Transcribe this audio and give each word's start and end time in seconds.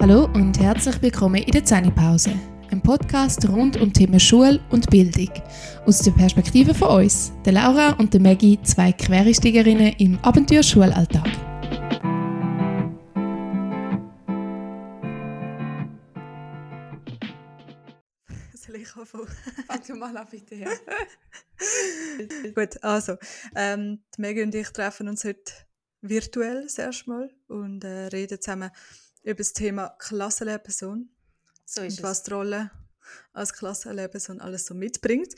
Hallo 0.00 0.24
und 0.32 0.58
herzlich 0.58 1.02
willkommen 1.02 1.42
in 1.42 1.52
der 1.52 1.62
Zähnepause, 1.62 2.30
ein 2.70 2.80
Podcast 2.82 3.46
rund 3.46 3.78
um 3.78 3.92
Themen 3.92 4.18
Schule 4.18 4.58
und 4.70 4.88
Bildung. 4.88 5.28
Aus 5.84 5.98
der 5.98 6.12
Perspektive 6.12 6.72
von 6.72 7.02
uns, 7.02 7.32
der 7.44 7.52
Laura 7.52 7.92
und 7.98 8.14
der 8.14 8.22
Maggie, 8.22 8.58
zwei 8.62 8.92
Quereinsteigerinnen 8.92 9.92
im 9.98 10.18
Abenteuer-Schulalltag. 10.20 11.28
Soll 18.54 18.76
ich 18.76 18.96
anfangen? 18.96 19.28
Fang 19.66 19.82
du 19.86 19.94
mal 19.96 20.16
an, 20.16 20.26
bitte. 20.30 20.54
Ja. 20.54 20.70
Gut, 22.54 22.82
also, 22.82 23.16
ähm, 23.54 24.02
die 24.16 24.22
Maggie 24.22 24.44
und 24.44 24.54
ich 24.54 24.70
treffen 24.70 25.08
uns 25.08 25.24
heute 25.24 25.52
virtuell 26.00 26.62
das 26.62 26.78
erste 26.78 27.10
Mal 27.10 27.30
und 27.48 27.84
äh, 27.84 28.06
reden 28.06 28.40
zusammen 28.40 28.70
über 29.22 29.36
das 29.36 29.52
Thema 29.52 29.90
Klassenlehrperson. 29.98 31.10
So 31.64 31.82
ist 31.82 31.98
und 31.98 32.04
was 32.04 32.22
die 32.22 32.32
Rolle 32.32 32.70
als 33.32 33.52
Klassenlehrperson 33.52 34.40
alles 34.40 34.66
so 34.66 34.74
mitbringt. 34.74 35.34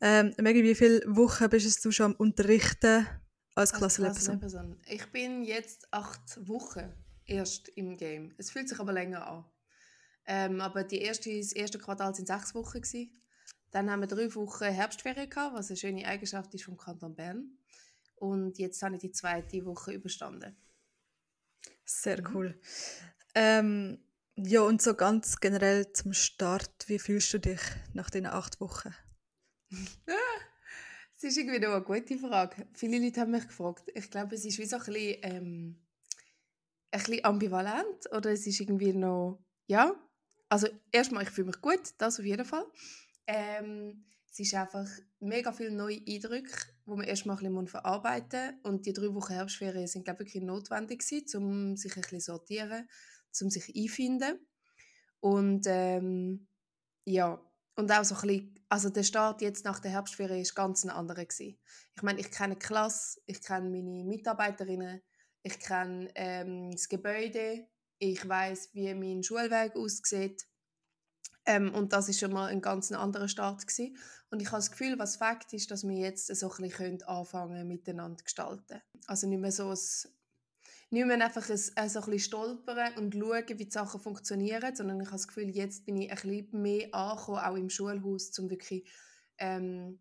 Ähm, 0.00 0.34
Maggie, 0.40 0.62
wie 0.62 0.74
viele 0.74 1.00
Wochen 1.06 1.48
bist 1.48 1.84
du 1.84 1.90
schon 1.90 2.12
am 2.12 2.16
Unterrichten 2.16 3.06
als, 3.54 3.72
als 3.72 3.78
Klassenlehrperson? 3.78 4.40
Klassenlehrperson? 4.40 4.94
Ich 4.94 5.10
bin 5.12 5.44
jetzt 5.44 5.88
acht 5.92 6.48
Wochen 6.48 6.92
erst 7.24 7.68
im 7.68 7.96
Game. 7.96 8.34
Es 8.38 8.50
fühlt 8.50 8.68
sich 8.68 8.78
aber 8.80 8.92
länger 8.92 9.26
an. 9.26 9.44
Ähm, 10.26 10.60
aber 10.60 10.84
die 10.84 11.00
erste, 11.00 11.36
das 11.36 11.52
erste 11.52 11.78
Quartal 11.78 12.14
sind 12.14 12.28
sechs 12.28 12.54
Wochen 12.54 12.80
gewesen. 12.80 13.10
Dann 13.70 13.90
haben 13.90 14.00
wir 14.00 14.06
drei 14.06 14.32
Wochen 14.34 14.64
Herbstferien 14.64 15.28
gehabt, 15.28 15.54
was 15.54 15.68
eine 15.68 15.76
schöne 15.76 16.06
Eigenschaft 16.06 16.54
ist 16.54 16.64
vom 16.64 16.76
Kanton 16.76 17.14
Bern. 17.14 17.58
Und 18.16 18.58
jetzt 18.58 18.82
habe 18.82 18.94
ich 18.94 19.00
die 19.00 19.10
zweite 19.10 19.64
Woche 19.64 19.92
überstanden. 19.92 20.56
Sehr 21.84 22.20
mhm. 22.20 22.34
cool. 22.34 22.60
Ähm, 23.34 23.98
ja, 24.36 24.62
und 24.62 24.82
so 24.82 24.94
ganz 24.94 25.40
generell 25.40 25.92
zum 25.92 26.12
Start, 26.12 26.88
wie 26.88 26.98
fühlst 26.98 27.32
du 27.34 27.38
dich 27.38 27.60
nach 27.92 28.10
diesen 28.10 28.26
acht 28.26 28.60
Wochen? 28.60 28.94
das 30.06 31.22
ist 31.22 31.36
irgendwie 31.36 31.60
noch 31.60 31.72
eine 31.72 31.84
gute 31.84 32.18
Frage. 32.18 32.66
Viele 32.74 32.98
Leute 32.98 33.20
haben 33.20 33.30
mich 33.30 33.46
gefragt. 33.46 33.90
Ich 33.94 34.10
glaube, 34.10 34.34
es 34.34 34.44
ist 34.44 34.58
wie 34.58 34.66
so 34.66 34.76
ein 34.76 34.84
bisschen, 34.84 35.18
ähm, 35.22 35.84
ein 36.90 37.00
bisschen 37.00 37.24
ambivalent 37.24 38.12
oder 38.12 38.30
es 38.30 38.46
ist 38.46 38.60
irgendwie 38.60 38.92
noch, 38.92 39.44
ja, 39.66 39.94
also 40.48 40.68
erstmal, 40.92 41.24
ich 41.24 41.30
fühle 41.30 41.48
mich 41.48 41.60
gut, 41.60 41.94
das 41.98 42.20
auf 42.20 42.24
jeden 42.24 42.44
Fall. 42.44 42.64
Ähm, 43.26 44.04
es 44.30 44.40
ist 44.40 44.54
einfach 44.54 44.88
mega 45.20 45.52
viele 45.52 45.70
neue 45.70 46.00
Eindrücke, 46.08 46.52
die 46.86 46.90
man 46.90 47.06
erstmal 47.06 47.36
ein 47.36 47.42
bisschen 47.42 47.68
verarbeiten 47.68 48.56
muss. 48.56 48.72
Und 48.72 48.86
die 48.86 48.92
drei 48.92 49.14
Wochen 49.14 49.32
Herbstferien 49.32 49.86
sind, 49.86 50.04
glaube 50.04 50.24
ich, 50.24 50.28
wirklich 50.28 50.42
notwendig 50.42 51.00
gewesen, 51.00 51.36
um 51.36 51.76
sich 51.76 51.94
ein 51.94 52.02
bisschen 52.02 52.20
sortieren, 52.20 52.88
um 53.42 53.50
sich 53.50 53.74
einfinden. 53.76 54.38
Und 55.20 55.66
ähm, 55.66 56.48
ja, 57.04 57.40
und 57.76 57.90
auch 57.92 58.04
so 58.04 58.14
ein 58.14 58.20
bisschen, 58.20 58.64
also 58.68 58.90
der 58.90 59.02
Start 59.02 59.42
jetzt 59.42 59.64
nach 59.64 59.80
der 59.80 59.90
Herbstferien 59.92 60.40
ist 60.40 60.54
ganz 60.54 60.84
ein 60.84 60.90
anderer 60.90 61.24
gewesen. 61.24 61.58
Ich 61.96 62.02
meine, 62.02 62.20
ich 62.20 62.30
kenne 62.30 62.54
die 62.54 62.64
Klasse, 62.64 63.20
ich 63.26 63.42
kenne 63.42 63.70
meine 63.70 64.04
Mitarbeiterinnen, 64.04 65.02
ich 65.42 65.58
kenne 65.58 66.10
ähm, 66.14 66.70
das 66.70 66.88
Gebäude, 66.88 67.66
ich 67.98 68.28
weiß, 68.28 68.70
wie 68.74 68.94
mein 68.94 69.22
Schulweg 69.22 69.76
aussieht. 69.76 70.46
Ähm, 71.46 71.74
und 71.74 71.92
das 71.92 72.08
ist 72.08 72.20
schon 72.20 72.32
mal 72.32 72.46
ein 72.46 72.62
ganz 72.62 72.90
anderer 72.92 73.28
Start 73.28 73.66
gewesen. 73.66 73.96
Und 74.30 74.40
ich 74.40 74.48
habe 74.48 74.58
das 74.58 74.70
Gefühl, 74.70 74.98
was 74.98 75.16
Fakt 75.16 75.52
ist, 75.52 75.70
dass 75.70 75.86
wir 75.86 75.96
jetzt 75.96 76.34
so 76.34 76.50
ein 76.50 76.62
bisschen 76.62 77.02
anfangen 77.02 77.68
miteinander 77.68 78.22
gestalten. 78.24 78.80
Also 79.06 79.26
nicht 79.28 79.40
mehr 79.40 79.52
so 79.52 79.70
ein, 79.70 79.78
nicht 80.94 81.06
mehr 81.06 81.22
einfach 81.22 81.48
ein, 81.48 81.56
so 81.56 81.74
ein 81.74 81.88
bisschen 81.92 82.18
stolpern 82.18 82.94
und 82.96 83.14
schauen, 83.14 83.44
wie 83.48 83.64
die 83.64 83.70
Sachen 83.70 84.00
funktionieren, 84.00 84.74
sondern 84.74 85.00
ich 85.00 85.08
habe 85.08 85.16
das 85.16 85.28
Gefühl, 85.28 85.50
jetzt 85.50 85.84
bin 85.84 85.96
ich 85.96 86.10
ein 86.10 86.16
bisschen 86.16 86.62
mehr 86.62 86.94
angekommen, 86.94 87.38
auch 87.38 87.56
im 87.56 87.68
Schulhaus, 87.68 88.38
um 88.38 88.48
wirklich 88.48 88.90
ähm, 89.38 89.98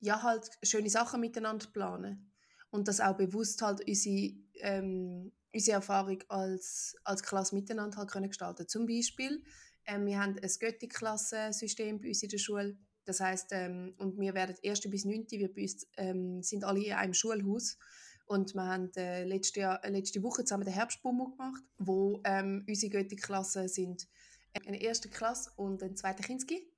ja, 0.00 0.22
halt 0.22 0.48
schöne 0.62 0.90
Sachen 0.90 1.20
miteinander 1.20 1.64
zu 1.64 1.72
planen. 1.72 2.30
Und 2.70 2.86
das 2.86 3.00
auch 3.00 3.16
bewusst 3.16 3.62
halt 3.62 3.86
unsere, 3.86 4.34
ähm, 4.60 5.32
unsere 5.52 5.76
Erfahrung 5.76 6.22
als, 6.28 6.94
als 7.04 7.22
Klasse 7.22 7.54
miteinander 7.54 7.96
halt 7.96 8.10
können 8.10 8.28
gestalten 8.28 8.68
Zum 8.68 8.86
Beispiel 8.86 9.42
ähm, 9.86 10.06
wir 10.06 10.20
haben 10.20 10.36
ein 10.38 10.50
Götti-Klassensystem 10.58 12.00
bei 12.00 12.08
uns 12.08 12.22
in 12.22 12.28
der 12.28 12.38
Schule. 12.38 12.76
Das 13.04 13.20
heißt, 13.20 13.48
ähm, 13.52 13.94
und 13.98 14.18
wir 14.18 14.34
werden 14.34 14.56
1. 14.64 14.80
bis 14.90 15.04
9. 15.04 15.26
Wir 15.30 15.52
bei 15.52 15.62
uns, 15.62 15.86
ähm, 15.96 16.42
sind 16.42 16.64
alle 16.64 16.84
in 16.84 16.92
einem 16.92 17.14
Schulhaus. 17.14 17.78
Und 18.26 18.54
wir 18.54 18.64
haben 18.64 18.90
äh, 18.96 19.24
letzte, 19.24 19.60
Jahr, 19.60 19.84
äh, 19.84 19.90
letzte 19.90 20.22
Woche 20.22 20.44
zusammen 20.44 20.64
den 20.64 20.74
Herbstbummo 20.74 21.30
gemacht, 21.30 21.62
wo 21.78 22.20
ähm, 22.24 22.64
unsere 22.68 22.90
Götti-Klassen 22.90 23.68
sind 23.68 24.06
äh, 24.52 24.66
eine 24.66 24.80
erste 24.80 25.08
Klasse 25.08 25.50
und 25.56 25.82
ein 25.82 25.96
zweiter 25.96 26.24
Kinski. 26.24 26.68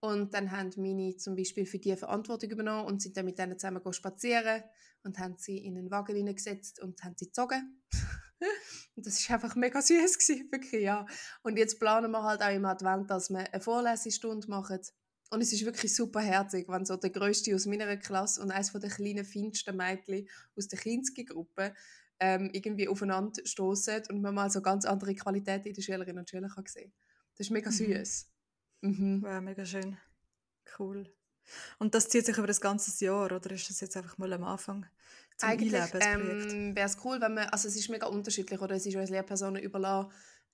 Und 0.00 0.34
dann 0.34 0.50
haben 0.50 0.72
meine 0.76 1.16
zum 1.16 1.36
Beispiel 1.36 1.66
für 1.66 1.78
die 1.78 1.94
Verantwortung 1.94 2.50
übernommen 2.50 2.86
und 2.86 3.02
sind 3.02 3.16
dann 3.16 3.26
mit 3.26 3.38
denen 3.38 3.58
zusammen 3.58 3.80
spazieren 3.92 4.64
und 5.04 5.18
haben 5.18 5.36
sie 5.38 5.58
in 5.58 5.76
einen 5.76 5.90
Wagen 5.90 6.16
hineingesetzt 6.16 6.80
und 6.80 7.02
haben 7.04 7.14
sie 7.16 7.26
gezogen. 7.26 7.82
Und 8.96 9.06
das 9.06 9.28
war 9.28 9.36
einfach 9.36 9.54
mega 9.54 9.80
süß, 9.80 10.28
wirklich, 10.50 10.82
ja. 10.82 11.06
Und 11.42 11.58
jetzt 11.58 11.78
planen 11.78 12.10
wir 12.10 12.22
halt 12.22 12.42
auch 12.42 12.54
im 12.54 12.64
Advent, 12.64 13.10
dass 13.10 13.30
wir 13.30 13.52
eine 13.52 13.60
Vorlesestunde 13.60 14.48
machen. 14.48 14.80
Und 15.30 15.40
es 15.42 15.52
ist 15.52 15.64
wirklich 15.64 15.94
super 15.94 16.20
herzig, 16.20 16.68
wenn 16.68 16.84
so 16.84 16.96
der 16.96 17.10
Größte 17.10 17.54
aus 17.54 17.66
meiner 17.66 17.96
Klasse 17.96 18.42
und 18.42 18.50
eines 18.50 18.72
der 18.72 18.90
kleinen, 18.90 19.24
feinsten 19.24 19.76
Mädchen 19.76 20.28
aus 20.56 20.66
der 20.66 20.78
Kinski-Gruppe 20.78 21.72
ähm, 22.18 22.50
irgendwie 22.52 22.88
aufeinander 22.88 23.40
stoßen 23.44 24.02
und 24.10 24.20
man 24.20 24.34
mal 24.34 24.50
so 24.50 24.60
ganz 24.60 24.84
andere 24.84 25.14
Qualitäten 25.14 25.68
in 25.68 25.74
den 25.74 25.82
Schülerinnen 25.82 26.18
und 26.18 26.28
Schülern 26.28 26.50
kann 26.50 26.66
sehen 26.66 26.92
Das 27.36 27.46
ist 27.46 27.50
mega 27.50 27.70
mhm. 27.70 27.74
süß. 27.74 28.26
Mhm. 28.82 28.90
Mhm. 28.90 29.22
Wow, 29.22 29.40
mega 29.40 29.64
schön. 29.64 29.96
Cool. 30.78 31.12
Und 31.78 31.94
das 31.94 32.08
zieht 32.08 32.26
sich 32.26 32.36
über 32.36 32.46
das 32.46 32.60
ganze 32.60 33.04
Jahr, 33.04 33.32
oder 33.32 33.50
ist 33.50 33.70
das 33.70 33.80
jetzt 33.80 33.96
einfach 33.96 34.18
mal 34.18 34.32
am 34.32 34.44
Anfang? 34.44 34.86
zum 35.36 35.48
Eigentlich 35.48 35.82
ähm, 36.00 36.76
wäre 36.76 36.86
es 36.86 36.98
cool, 37.04 37.20
wenn 37.20 37.34
man, 37.34 37.48
also 37.48 37.66
es 37.68 37.76
ist 37.76 37.88
mega 37.88 38.06
unterschiedlich 38.06 38.60
oder 38.60 38.76
es 38.76 38.86
ist 38.86 38.94
uns 38.94 39.10
Lehrpersonen 39.10 39.62
überlassen, 39.62 40.12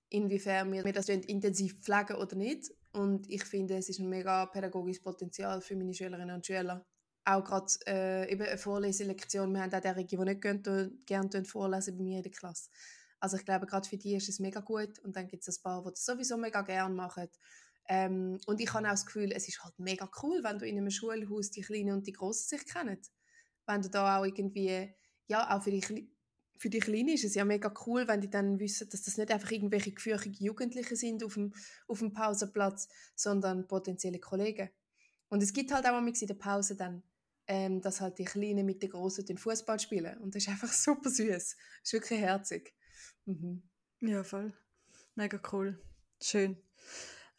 inwiefern 0.09 0.72
wir 0.72 0.92
das 0.92 1.09
intensiv 1.09 1.81
pflegen 1.81 2.16
oder 2.16 2.36
nicht. 2.36 2.72
Und 2.97 3.29
ich 3.31 3.45
finde, 3.45 3.77
es 3.77 3.89
ist 3.89 4.01
ein 4.01 4.09
mega 4.09 4.47
pädagogisches 4.47 5.03
Potenzial 5.03 5.61
für 5.61 5.77
meine 5.77 5.93
Schülerinnen 5.93 6.34
und 6.34 6.47
Schüler. 6.47 6.84
Auch 7.25 7.45
gerade 7.45 7.73
äh, 7.87 8.33
eben 8.33 8.43
eine 8.43 8.57
Vorleselektion. 8.57 9.53
Wir 9.53 9.62
haben 9.62 9.75
auch 9.75 9.81
derjenige, 9.81 10.17
die 10.17 10.25
nicht 10.25 11.07
gerne 11.07 11.45
vorlesen 11.45 11.97
bei 11.97 12.03
mir 12.03 12.17
in 12.19 12.23
der 12.23 12.33
Klasse. 12.33 12.71
Also 13.21 13.37
ich 13.37 13.45
glaube, 13.45 13.67
gerade 13.67 13.89
für 13.89 13.99
die 13.99 14.15
ist 14.15 14.29
es 14.29 14.39
mega 14.39 14.61
gut. 14.61 14.99
Und 15.01 15.17
dann 15.17 15.29
gibt 15.29 15.47
es 15.47 15.59
ein 15.59 15.62
paar, 15.62 15.83
die 15.83 15.91
das 15.91 16.05
sowieso 16.05 16.37
mega 16.37 16.62
gerne 16.62 16.95
machen. 16.95 17.29
Ähm, 17.89 18.39
und 18.47 18.61
ich 18.61 18.73
habe 18.73 18.87
auch 18.87 18.93
das 18.93 19.07
Gefühl, 19.07 19.31
es 19.33 19.47
ist 19.47 19.63
halt 19.63 19.78
mega 19.78 20.09
cool, 20.23 20.43
wenn 20.43 20.59
du 20.59 20.67
in 20.67 20.78
einem 20.78 20.91
Schulhaus 20.91 21.51
die 21.51 21.63
Kleinen 21.63 21.95
und 21.95 22.07
die 22.07 22.13
Großen 22.13 22.59
sich 22.59 22.67
kennen 22.67 23.01
wenn 23.67 23.83
du 23.83 23.91
da 23.91 24.19
auch 24.19 24.25
irgendwie, 24.25 24.95
ja, 25.27 25.55
auch 25.55 25.63
für 25.63 25.71
die, 25.71 26.09
für 26.59 26.71
die 26.71 26.78
Kleinen 26.78 27.11
ist 27.11 27.25
es 27.25 27.34
ja 27.34 27.44
mega 27.44 27.72
cool, 27.87 28.09
wenn 28.09 28.21
die 28.21 28.31
dann 28.31 28.59
wissen, 28.59 28.89
dass 28.91 29.03
das 29.03 29.17
nicht 29.17 29.31
einfach 29.31 29.50
irgendwelche 29.50 29.93
gefürchtigen 29.93 30.44
Jugendliche 30.44 30.97
sind 30.97 31.22
auf 31.25 31.34
dem, 31.34 31.53
auf 31.89 31.99
dem 31.99 32.12
Pausenplatz, 32.12 32.89
sondern 33.15 33.69
potenzielle 33.69 34.19
Kollegen. 34.19 34.71
Und 35.28 35.43
es 35.43 35.53
gibt 35.53 35.72
halt 35.72 35.87
auch 35.87 35.99
in 35.99 36.27
der 36.27 36.34
Pause 36.34 36.77
dann, 36.77 37.03
ähm, 37.47 37.81
dass 37.81 38.00
halt 38.00 38.19
die 38.19 38.25
Kleinen 38.25 38.66
mit 38.66 38.83
den 38.83 38.91
Großen 38.91 39.25
den 39.25 39.39
Fußball 39.39 39.78
spielen. 39.81 40.19
Und 40.19 40.34
das 40.34 40.45
ist 40.45 40.49
einfach 40.49 40.72
super 40.72 41.11
süß. 41.11 41.28
Das 41.28 41.56
ist 41.83 41.93
wirklich 41.93 42.21
herzig. 42.21 42.75
Mhm. 43.25 43.62
Ja, 44.00 44.25
voll. 44.25 44.53
Mega 45.15 45.41
cool. 45.53 45.81
Schön. 46.21 46.56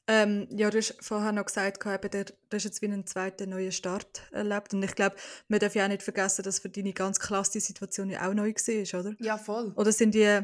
Ähm, 0.10 0.48
ja, 0.52 0.70
du 0.70 0.78
hast 0.78 0.96
vorher 1.02 1.34
noch 1.34 1.46
gesagt, 1.46 1.86
eben, 1.86 2.26
du 2.26 2.56
hast 2.56 2.64
jetzt 2.64 2.82
wie 2.82 2.86
einen 2.86 3.06
zweiten 3.06 3.50
neuen 3.50 3.74
Start 3.74 4.22
erlebt. 4.32 4.74
Und 4.74 4.84
ich 4.84 4.96
glaube, 4.96 5.18
man 5.50 5.60
darf 5.60 5.76
ja 5.76 5.84
auch 5.84 5.90
nicht 5.90 6.02
vergessen, 6.02 6.44
dass 6.44 6.60
für 6.60 6.70
deine 6.70 6.94
ganz 6.94 7.20
klasse 7.20 7.60
Situation 7.60 8.10
ja 8.10 8.28
auch 8.28 8.34
neu 8.34 8.54
war, 8.54 9.00
oder? 9.00 9.16
Ja, 9.20 9.38
voll. 9.38 9.74
Oder 9.76 9.92
sind 9.92 10.16
die 10.16 10.42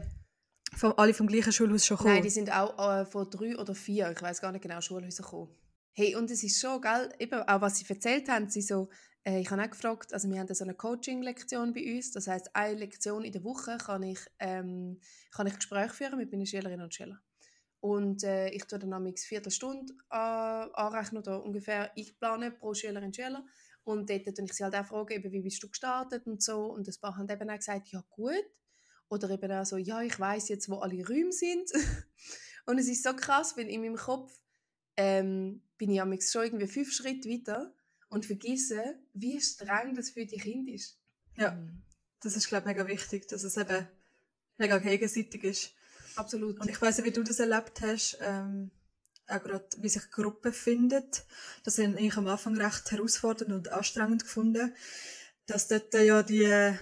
vom, 0.75 0.94
alle 0.98 1.13
vom 1.13 1.27
gleichen 1.27 1.54
Schulhaus 1.54 1.86
schon 1.86 1.98
gekommen? 1.98 2.15
Nein, 2.15 2.24
die 2.24 2.30
sind 2.30 2.51
auch 2.51 2.77
äh, 2.77 3.06
von 3.06 3.30
drei 3.30 3.57
oder 3.57 3.74
vier, 3.74 4.12
ich 4.12 4.21
weiß 4.21 4.42
gar 4.42 4.51
nicht 4.51 4.62
genau, 4.62 4.81
Schulhäuser 4.81 5.24
gekommen. 5.24 5.50
Hey, 5.94 6.16
und 6.16 6.30
es 6.30 6.44
ist 6.44 6.59
schon, 6.59 6.81
gell, 6.81 7.13
eben 7.19 7.42
auch 7.42 7.62
was 7.62 7.77
sie 7.77 7.86
erzählt 7.88 8.27
haben, 8.27 8.50
sie 8.50 8.62
so, 8.62 8.89
äh, 9.24 9.39
ich 9.39 9.50
habe 9.51 9.62
auch 9.62 9.69
gefragt, 9.69 10.13
also 10.13 10.30
wir 10.30 10.39
haben 10.39 10.54
so 10.54 10.63
eine 10.63 10.74
Coaching-Lektion 10.74 11.74
bei 11.74 11.95
uns, 11.95 12.12
das 12.12 12.27
heißt 12.27 12.56
eine 12.56 12.80
Lektion 12.80 13.24
in 13.24 13.31
der 13.31 13.44
Woche 13.44 13.77
kann 13.77 14.04
ich, 14.04 14.19
ähm, 14.39 15.00
kann 15.31 15.48
ich 15.48 15.56
Gespräche 15.56 15.94
führen 15.94 16.18
mit 16.18 16.31
meinen 16.31 16.45
Schülerinnen 16.45 16.83
und 16.83 16.94
Schülern. 16.94 17.19
Und 17.83 18.24
äh, 18.24 18.47
ich 18.51 18.63
tue 18.63 18.80
dann 18.80 18.94
eine 18.94 19.13
Viertelstunde 19.13 19.94
äh, 20.09 20.15
anrechnen 20.15 21.21
oder 21.21 21.44
ungefähr 21.44 21.91
einplanen 21.97 22.57
pro 22.57 22.74
Schülerin 22.74 23.07
und 23.07 23.15
Schüler. 23.18 23.45
Und 23.83 24.09
dort 24.09 24.24
tue 24.24 24.45
ich 24.45 24.53
sie 24.53 24.63
halt 24.63 24.74
auch 24.74 24.85
fragen, 24.85 25.12
eben, 25.12 25.30
wie 25.33 25.41
bist 25.41 25.62
du 25.62 25.68
gestartet 25.68 26.25
und 26.25 26.41
so. 26.41 26.68
Und 26.68 26.88
ein 26.88 26.95
paar 27.01 27.18
haben 27.18 27.27
eben 27.27 27.50
auch 27.50 27.57
gesagt, 27.57 27.89
ja 27.89 28.01
gut. 28.09 28.45
Oder 29.09 29.30
eben 29.31 29.51
auch 29.51 29.65
so, 29.65 29.75
ja, 29.75 30.01
ich 30.01 30.18
weiß 30.18 30.47
jetzt, 30.47 30.69
wo 30.69 30.77
alle 30.77 31.06
Räume 31.06 31.33
sind. 31.33 31.69
und 32.68 32.77
es 32.77 32.88
ist 32.88 33.03
so 33.03 33.13
krass, 33.13 33.57
weil 33.57 33.68
in 33.68 33.81
meinem 33.81 33.97
Kopf 33.97 34.31
ähm, 34.95 35.62
bin 35.77 35.91
ich 35.91 36.31
schon 36.31 36.45
irgendwie 36.45 36.68
fünf 36.68 36.89
Schritte 36.94 37.27
weiter 37.30 37.74
und 38.07 38.25
vergesse, 38.25 38.97
wie 39.13 39.41
streng 39.41 39.94
das 39.94 40.12
für 40.12 40.25
die 40.25 40.38
Kinder 40.38 40.71
ist. 40.71 40.97
Ja, 41.35 41.62
das 42.21 42.38
ist, 42.38 42.47
glaube 42.47 42.62
ich, 42.62 42.77
mega 42.77 42.88
wichtig, 42.88 43.27
dass 43.27 43.44
es 43.44 43.57
eben 43.57 43.89
mega 44.57 44.77
gegenseitig 44.77 45.44
ist. 45.44 45.75
Absolut. 46.15 46.60
Und 46.60 46.69
ich 46.69 46.81
weiß 46.81 46.98
nicht, 46.98 47.07
wie 47.07 47.12
du 47.12 47.24
das 47.24 47.39
erlebt 47.39 47.81
hast, 47.81 48.18
ähm, 48.21 48.71
auch 49.27 49.42
gerade, 49.42 49.65
wie 49.77 49.89
sich 49.89 50.10
Gruppen 50.12 50.54
findet. 50.54 51.25
Das 51.63 51.77
habe 51.77 52.00
ich 52.00 52.18
am 52.18 52.27
Anfang 52.27 52.57
recht 52.57 52.92
herausfordernd 52.92 53.54
und 53.54 53.71
anstrengend 53.71 54.24
gefunden, 54.24 54.75
dass 55.45 55.68
dort 55.68 55.94
ja 55.94 56.24
die, 56.24 56.77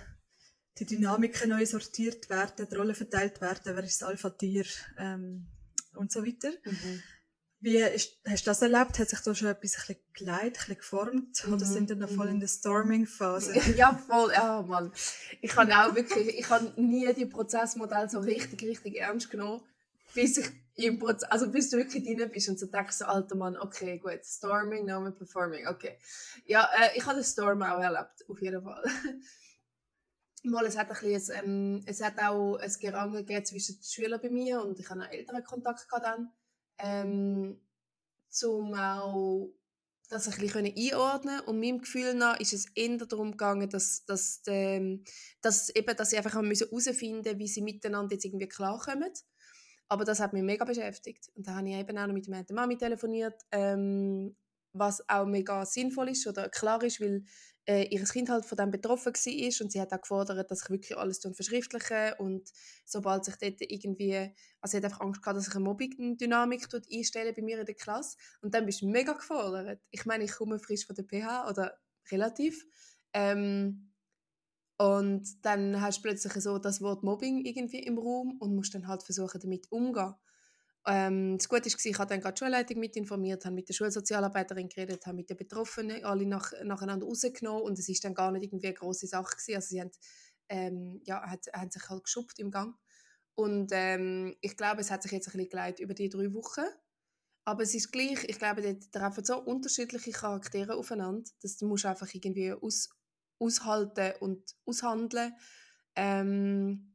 die 0.77 0.85
Dynamiken 0.85 1.49
neu 1.49 1.65
sortiert 1.65 2.29
werden, 2.29 2.67
die 2.69 2.75
Rollen 2.75 2.95
verteilt 2.95 3.41
werden, 3.41 3.75
wer 3.75 3.83
ist 3.83 4.01
das 4.01 4.07
Alpha-Tier 4.07 4.65
ähm, 4.97 5.47
und 5.95 6.11
so 6.11 6.25
weiter. 6.25 6.51
Mhm. 6.65 7.03
Wie 7.63 7.77
ist, 7.77 8.17
hast 8.27 8.47
du 8.47 8.49
das 8.49 8.61
erlebt? 8.63 8.97
Hat 8.97 9.09
sich 9.09 9.19
da 9.19 9.35
schon 9.35 9.47
etwas 9.47 9.53
ein 9.53 9.61
bisschen 9.61 9.95
geleitet, 10.13 10.43
ein 10.43 10.51
bisschen 10.51 10.77
geformt? 10.77 11.47
Oder 11.47 11.57
Mhm, 11.57 11.71
sind 11.71 11.89
wir 11.89 11.95
noch 11.95 12.09
voll 12.09 12.25
mhm. 12.25 12.33
in 12.33 12.39
der 12.39 12.47
Storming-Phase? 12.47 13.53
Ja, 13.77 13.93
voll. 13.93 14.31
Ja, 14.33 14.63
Mann. 14.63 14.91
Ich 15.41 15.55
habe 15.55 15.71
auch 15.71 15.93
wirklich, 15.95 16.39
ich 16.39 16.49
habe 16.49 16.73
nie 16.81 17.13
die 17.13 17.27
Prozessmodell 17.27 18.09
so 18.09 18.19
richtig, 18.19 18.63
richtig 18.63 18.97
ernst 18.97 19.29
genommen, 19.29 19.61
bis 20.15 20.37
ich 20.37 20.49
im 20.75 20.97
Prozess, 20.97 21.29
also 21.29 21.51
bis 21.51 21.69
du 21.69 21.77
wirklich 21.77 22.03
drin 22.03 22.31
bist 22.33 22.49
und 22.49 22.57
so 22.57 22.65
denkst, 22.65 22.95
so, 22.95 23.05
alter 23.05 23.35
Mann, 23.35 23.55
okay, 23.57 23.99
gut, 23.99 24.25
Storming, 24.25 24.87
now 24.87 24.97
we're 24.99 25.11
performing, 25.11 25.67
okay. 25.67 25.99
Ja, 26.47 26.67
äh, 26.79 26.97
ich 26.97 27.05
habe 27.05 27.15
den 27.15 27.23
Storm 27.23 27.61
auch 27.61 27.79
erlebt, 27.79 28.27
auf 28.27 28.41
jeden 28.41 28.63
Fall. 28.63 28.83
Mal, 30.43 30.65
es 30.65 30.75
hat 30.75 30.89
ein 30.89 30.97
bisschen, 30.99 31.35
ähm, 31.43 31.83
es 31.85 32.01
hat 32.01 32.17
auch 32.17 32.55
ein 32.57 32.73
Gerangel 32.79 33.21
gegeben 33.23 33.45
zwischen 33.45 33.75
den 33.75 33.83
Schülern 33.83 34.19
bei 34.19 34.29
mir 34.31 34.63
und 34.63 34.79
ich 34.79 34.89
hatte 34.89 35.01
einen 35.01 35.11
älteren 35.11 35.43
Kontakt 35.43 35.87
gehabt 35.87 36.05
dann, 36.05 36.31
ähm, 36.79 37.59
zum 38.29 38.73
auch 38.73 39.53
das 40.11 40.27
ein 40.27 40.39
bisschen 40.39 40.65
einordnen 40.65 41.39
und 41.41 41.59
meinem 41.59 41.79
Gefühl 41.79 42.13
nach 42.13 42.39
ist 42.39 42.53
es 42.53 42.65
eher 42.75 42.97
darum 42.97 43.31
gegangen, 43.31 43.69
dass, 43.69 44.03
dass, 44.05 44.41
ähm, 44.47 45.03
dass, 45.41 45.69
eben, 45.69 45.95
dass 45.95 46.09
sie 46.09 46.17
einfach 46.17 46.33
herausfinden 46.33 47.23
müssen, 47.23 47.39
wie 47.39 47.47
sie 47.47 47.61
miteinander 47.61 48.13
jetzt 48.13 48.25
irgendwie 48.25 48.49
klarkommen. 48.49 49.11
Aber 49.87 50.03
das 50.03 50.19
hat 50.19 50.33
mich 50.33 50.43
mega 50.43 50.65
beschäftigt. 50.65 51.29
Und 51.35 51.47
da 51.47 51.55
habe 51.55 51.69
ich 51.69 51.75
eben 51.75 51.97
auch 51.97 52.07
noch 52.07 52.13
mit 52.13 52.27
meiner 52.27 52.45
Mami 52.51 52.77
telefoniert, 52.77 53.41
ähm, 53.51 54.35
was 54.73 55.07
auch 55.09 55.25
mega 55.25 55.65
sinnvoll 55.65 56.09
ist 56.09 56.27
oder 56.27 56.49
klar 56.49 56.83
ist, 56.83 56.99
weil 57.01 57.23
äh, 57.65 57.83
ihr 57.83 58.03
Kind 58.03 58.29
halt 58.29 58.45
von 58.45 58.57
dem 58.57 58.71
betroffen 58.71 59.13
war 59.13 59.61
und 59.63 59.71
sie 59.71 59.81
hat 59.81 59.93
auch 59.93 60.01
gefordert, 60.01 60.49
dass 60.49 60.63
ich 60.63 60.69
wirklich 60.69 60.97
alles 60.97 61.19
verschriftliche 61.19 62.15
und 62.17 62.49
sobald 62.85 63.25
sich 63.25 63.35
dort 63.35 63.61
irgendwie, 63.61 64.33
also 64.59 64.71
sie 64.71 64.77
hat 64.77 64.85
einfach 64.85 65.01
Angst 65.01 65.21
gehabt, 65.21 65.37
dass 65.37 65.45
sich 65.45 65.55
eine 65.55 65.65
Mobbing-Dynamik 65.65 66.67
einstellen 66.91 67.33
bei 67.35 67.41
mir 67.41 67.59
in 67.59 67.65
der 67.65 67.75
Klasse 67.75 68.17
und 68.41 68.53
dann 68.53 68.65
bist 68.65 68.81
du 68.81 68.87
mega 68.87 69.13
gefordert. 69.13 69.81
Ich 69.91 70.05
meine, 70.05 70.23
ich 70.23 70.31
komme 70.31 70.59
frisch 70.59 70.85
von 70.85 70.95
der 70.95 71.05
PH 71.05 71.49
oder 71.49 71.77
relativ 72.11 72.65
ähm, 73.13 73.91
und 74.77 75.45
dann 75.45 75.79
hast 75.79 75.99
du 75.99 76.01
plötzlich 76.01 76.33
so 76.33 76.57
das 76.57 76.81
Wort 76.81 77.03
Mobbing 77.03 77.45
irgendwie 77.45 77.79
im 77.79 77.99
Raum 77.99 78.37
und 78.39 78.55
musst 78.55 78.73
dann 78.73 78.87
halt 78.87 79.03
versuchen, 79.03 79.39
damit 79.39 79.71
umzugehen. 79.71 80.15
Ähm, 80.87 81.37
das 81.37 81.47
Gute 81.47 81.65
war, 81.65 81.85
ich 81.85 81.99
habe 81.99 82.09
dann 82.09 82.21
gerade 82.21 82.33
die 82.33 82.39
Schulleitung 82.39 82.79
mit 82.79 82.95
informiert, 82.95 83.45
habe 83.45 83.55
mit 83.55 83.69
der 83.69 83.73
Schulsozialarbeiterin 83.73 84.67
geredet, 84.67 85.05
habe 85.05 85.17
mit 85.17 85.29
den 85.29 85.37
Betroffenen 85.37 86.03
alle 86.03 86.25
nach, 86.25 86.51
nacheinander 86.63 87.05
rausgenommen 87.05 87.61
und 87.61 87.77
es 87.77 87.87
ist 87.87 88.03
dann 88.03 88.15
gar 88.15 88.31
nicht 88.31 88.43
irgendwie 88.43 88.67
eine 88.67 88.75
grosse 88.75 89.07
Sache 89.07 89.35
gewesen. 89.35 89.55
Also 89.55 89.67
sie 89.67 89.81
haben, 89.81 89.91
ähm, 90.49 91.01
ja, 91.05 91.21
hat, 91.21 91.45
haben 91.53 91.69
sich 91.69 91.87
halt 91.87 92.03
geschuppt 92.03 92.39
im 92.39 92.49
Gang. 92.49 92.75
Und 93.35 93.71
ähm, 93.73 94.35
ich 94.41 94.57
glaube, 94.57 94.81
es 94.81 94.91
hat 94.91 95.03
sich 95.03 95.11
jetzt 95.11 95.27
ein 95.27 95.33
bisschen 95.33 95.49
geleitet 95.49 95.79
über 95.79 95.93
die 95.93 96.09
drei 96.09 96.33
Wochen. 96.33 96.65
Aber 97.45 97.63
es 97.63 97.73
ist 97.73 97.91
gleich, 97.91 98.23
ich 98.27 98.37
glaube, 98.37 98.61
dort 98.61 98.91
treffen 98.91 99.23
so 99.23 99.37
unterschiedliche 99.39 100.11
Charaktere 100.11 100.75
aufeinander, 100.75 101.29
dass 101.41 101.57
du 101.57 101.67
musst 101.67 101.85
einfach 101.85 102.11
irgendwie 102.13 102.53
aus, 102.53 102.89
aushalten 103.39 104.13
und 104.19 104.55
aushandeln. 104.65 105.33
Ähm, 105.95 106.90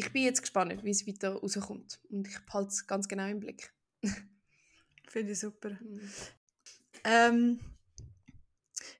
ich 0.00 0.12
bin 0.12 0.22
jetzt 0.22 0.40
gespannt, 0.40 0.82
wie 0.82 0.90
es 0.90 1.06
weiter 1.06 1.34
rauskommt. 1.34 2.00
Und 2.10 2.26
ich 2.26 2.38
behalte 2.46 2.68
es 2.68 2.86
ganz 2.86 3.06
genau 3.06 3.26
im 3.28 3.40
Blick. 3.40 3.70
Finde 5.08 5.32
ich 5.32 5.38
super. 5.38 5.78
Ähm, 7.04 7.60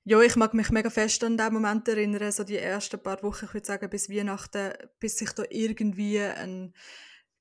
ja, 0.05 0.21
ich 0.21 0.37
mag 0.37 0.53
mich 0.53 0.71
mega 0.71 0.91
fest 0.91 1.25
an 1.25 1.39
den 1.39 1.53
Moment 1.55 1.89
erinnern, 1.89 2.33
so 2.33 2.45
die 2.45 2.59
ersten 2.59 3.03
paar 3.03 3.23
Wochen, 3.23 3.47
ich 3.47 3.55
würde 3.55 3.67
sagen, 3.67 3.89
bis 3.89 4.11
Weihnachten, 4.11 4.73
bis 4.99 5.17
sich 5.17 5.33
da 5.33 5.45
irgendwie 5.49 6.21
ein 6.21 6.75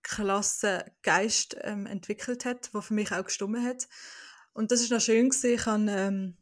Klassengeist 0.03 1.57
ähm, 1.61 1.85
entwickelt 1.85 2.45
hat, 2.45 2.73
der 2.73 2.81
für 2.81 2.93
mich 2.93 3.11
auch 3.11 3.25
gestimmt 3.25 3.65
hat. 3.65 3.89
Und 4.53 4.71
das 4.71 4.81
ist 4.81 4.91
noch 4.91 5.01
schön 5.01 5.29
gewesen. 5.29 5.53
Ich 5.53 5.65
habe 5.65 5.85
ähm, 5.89 6.37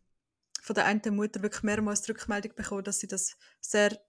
von 0.61 0.75
der 0.75 0.85
einen 0.85 1.15
Mutter 1.15 1.41
wirklich 1.41 1.63
mehrmals 1.63 2.03
die 2.03 2.11
Rückmeldung 2.11 2.53
bekommen, 2.53 2.83
dass 2.83 2.99
sie 2.99 3.07
das 3.07 3.37
sehr 3.59 3.99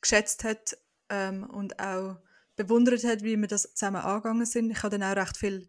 geschätzt 0.00 0.42
hat 0.42 0.76
ähm, 1.08 1.44
und 1.44 1.78
auch 1.78 2.16
bewundert 2.56 3.04
hat, 3.04 3.22
wie 3.22 3.36
wir 3.36 3.48
das 3.48 3.74
zusammen 3.74 4.00
angegangen 4.02 4.46
sind. 4.46 4.70
Ich 4.70 4.82
habe 4.82 4.98
dann 4.98 5.08
auch 5.10 5.16
recht 5.22 5.36
viel 5.36 5.66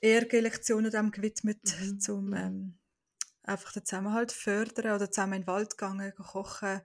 ERG-Lektionen 0.00 0.90
dem 0.90 1.10
gewidmet, 1.10 1.58
Mhm. 1.80 2.00
um 2.14 2.32
ähm, 2.34 2.78
einfach 3.42 3.72
den 3.72 3.84
Zusammenhalt 3.84 4.30
zu 4.30 4.38
fördern 4.38 4.94
oder 4.94 5.10
zusammen 5.10 5.34
in 5.34 5.42
den 5.42 5.46
Wald 5.46 5.70
gegangen, 5.70 6.12
kochen 6.16 6.80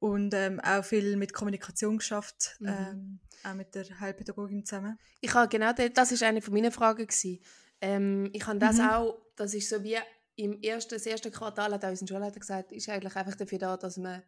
und 0.00 0.32
ähm, 0.34 0.60
auch 0.60 0.84
viel 0.84 1.16
mit 1.16 1.32
Kommunikation 1.32 1.98
geschafft, 1.98 2.56
Mhm. 2.60 2.68
ähm, 2.68 3.20
auch 3.44 3.54
mit 3.54 3.74
der 3.74 4.00
Heilpädagogin 4.00 4.64
zusammen. 4.64 4.98
Ich 5.20 5.32
habe 5.34 5.48
genau 5.48 5.72
das, 5.72 5.90
das 5.94 6.12
ist 6.12 6.22
eine 6.22 6.42
von 6.42 6.54
meinen 6.54 6.72
Fragen 6.72 7.06
gewesen. 7.06 7.40
Ähm, 7.80 8.30
ich 8.32 8.46
habe 8.46 8.58
das 8.58 8.78
Mhm. 8.78 8.88
auch, 8.88 9.22
das 9.36 9.54
ist 9.54 9.68
so 9.68 9.82
wie 9.82 9.96
im 10.36 10.60
ersten, 10.62 10.94
das 10.94 11.06
erste 11.06 11.30
Quartal 11.30 11.72
hat 11.72 11.84
auch 11.84 11.90
unser 11.90 12.06
Schulleiter 12.06 12.38
gesagt, 12.40 12.72
ist 12.72 12.88
eigentlich 12.88 13.14
einfach 13.16 13.34
dafür 13.34 13.58
da, 13.58 13.76
dass 13.76 13.98
wir 13.98 14.22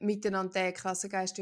miteinander 0.00 0.52
den 0.52 0.74
Klassengeist 0.74 1.40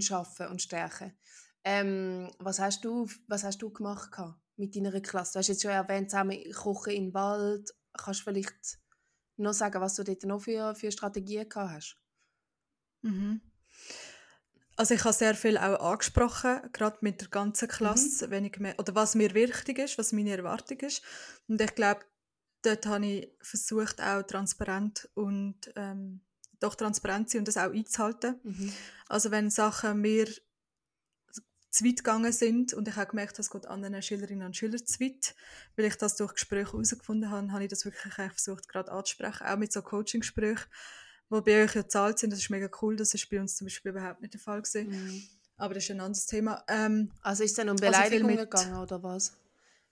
schaffen 0.00 0.46
und 0.48 0.62
stärken. 0.62 1.16
Ähm, 1.64 2.30
was 2.38 2.58
hast 2.58 2.84
du, 2.84 3.08
was 3.28 3.44
hast 3.44 3.62
du 3.62 3.70
gemacht 3.70 4.10
mit 4.56 4.74
deiner 4.74 5.00
Klasse? 5.00 5.34
Du 5.34 5.38
hast 5.38 5.48
jetzt 5.48 5.62
schon 5.62 5.70
erwähnt, 5.70 6.10
zusammen 6.10 6.38
kochen 6.52 6.92
im 6.92 7.14
Wald. 7.14 7.70
Kannst 7.92 8.20
du 8.20 8.24
vielleicht 8.24 8.78
noch 9.36 9.52
sagen, 9.52 9.80
was 9.80 9.94
du 9.94 10.02
dort 10.02 10.22
noch 10.24 10.40
für, 10.40 10.74
für 10.74 10.90
Strategien 10.90 11.48
gehabt 11.48 11.72
hast? 11.72 11.96
Mhm. 13.02 13.40
Also 14.76 14.94
ich 14.94 15.04
habe 15.04 15.12
sehr 15.12 15.34
viel 15.34 15.58
auch 15.58 15.92
angesprochen, 15.92 16.60
gerade 16.72 16.98
mit 17.02 17.20
der 17.20 17.28
ganzen 17.28 17.68
Klasse, 17.68 18.30
wenn 18.30 18.44
ich 18.44 18.58
mehr, 18.58 18.74
oder 18.78 18.94
was 18.94 19.14
mir 19.14 19.34
wichtig 19.34 19.78
ist, 19.78 19.98
was 19.98 20.12
meine 20.12 20.36
Erwartung 20.36 20.78
ist. 20.80 21.02
Und 21.46 21.60
ich 21.60 21.74
glaube, 21.74 22.00
dort 22.62 22.86
habe 22.86 23.06
ich 23.06 23.28
versucht, 23.42 24.00
auch 24.00 24.22
transparent 24.22 25.08
und 25.14 25.72
ähm, 25.76 26.22
doch 26.62 26.74
transparent 26.74 27.30
sein 27.30 27.40
und 27.40 27.48
das 27.48 27.56
auch 27.56 27.72
einzuhalten. 27.72 28.40
Mhm. 28.42 28.72
Also 29.08 29.30
wenn 29.30 29.50
Sachen 29.50 30.00
mir 30.00 30.26
zu 31.70 31.84
weit 31.86 31.96
gegangen 31.96 32.32
sind 32.32 32.74
und 32.74 32.86
ich 32.86 32.96
habe 32.96 33.08
gemerkt, 33.10 33.38
das 33.38 33.50
geht 33.50 33.66
anderen 33.66 34.02
Schülerinnen 34.02 34.46
und 34.46 34.56
Schülern 34.56 34.84
zu 34.84 35.00
weit, 35.00 35.34
weil 35.76 35.86
ich 35.86 35.96
das 35.96 36.16
durch 36.16 36.34
Gespräche 36.34 36.72
herausgefunden 36.72 37.30
habe, 37.30 37.50
habe 37.50 37.64
ich 37.64 37.70
das 37.70 37.84
wirklich 37.86 38.12
versucht, 38.12 38.68
gerade 38.68 38.92
anzusprechen, 38.92 39.46
auch 39.46 39.56
mit 39.56 39.72
so 39.72 39.80
Coaching-Gesprächen, 39.80 40.66
die 41.30 41.40
bei 41.40 41.64
euch 41.64 41.74
ja 41.74 41.80
gezahlt 41.82 42.18
sind. 42.18 42.30
Das 42.30 42.40
ist 42.40 42.50
mega 42.50 42.68
cool, 42.82 42.96
das 42.96 43.14
ist 43.14 43.28
bei 43.30 43.40
uns 43.40 43.56
zum 43.56 43.66
Beispiel 43.66 43.90
überhaupt 43.92 44.20
nicht 44.20 44.34
der 44.34 44.40
Fall 44.40 44.60
gewesen. 44.60 44.88
Mhm. 44.90 45.22
Aber 45.56 45.72
das 45.74 45.84
ist 45.84 45.90
ein 45.92 46.00
anderes 46.00 46.26
Thema. 46.26 46.62
Ähm, 46.68 47.10
Also 47.22 47.42
ist 47.42 47.52
es 47.52 47.56
dann 47.56 47.70
um 47.70 47.76
Also 47.76 47.86
Beleidigungen 47.86 48.36
mit- 48.36 48.50
gegangen 48.50 48.76
oder 48.78 49.02
was? 49.02 49.32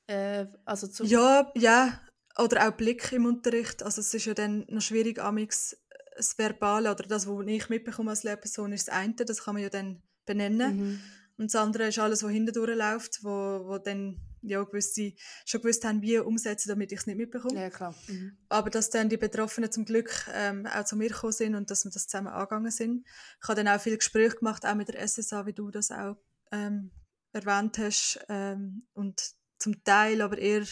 Äh, 0.06 0.46
also 0.66 1.04
ja, 1.04 1.50
ja, 1.54 1.98
oder 2.36 2.68
auch 2.68 2.72
Blick 2.72 3.10
im 3.12 3.24
Unterricht. 3.24 3.82
Also 3.82 4.00
es 4.02 4.12
ist 4.12 4.26
ja 4.26 4.34
dann 4.34 4.66
noch 4.68 4.82
schwierig, 4.82 5.18
amix 5.18 5.78
das 6.20 6.38
Verbale 6.38 6.90
oder 6.90 7.04
das, 7.04 7.26
was 7.26 7.46
ich 7.46 7.68
mitbekomme 7.68 8.10
als 8.10 8.22
Lehrperson, 8.22 8.72
ist 8.72 8.88
das 8.88 8.94
eine, 8.94 9.14
das 9.14 9.44
kann 9.44 9.54
man 9.54 9.62
ja 9.62 9.70
dann 9.70 10.02
benennen. 10.26 10.76
Mhm. 10.76 11.00
Und 11.38 11.54
das 11.54 11.60
andere 11.60 11.88
ist 11.88 11.98
alles, 11.98 12.22
was 12.22 12.30
hinten 12.30 12.52
durchläuft, 12.52 13.24
wo, 13.24 13.30
wo 13.30 13.78
dann 13.78 14.20
ja, 14.42 14.62
gewisse 14.62 15.14
schon 15.44 15.62
gewusst 15.62 15.84
haben, 15.84 16.02
wie 16.02 16.18
umsetzen, 16.18 16.68
damit 16.68 16.92
ich 16.92 17.00
es 17.00 17.06
nicht 17.06 17.16
mitbekomme. 17.16 17.60
Ja, 17.60 17.70
klar. 17.70 17.94
Mhm. 18.08 18.36
Aber 18.48 18.70
dass 18.70 18.90
dann 18.90 19.08
die 19.08 19.16
Betroffenen 19.16 19.70
zum 19.70 19.84
Glück 19.84 20.26
ähm, 20.34 20.66
auch 20.66 20.84
zu 20.84 20.96
mir 20.96 21.08
gekommen 21.08 21.32
sind 21.32 21.54
und 21.54 21.70
dass 21.70 21.84
wir 21.84 21.90
das 21.90 22.08
zusammen 22.08 22.28
angegangen 22.28 22.70
sind. 22.70 23.06
Ich 23.42 23.48
habe 23.48 23.62
dann 23.62 23.74
auch 23.74 23.80
viele 23.80 23.98
Gespräche 23.98 24.36
gemacht, 24.36 24.66
auch 24.66 24.74
mit 24.74 24.88
der 24.88 25.06
SSA, 25.06 25.46
wie 25.46 25.52
du 25.52 25.70
das 25.70 25.90
auch 25.90 26.16
ähm, 26.52 26.90
erwähnt 27.32 27.78
hast. 27.78 28.20
Ähm, 28.28 28.86
und 28.92 29.22
zum 29.58 29.82
Teil 29.84 30.22
aber 30.22 30.38
eher, 30.38 30.66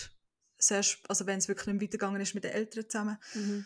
sehr, 0.59 0.85
also 1.09 1.27
wenn 1.27 1.39
es 1.39 1.49
wirklich 1.49 1.67
nicht 1.67 1.83
weitergegangen 1.83 2.21
ist, 2.21 2.35
mit 2.35 2.45
den 2.45 2.53
Eltern 2.53 2.89
zusammen. 2.89 3.19
Mhm. 3.35 3.65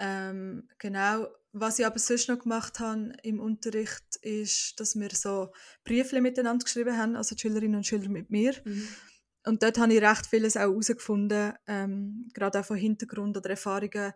Ähm, 0.00 0.66
genau. 0.78 1.28
Was 1.52 1.78
ich 1.78 1.86
aber 1.86 1.98
sonst 1.98 2.28
noch 2.28 2.38
gemacht 2.38 2.78
habe 2.80 3.12
im 3.22 3.38
Unterricht, 3.40 4.16
ist, 4.22 4.78
dass 4.80 4.98
wir 4.98 5.10
so 5.10 5.52
Briefe 5.84 6.20
miteinander 6.20 6.64
geschrieben 6.64 6.96
haben, 6.96 7.16
also 7.16 7.34
die 7.34 7.40
Schülerinnen 7.40 7.76
und 7.76 7.86
Schüler 7.86 8.08
mit 8.08 8.30
mir. 8.30 8.54
Mhm. 8.64 8.88
Und 9.46 9.62
dort 9.62 9.78
habe 9.78 9.92
ich 9.92 10.02
recht 10.02 10.26
vieles 10.26 10.56
auch 10.56 10.60
herausgefunden, 10.60 11.52
ähm, 11.66 12.28
gerade 12.34 12.60
auch 12.60 12.64
von 12.64 12.76
Hintergrund 12.76 13.36
oder 13.36 13.50
Erfahrungen, 13.50 14.12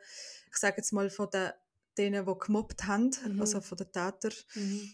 ich 0.50 0.56
sage 0.56 0.76
jetzt 0.78 0.92
mal 0.92 1.10
von 1.10 1.28
den, 1.30 1.50
denen, 1.98 2.24
die 2.26 2.32
gemobbt 2.38 2.84
haben, 2.86 3.10
Mhm. 3.26 3.40
also 3.40 3.60
von 3.60 3.78
den 3.78 3.90
Tätern, 3.90 4.32
Mhm. 4.54 4.90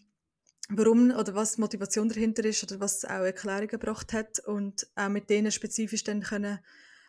warum 0.71 1.11
oder 1.11 1.35
was 1.35 1.57
die 1.57 1.61
Motivation 1.61 2.09
dahinter 2.09 2.45
ist 2.45 2.63
oder 2.63 2.81
was 2.81 3.05
auch 3.05 3.25
Erklärungen 3.25 3.69
gebracht 3.69 4.13
hat 4.13 4.39
und 4.41 4.87
auch 4.95 5.09
mit 5.09 5.29
denen 5.29 5.53
spezifisch 5.53 6.05
dann 6.05 6.23
können 6.23 6.59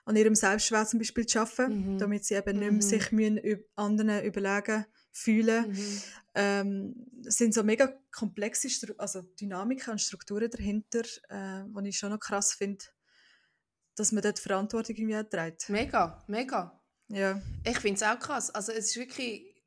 an 0.06 0.16
ihrem 0.16 0.36
Selbstwert 0.36 0.90
zum 0.90 1.00
Beispiel 1.00 1.26
zu 1.26 1.40
arbeiten, 1.40 1.94
Mhm. 1.94 1.98
damit 2.00 2.26
sie 2.26 2.36
eben 2.36 2.58
nicht 2.60 2.68
Mhm. 2.72 2.78
mehr 2.78 2.82
sich 2.82 3.12
müssen, 3.12 3.64
anderen 3.76 4.24
überlegen 4.24 4.86
fühlen. 5.12 5.72
Mhm. 5.72 6.02
Ähm, 6.34 7.06
es 7.26 7.36
sind 7.38 7.54
so 7.54 7.64
mega 7.64 7.94
komplexe 8.12 8.70
Stru 8.70 8.94
also 8.98 9.22
Dynamiken 9.22 9.92
und 9.92 10.00
Strukturen 10.02 10.50
dahinter, 10.50 11.02
äh, 11.30 11.64
die 11.84 11.90
ich 11.90 11.98
schon 11.98 12.12
noch 12.12 12.20
krass 12.20 12.54
finde, 12.54 12.84
dass 13.96 14.12
man 14.12 14.24
dort 14.24 14.40
Verantwortung 14.40 14.96
irgendwie 14.96 15.30
trägt. 15.30 15.70
Mega, 15.70 16.24
mega. 16.28 16.82
Ja. 17.10 17.42
Ich 17.66 17.78
finde 17.80 17.96
es 17.96 18.04
auch 18.04 18.18
krass. 18.18 18.50
Also 18.50 18.72
es 18.72 18.88
ist 18.88 18.96
wirklich, 18.98 19.62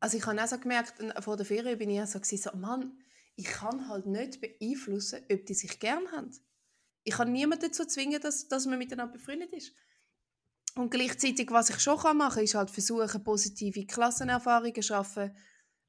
also 0.00 0.16
ich 0.16 0.26
habe 0.26 0.42
auch 0.42 0.48
so 0.48 0.58
gemerkt, 0.58 0.94
vor 1.22 1.36
der 1.36 1.46
Ferien 1.46 1.78
bin 1.78 1.88
ich 1.90 2.00
auch 2.00 2.06
so, 2.06 2.18
so 2.22 2.56
Mann, 2.56 2.98
ich 3.36 3.46
kann 3.46 3.88
halt 3.88 4.06
nicht 4.06 4.40
beeinflussen, 4.40 5.20
ob 5.30 5.46
die 5.46 5.54
sich 5.54 5.78
gern 5.78 6.10
haben. 6.10 6.30
Ich 7.04 7.14
kann 7.14 7.32
niemanden 7.32 7.66
dazu 7.66 7.84
zwingen, 7.84 8.20
dass, 8.20 8.48
dass 8.48 8.66
man 8.66 8.78
miteinander 8.78 9.12
befreundet 9.12 9.52
ist. 9.52 9.72
Und 10.76 10.90
gleichzeitig, 10.90 11.50
was 11.50 11.70
ich 11.70 11.80
schon 11.80 11.96
machen 12.16 12.34
kann, 12.34 12.44
ist 12.44 12.54
halt 12.54 12.70
versuchen, 12.70 13.24
positive 13.24 13.86
Klassenerfahrungen 13.86 14.74
zu 14.74 14.82
schaffen. 14.82 15.36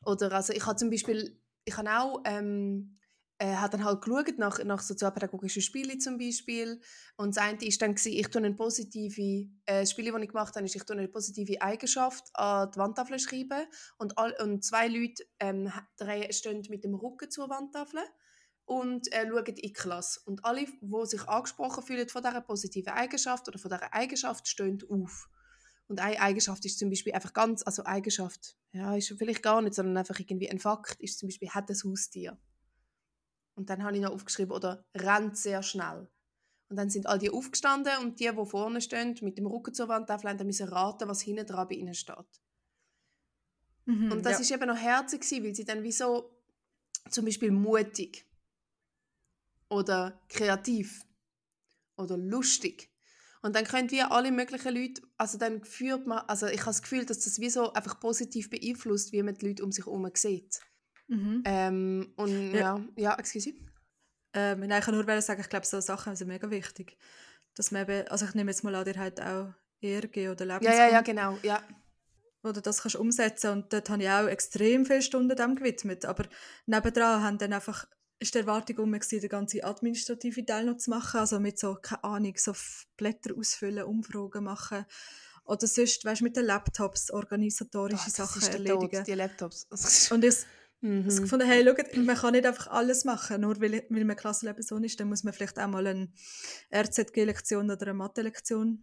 Oder 0.05 0.31
also 0.31 0.53
ich 0.53 0.65
habe 0.65 0.77
zum 0.77 0.89
Beispiel, 0.89 1.39
ich 1.65 1.77
habe 1.77 1.89
auch 1.91 2.21
ähm, 2.25 2.97
äh, 3.41 3.55
hat 3.55 3.73
dann 3.73 3.83
halt 3.83 4.01
geschaut 4.01 4.37
nach, 4.37 4.63
nach 4.63 4.81
sozialpädagogischen 4.81 5.63
Spielen 5.63 5.99
zum 5.99 6.19
Beispiel. 6.19 6.79
Und 7.17 7.35
das 7.35 7.43
eine 7.43 7.59
war 7.59 7.69
dann, 7.79 7.95
gewesen, 7.95 8.13
ich 8.13 8.27
tue 8.27 8.43
eine 8.43 8.53
positive, 8.53 9.49
äh, 9.65 9.83
Spiele, 9.87 10.11
die 10.15 10.23
ich 10.23 10.29
gemacht 10.29 10.55
habe, 10.55 10.65
ist, 10.65 10.75
ich 10.75 10.83
tue 10.83 10.95
eine 10.95 11.07
positive 11.07 11.59
Eigenschaft 11.59 12.29
an 12.35 12.69
die 12.71 12.77
Wandtafel 12.77 13.17
schreiben. 13.17 13.65
Und, 13.97 14.15
all, 14.19 14.35
und 14.43 14.63
zwei 14.63 14.87
Leute 14.87 15.23
ähm, 15.39 15.71
stehen 16.29 16.61
mit 16.69 16.83
dem 16.83 16.93
Rücken 16.93 17.31
zur 17.31 17.49
Wandtafel 17.49 18.01
und 18.71 19.11
äh, 19.11 19.27
schauen 19.27 19.55
in 19.57 19.73
Klasse. 19.73 20.21
Und 20.23 20.45
alle, 20.45 20.65
die 20.65 21.05
sich 21.05 21.27
angesprochen 21.27 21.83
fühlen 21.83 22.07
von 22.07 22.23
dieser 22.23 22.39
positiven 22.39 22.93
Eigenschaft 22.93 23.45
oder 23.49 23.59
von 23.59 23.69
dieser 23.69 23.93
Eigenschaft, 23.93 24.47
stehen 24.47 24.81
auf. 24.89 25.29
Und 25.87 25.99
eine 25.99 26.21
Eigenschaft 26.21 26.63
ist 26.63 26.79
zum 26.79 26.89
Beispiel 26.89 27.11
einfach 27.11 27.33
ganz, 27.33 27.63
also 27.63 27.83
Eigenschaft, 27.83 28.55
ja, 28.71 28.95
ist 28.95 29.13
vielleicht 29.17 29.43
gar 29.43 29.61
nicht, 29.61 29.73
sondern 29.73 29.97
einfach 29.97 30.17
irgendwie 30.17 30.49
ein 30.49 30.57
Fakt, 30.57 31.01
ist 31.01 31.19
zum 31.19 31.27
Beispiel, 31.27 31.49
hat 31.49 31.69
ein 31.69 31.75
Haustier. 31.83 32.37
Und 33.55 33.69
dann 33.69 33.83
habe 33.83 33.97
ich 33.97 34.01
noch 34.01 34.13
aufgeschrieben, 34.13 34.53
oder 34.53 34.85
rennt 34.95 35.37
sehr 35.37 35.63
schnell. 35.63 36.09
Und 36.69 36.77
dann 36.77 36.89
sind 36.89 37.07
all 37.07 37.19
die 37.19 37.29
aufgestanden 37.29 37.91
und 38.01 38.21
die, 38.21 38.29
die 38.29 38.45
vorne 38.45 38.79
stehen, 38.79 39.19
mit 39.21 39.37
dem 39.37 39.47
Rücken 39.47 39.73
zur 39.73 39.89
Wand 39.89 40.09
auflehnen, 40.09 40.47
müssen 40.47 40.69
raten, 40.69 41.09
was 41.09 41.19
hinten 41.19 41.45
dran 41.45 41.67
bei 41.67 41.75
ihnen 41.75 41.93
steht. 41.93 42.39
Mhm, 43.83 44.13
und 44.13 44.25
das 44.25 44.35
ja. 44.35 44.39
ist 44.39 44.51
eben 44.51 44.67
noch 44.69 44.77
herzig, 44.77 45.29
weil 45.43 45.53
sie 45.53 45.65
dann 45.65 45.83
wie 45.83 45.91
so 45.91 46.33
zum 47.09 47.25
Beispiel 47.25 47.51
mutig 47.51 48.30
oder 49.71 50.21
kreativ 50.29 51.01
oder 51.95 52.17
lustig. 52.17 52.89
Und 53.41 53.55
dann 53.55 53.65
können 53.65 53.89
wir 53.89 54.11
alle 54.11 54.31
möglichen 54.31 54.75
Leute, 54.75 55.01
also 55.17 55.37
dann 55.37 55.63
führt 55.63 56.05
man, 56.05 56.19
also 56.27 56.45
ich 56.45 56.59
habe 56.59 56.69
das 56.69 56.83
Gefühl, 56.83 57.05
dass 57.05 57.21
das 57.21 57.39
wie 57.39 57.49
so 57.49 57.73
einfach 57.73 57.99
positiv 57.99 58.51
beeinflusst, 58.51 59.13
wie 59.13 59.23
man 59.23 59.33
die 59.33 59.47
Leute 59.47 59.63
um 59.63 59.71
sich 59.71 59.85
herum 59.85 60.07
sieht. 60.13 60.59
Mhm. 61.07 61.41
Ähm, 61.45 62.13
und 62.17 62.51
ja, 62.51 62.77
ja, 62.77 62.85
ja 62.97 63.15
excuse. 63.15 63.53
Ähm, 64.33 64.59
nein, 64.59 64.79
ich 64.79 64.85
kann 64.85 64.93
nur 64.93 65.21
sagen, 65.21 65.41
ich 65.41 65.49
glaube, 65.49 65.65
so 65.65 65.79
Sachen 65.79 66.15
sind 66.15 66.27
mega 66.27 66.49
wichtig. 66.51 66.97
Dass 67.55 67.71
man 67.71 67.83
eben, 67.83 68.07
also 68.09 68.25
ich 68.25 68.33
nehme 68.35 68.51
jetzt 68.51 68.63
mal 68.63 68.75
an, 68.75 68.85
dir 68.85 68.97
halt 68.97 69.19
auch 69.19 69.53
ERG 69.81 70.29
oder 70.29 70.45
Lebenskunde. 70.45 70.77
Ja, 70.77 70.85
ja, 70.85 70.91
ja, 70.91 71.01
genau, 71.01 71.37
ja. 71.41 71.63
Oder 72.43 72.61
das 72.61 72.81
kannst 72.81 72.95
du 72.95 73.01
umsetzen 73.01 73.51
und 73.51 73.73
dort 73.73 73.89
habe 73.89 74.03
ich 74.03 74.09
auch 74.09 74.27
extrem 74.27 74.85
viele 74.85 75.01
Stunden 75.01 75.35
dem 75.35 75.55
gewidmet. 75.55 76.05
Aber 76.05 76.25
nebendran 76.65 77.23
haben 77.23 77.37
dann 77.37 77.53
einfach 77.53 77.87
ist 78.21 78.35
die 78.35 78.39
Erwartung 78.39 78.77
um, 78.77 78.99
die 78.99 79.27
ganze 79.27 79.63
administrative 79.63 80.45
Teil 80.45 80.65
noch 80.65 80.77
zu 80.77 80.91
machen, 80.91 81.19
also 81.19 81.39
mit 81.39 81.59
so, 81.59 81.75
keine 81.75 82.03
Ahnung, 82.03 82.33
so 82.37 82.53
Blätter 82.95 83.35
ausfüllen, 83.35 83.83
Umfragen 83.83 84.43
machen 84.43 84.85
oder 85.45 85.67
sonst, 85.67 86.05
weißt, 86.05 86.21
mit 86.21 86.37
den 86.37 86.45
Laptops 86.45 87.11
organisatorische 87.11 88.09
oh, 88.09 88.11
Sachen 88.11 88.41
erledigen. 88.43 88.97
Tod, 88.97 89.07
die 89.07 89.13
Laptops. 89.13 89.67
und 90.11 90.23
ich, 90.23 90.45
Mhm. 90.83 91.05
Gefunden, 91.05 91.45
hey, 91.45 91.63
schaut, 91.63 91.95
man 91.95 92.15
kann 92.15 92.31
nicht 92.33 92.45
einfach 92.45 92.65
alles 92.67 93.05
machen, 93.05 93.41
nur 93.41 93.61
weil, 93.61 93.85
weil 93.89 94.03
man 94.03 94.15
Klassenlehrperson 94.15 94.83
ist, 94.83 94.99
dann 94.99 95.09
muss 95.09 95.23
man 95.23 95.31
vielleicht 95.31 95.59
auch 95.59 95.67
mal 95.67 95.85
eine 95.85 96.11
RZG-Lektion 96.73 97.69
oder 97.69 97.83
eine 97.83 97.93
Mathe-Lektion 97.93 98.81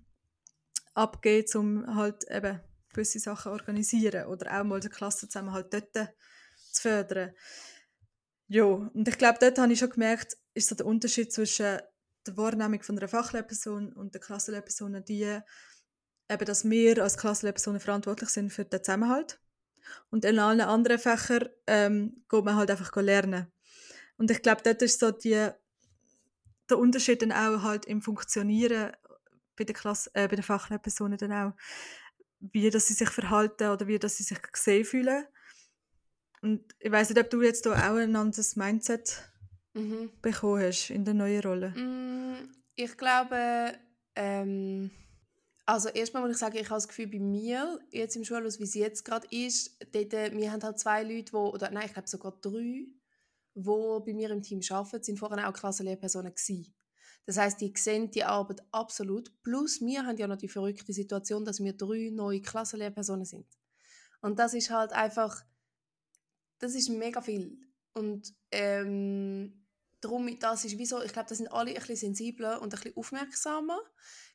abgeben, 0.94 1.48
um 1.56 1.96
halt 1.96 2.22
eben 2.30 2.60
gewisse 2.92 3.18
Sachen 3.18 3.50
organisieren 3.50 4.26
oder 4.28 4.60
auch 4.60 4.64
mal 4.64 4.78
die 4.78 4.88
Klasse 4.88 5.28
zusammen 5.28 5.52
halt 5.52 5.74
dort 5.74 5.92
zu 6.72 6.82
fördern. 6.82 7.34
Ja, 8.48 8.64
und 8.64 9.06
ich 9.06 9.18
glaube, 9.18 9.38
dort 9.40 9.58
habe 9.58 9.72
ich 9.72 9.78
schon 9.78 9.90
gemerkt, 9.90 10.36
ist 10.54 10.68
so 10.68 10.74
der 10.74 10.86
Unterschied 10.86 11.32
zwischen 11.32 11.78
der 12.26 12.36
Wahrnehmung 12.36 12.82
von 12.82 12.98
einer 12.98 13.08
Fachlehrperson 13.08 13.92
und 13.92 14.14
der 14.14 14.20
Klassenlehrperson 14.20 15.04
die, 15.04 15.38
eben, 16.30 16.44
dass 16.44 16.68
wir 16.68 17.02
als 17.02 17.18
Klassenlehrpersonen 17.18 17.80
verantwortlich 17.80 18.30
sind 18.30 18.50
für 18.50 18.64
den 18.64 18.82
Zusammenhalt 18.82 19.38
und 20.10 20.24
in 20.24 20.38
allen 20.38 20.60
anderen 20.62 20.98
Fächern 20.98 21.48
ähm, 21.66 22.24
geht 22.28 22.44
man 22.44 22.56
halt 22.56 22.70
einfach 22.70 22.94
lernen. 22.96 23.52
Und 24.16 24.30
ich 24.30 24.42
glaube, 24.42 24.62
dort 24.64 24.82
ist 24.82 25.00
so 25.00 25.10
die, 25.10 25.50
der 26.70 26.78
Unterschied 26.78 27.22
dann 27.22 27.32
auch 27.32 27.62
halt 27.62 27.86
im 27.86 28.02
Funktionieren 28.02 28.92
bei 29.56 29.64
den, 29.64 29.74
Klasse, 29.74 30.10
äh, 30.14 30.26
bei 30.28 30.36
den 30.36 30.42
Fachlehrpersonen 30.42 31.18
dann 31.18 31.32
auch, 31.32 31.52
wie 32.40 32.70
dass 32.70 32.86
sie 32.86 32.94
sich 32.94 33.10
verhalten 33.10 33.68
oder 33.68 33.86
wie 33.86 33.98
dass 33.98 34.16
sie 34.16 34.22
sich 34.22 34.40
gesehen 34.40 34.84
fühlen. 34.84 35.24
Und 36.42 36.74
ich 36.78 36.90
weiß 36.90 37.10
nicht, 37.10 37.20
ob 37.20 37.30
du 37.30 37.42
jetzt 37.42 37.66
da 37.66 37.72
auch 37.72 37.96
ein 37.96 38.14
anderes 38.14 38.56
Mindset 38.56 39.22
mhm. 39.74 40.10
bekommen 40.22 40.62
hast 40.62 40.90
in 40.90 41.04
der 41.04 41.14
neuen 41.14 41.42
Rolle. 41.42 41.70
Mm, 41.70 42.50
ich 42.76 42.96
glaube, 42.96 43.74
ähm 44.14 44.90
also 45.68 45.90
erstmal 45.90 46.22
muss 46.22 46.32
ich 46.32 46.38
sagen, 46.38 46.56
ich 46.56 46.70
habe 46.70 46.76
das 46.76 46.88
Gefühl, 46.88 47.08
bei 47.08 47.18
mir, 47.18 47.78
jetzt 47.90 48.16
im 48.16 48.24
Schulhaus, 48.24 48.58
wie 48.58 48.64
es 48.64 48.72
jetzt 48.72 49.04
gerade 49.04 49.26
ist, 49.30 49.76
dort, 49.92 50.14
äh, 50.14 50.34
wir 50.34 50.50
haben 50.50 50.62
halt 50.62 50.78
zwei 50.78 51.02
Leute, 51.02 51.34
wo, 51.34 51.50
oder 51.50 51.70
nein, 51.70 51.84
ich 51.84 51.92
glaube 51.92 52.08
sogar 52.08 52.32
drei, 52.40 52.86
die 53.54 54.00
bei 54.06 54.14
mir 54.14 54.30
im 54.30 54.42
Team 54.42 54.62
arbeiten, 54.70 55.02
sind 55.02 55.18
vorher 55.18 55.46
auch 55.46 55.52
Klassenlehrpersonen 55.52 56.34
gewesen. 56.34 56.74
Das 57.26 57.36
heißt, 57.36 57.60
die 57.60 57.74
sehen 57.76 58.10
die 58.10 58.24
Arbeit 58.24 58.62
absolut. 58.72 59.30
Plus, 59.42 59.82
wir 59.82 60.06
haben 60.06 60.16
ja 60.16 60.26
noch 60.26 60.38
die 60.38 60.48
verrückte 60.48 60.94
Situation, 60.94 61.44
dass 61.44 61.62
wir 61.62 61.74
drei 61.74 62.08
neue 62.14 62.40
Klassenlehrpersonen 62.40 63.26
sind. 63.26 63.46
Und 64.22 64.38
das 64.38 64.54
ist 64.54 64.70
halt 64.70 64.94
einfach, 64.94 65.44
das 66.58 66.74
ist 66.74 66.88
mega 66.88 67.20
viel. 67.20 67.58
Und 67.94 68.34
ähm, 68.50 69.66
darum, 70.00 70.38
das 70.38 70.64
ist 70.64 70.78
wieso, 70.78 71.02
ich 71.02 71.12
glaube, 71.12 71.28
da 71.28 71.34
sind 71.34 71.52
alle 71.52 71.70
ein 71.70 71.76
bisschen 71.76 71.96
sensibler 71.96 72.60
und 72.60 72.74
ein 72.74 72.80
bisschen 72.80 72.96
aufmerksamer. 72.96 73.80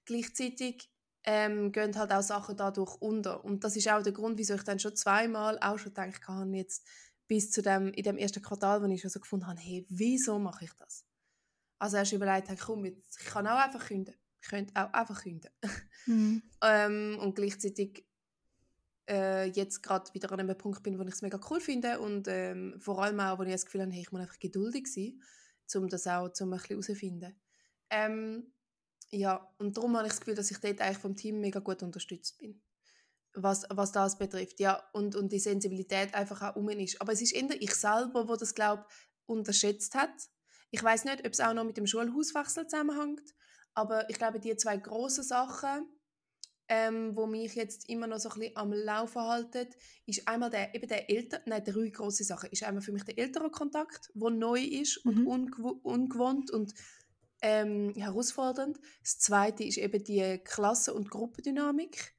Gleichzeitig 0.06 0.90
ähm, 1.26 1.72
gehen 1.72 1.98
halt 1.98 2.12
auch 2.12 2.22
Sachen 2.22 2.58
dadurch 2.58 2.96
unter. 2.96 3.44
Und 3.44 3.64
das 3.64 3.76
ist 3.76 3.88
auch 3.90 4.04
der 4.04 4.12
Grund, 4.12 4.38
wieso 4.38 4.56
ich 4.56 4.64
dann 4.64 4.80
schon 4.80 4.96
zweimal 4.96 5.58
auch 5.60 5.80
schon 5.80 5.94
gedacht 5.94 6.28
habe, 6.28 6.58
jetzt 6.58 6.86
bis 7.28 7.52
zu 7.52 7.62
dem, 7.62 7.94
in 7.94 8.04
dem 8.04 8.18
ersten 8.18 8.42
Quartal, 8.42 8.82
wo 8.82 8.88
ich 8.88 9.02
schon 9.02 9.10
so 9.10 9.20
gefunden 9.20 9.48
habe, 9.48 9.60
hey, 9.60 9.86
wieso 9.90 10.38
mache 10.40 10.66
ich 10.66 10.74
das? 10.74 11.06
Also 11.80 11.98
erst 11.98 12.14
überlegt 12.14 12.50
habe, 12.50 12.60
komm, 12.60 12.86
jetzt, 12.86 13.20
ich 13.22 13.28
kann 13.28 13.48
auch 13.48 13.58
einfach 13.58 13.88
künden. 13.88 14.16
Ich 14.42 14.50
könnte 14.50 14.74
auch 14.76 14.92
einfach 14.92 15.22
künden. 15.24 15.52
Mhm. 16.06 16.44
ähm, 16.62 17.18
und 17.22 17.36
gleichzeitig 17.36 18.06
äh, 19.10 19.46
jetzt 19.50 19.84
gerade 19.84 20.14
wieder 20.14 20.32
an 20.32 20.40
einem 20.40 20.58
Punkt 20.58 20.84
bin, 20.84 20.98
wo 20.98 21.04
ich 21.04 21.14
es 21.14 21.22
mega 21.22 21.40
cool 21.50 21.60
finde 21.60 22.00
und 22.00 22.28
ähm, 22.28 22.80
vor 22.80 23.02
allem 23.02 23.20
auch, 23.20 23.40
wo 23.40 23.44
ich 23.44 23.52
das 23.52 23.66
Gefühl 23.66 23.82
habe, 23.82 23.92
hey, 23.92 24.02
ich 24.02 24.12
muss 24.12 24.22
einfach 24.22 24.40
geduldig 24.40 24.88
sein, 24.88 25.22
um 25.76 25.88
das 25.88 26.08
auch 26.08 26.30
zum 26.30 26.54
ein 26.54 26.58
bisschen 26.58 26.70
herauszufinden. 26.70 27.36
Ähm, 27.90 28.54
ja, 29.10 29.54
und 29.60 29.78
darum 29.78 29.96
habe 29.96 30.08
ich 30.08 30.14
das 30.14 30.22
Gefühl, 30.22 30.36
dass 30.36 30.52
ich 30.52 30.58
dort 30.58 30.82
eigentlich 30.82 30.98
vom 30.98 31.16
Team 31.16 31.40
mega 31.40 31.60
gut 31.60 31.84
unterstützt 31.84 32.38
bin. 32.40 32.62
Was, 33.36 33.66
was 33.70 33.92
das 33.92 34.18
betrifft, 34.18 34.60
ja. 34.60 34.84
Und, 34.94 35.16
und 35.16 35.32
die 35.32 35.40
Sensibilität 35.40 36.14
einfach 36.14 36.42
auch 36.42 36.56
um 36.56 36.70
ist. 36.70 37.02
Aber 37.02 37.14
es 37.14 37.22
ist 37.22 37.34
eher 37.34 37.62
ich 37.62 37.74
selber, 37.74 38.28
wo 38.28 38.36
das, 38.36 38.56
glaube 38.56 38.86
unterschätzt 39.26 39.96
hat. 39.96 40.30
Ich 40.72 40.84
weiß 40.84 41.06
nicht, 41.06 41.26
ob 41.26 41.32
es 41.32 41.40
auch 41.40 41.54
noch 41.54 41.64
mit 41.64 41.78
dem 41.78 41.88
Schulhauswechsel 41.88 42.68
zusammenhängt, 42.68 43.34
aber 43.74 44.10
ich 44.10 44.18
glaube, 44.18 44.40
die 44.40 44.56
zwei 44.56 44.78
grossen 44.78 45.24
Sachen, 45.24 45.88
ähm, 46.70 47.16
wo 47.16 47.26
mich 47.28 47.56
jetzt 47.56 47.90
immer 47.90 48.08
noch 48.08 48.20
so 48.20 48.30
ein 48.30 48.40
bisschen 48.40 48.58
am 48.58 48.72
Laufen 48.72 49.22
halten, 49.22 49.68
ist 50.06 50.28
einmal 50.28 50.50
der, 50.50 50.74
eben 50.74 50.88
der 50.88 51.10
Eltern, 51.10 51.42
nein, 51.46 51.64
drei 51.64 51.90
grosse 51.90 52.24
Sachen, 52.24 52.50
ist 52.52 52.64
einmal 52.64 52.82
für 52.82 52.92
mich 52.92 53.04
der 53.04 53.18
Elternkontakt, 53.18 54.12
der 54.14 54.30
neu 54.30 54.62
ist 54.62 54.98
und 55.06 55.20
mhm. 55.20 55.28
ungew 55.28 55.80
ungewohnt 55.84 56.52
und 56.52 56.74
ähm, 57.42 57.94
herausfordernd. 57.96 58.80
Das 59.02 59.20
zweite 59.20 59.64
ist 59.64 59.78
eben 59.78 60.04
die 60.04 60.40
Klasse- 60.44 60.94
und 60.94 61.12
Gruppendynamik 61.12 62.16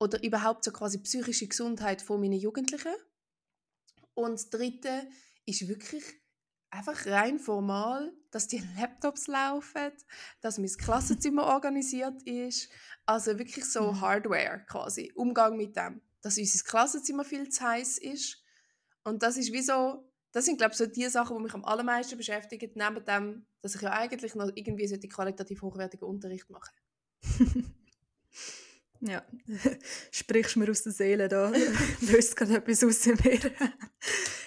oder 0.00 0.22
überhaupt 0.22 0.64
so 0.64 0.72
quasi 0.72 0.98
psychische 0.98 1.46
Gesundheit 1.46 2.02
von 2.02 2.20
meinen 2.20 2.38
Jugendlichen. 2.38 2.94
Und 4.14 4.32
das 4.32 4.50
dritte 4.50 5.08
ist 5.44 5.68
wirklich 5.68 6.02
einfach 6.76 7.06
rein 7.06 7.38
formal, 7.38 8.12
dass 8.30 8.48
die 8.48 8.62
Laptops 8.78 9.26
laufen, 9.26 9.92
dass 10.40 10.58
mein 10.58 10.68
Klassenzimmer 10.68 11.44
organisiert 11.54 12.22
ist. 12.22 12.68
Also 13.06 13.38
wirklich 13.38 13.64
so 13.64 13.92
mhm. 13.92 14.00
Hardware 14.00 14.64
quasi, 14.68 15.12
Umgang 15.14 15.56
mit 15.56 15.76
dem. 15.76 16.00
Dass 16.22 16.38
unser 16.38 16.64
Klassenzimmer 16.64 17.24
viel 17.24 17.48
zu 17.48 17.64
heiß 17.64 17.98
ist. 17.98 18.42
Und 19.04 19.22
das 19.22 19.36
ist 19.36 19.52
wie 19.52 19.62
so 19.62 20.06
das 20.36 20.44
sind, 20.44 20.58
glaube 20.58 20.72
ich, 20.72 20.76
so 20.76 20.84
die 20.84 21.08
Sachen, 21.08 21.34
die 21.38 21.42
mich 21.44 21.54
am 21.54 21.64
allermeisten 21.64 22.18
beschäftigen, 22.18 22.70
neben 22.74 23.02
dem, 23.06 23.46
dass 23.62 23.74
ich 23.74 23.80
ja 23.80 23.90
eigentlich 23.92 24.34
noch 24.34 24.50
irgendwie 24.54 24.86
so 24.86 24.98
die 24.98 25.08
qualitativ 25.08 25.62
hochwertigen 25.62 26.06
Unterricht 26.06 26.50
mache. 26.50 26.72
Ja, 29.00 29.22
sprichst 30.10 30.56
mir 30.56 30.70
aus 30.70 30.82
der 30.82 30.92
Seele 30.92 31.28
da, 31.28 31.52
löst 32.00 32.34
gerade 32.34 32.56
etwas 32.56 32.82
aus 32.82 33.06
in 33.06 33.18
mir. 33.22 33.38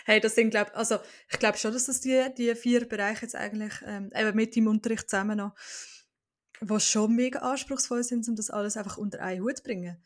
Hey, 0.09 0.19
das 0.19 0.33
sind 0.33 0.49
glaub, 0.49 0.75
also 0.75 0.97
ich 1.29 1.37
glaube 1.37 1.59
schon, 1.59 1.71
dass 1.71 1.85
das 1.85 2.01
die, 2.01 2.19
die 2.35 2.55
vier 2.55 2.89
Bereiche 2.89 3.21
jetzt 3.21 3.35
eigentlich 3.35 3.73
ähm, 3.85 4.11
eben 4.15 4.35
mit 4.35 4.57
im 4.57 4.65
Unterricht 4.67 5.07
zusammen 5.07 5.37
noch, 5.37 5.53
was 6.61 6.83
schon 6.87 7.15
mega 7.15 7.39
anspruchsvoll 7.39 8.03
sind, 8.03 8.27
um 8.27 8.35
das 8.35 8.49
alles 8.49 8.75
einfach 8.75 8.97
unter 8.97 9.21
einen 9.21 9.43
Hut 9.43 9.57
zu 9.57 9.63
bringen. 9.63 10.03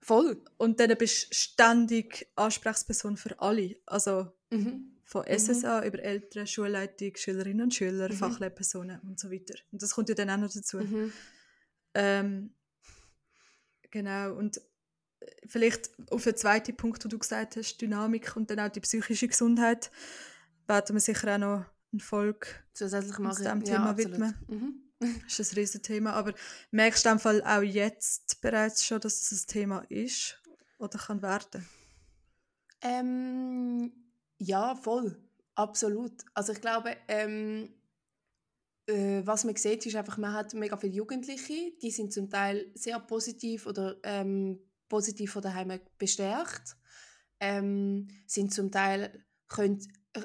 Voll. 0.00 0.42
Und 0.56 0.80
dann 0.80 0.96
bist 0.98 1.30
du 1.30 1.34
ständig 1.36 2.26
Ansprechperson 2.34 3.16
für 3.16 3.40
alle, 3.40 3.76
also 3.86 4.32
Mhm. 4.50 4.98
von 5.04 5.24
SSA 5.24 5.84
über 5.86 6.00
Eltern, 6.00 6.46
Schulleitung, 6.48 7.14
Schülerinnen 7.14 7.62
und 7.62 7.74
Schüler, 7.74 8.08
Mhm. 8.08 8.14
Fachlehrpersonen 8.16 9.00
und 9.02 9.20
so 9.20 9.30
weiter. 9.30 9.54
Und 9.70 9.82
das 9.82 9.92
kommt 9.92 10.08
ja 10.08 10.16
dann 10.16 10.30
auch 10.30 10.36
noch 10.36 10.52
dazu. 10.52 10.78
Mhm. 10.78 11.12
Ähm, 11.94 12.54
genau, 13.92 14.34
und 14.34 14.60
vielleicht 15.46 15.90
auf 16.10 16.24
den 16.24 16.36
zweiten 16.36 16.76
Punkt, 16.76 17.04
den 17.04 17.10
du 17.10 17.18
gesagt 17.18 17.56
hast, 17.56 17.78
Dynamik 17.78 18.36
und 18.36 18.50
dann 18.50 18.60
auch 18.60 18.68
die 18.68 18.80
psychische 18.80 19.28
Gesundheit, 19.28 19.90
werden 20.66 20.96
wir 20.96 21.00
sicher 21.00 21.34
auch 21.34 21.38
noch 21.38 21.64
eine 21.92 22.00
Folge, 22.00 22.46
Zusätzlich 22.72 23.18
Uns 23.18 23.38
dem 23.38 23.60
ja, 23.60 23.74
Thema 23.74 23.90
absolut. 23.90 24.12
widmen. 24.12 24.34
Mhm. 24.48 24.84
das 25.24 25.38
ist 25.38 25.52
ein 25.52 25.58
riesen 25.58 25.82
Thema, 25.82 26.12
aber 26.14 26.34
merkst 26.70 27.04
du 27.04 27.08
dem 27.10 27.18
Fall 27.18 27.42
auch 27.42 27.62
jetzt 27.62 28.40
bereits 28.40 28.84
schon, 28.84 29.00
dass 29.00 29.30
es 29.30 29.44
ein 29.44 29.46
Thema 29.48 29.78
ist 29.88 30.40
oder 30.78 30.98
kann 30.98 31.22
werden? 31.22 31.68
Ähm, 32.82 33.92
ja, 34.38 34.74
voll. 34.74 35.16
Absolut. 35.54 36.12
Also 36.34 36.52
ich 36.52 36.60
glaube, 36.60 36.96
ähm, 37.08 37.72
äh, 38.86 39.22
was 39.24 39.44
man 39.44 39.56
sieht, 39.56 39.86
ist 39.86 39.96
einfach, 39.96 40.18
man 40.18 40.32
hat 40.32 40.52
mega 40.54 40.76
viele 40.76 40.94
Jugendliche, 40.94 41.72
die 41.80 41.90
sind 41.90 42.12
zum 42.12 42.28
Teil 42.28 42.70
sehr 42.74 42.98
positiv 43.00 43.66
oder 43.66 43.96
ähm, 44.02 44.58
positiv 44.88 45.32
von 45.32 45.42
daheim 45.42 45.80
bestärkt, 45.98 46.76
ähm, 47.40 48.08
sind 48.26 48.52
zum 48.52 48.70
Teil 48.70 49.24
können, 49.48 49.80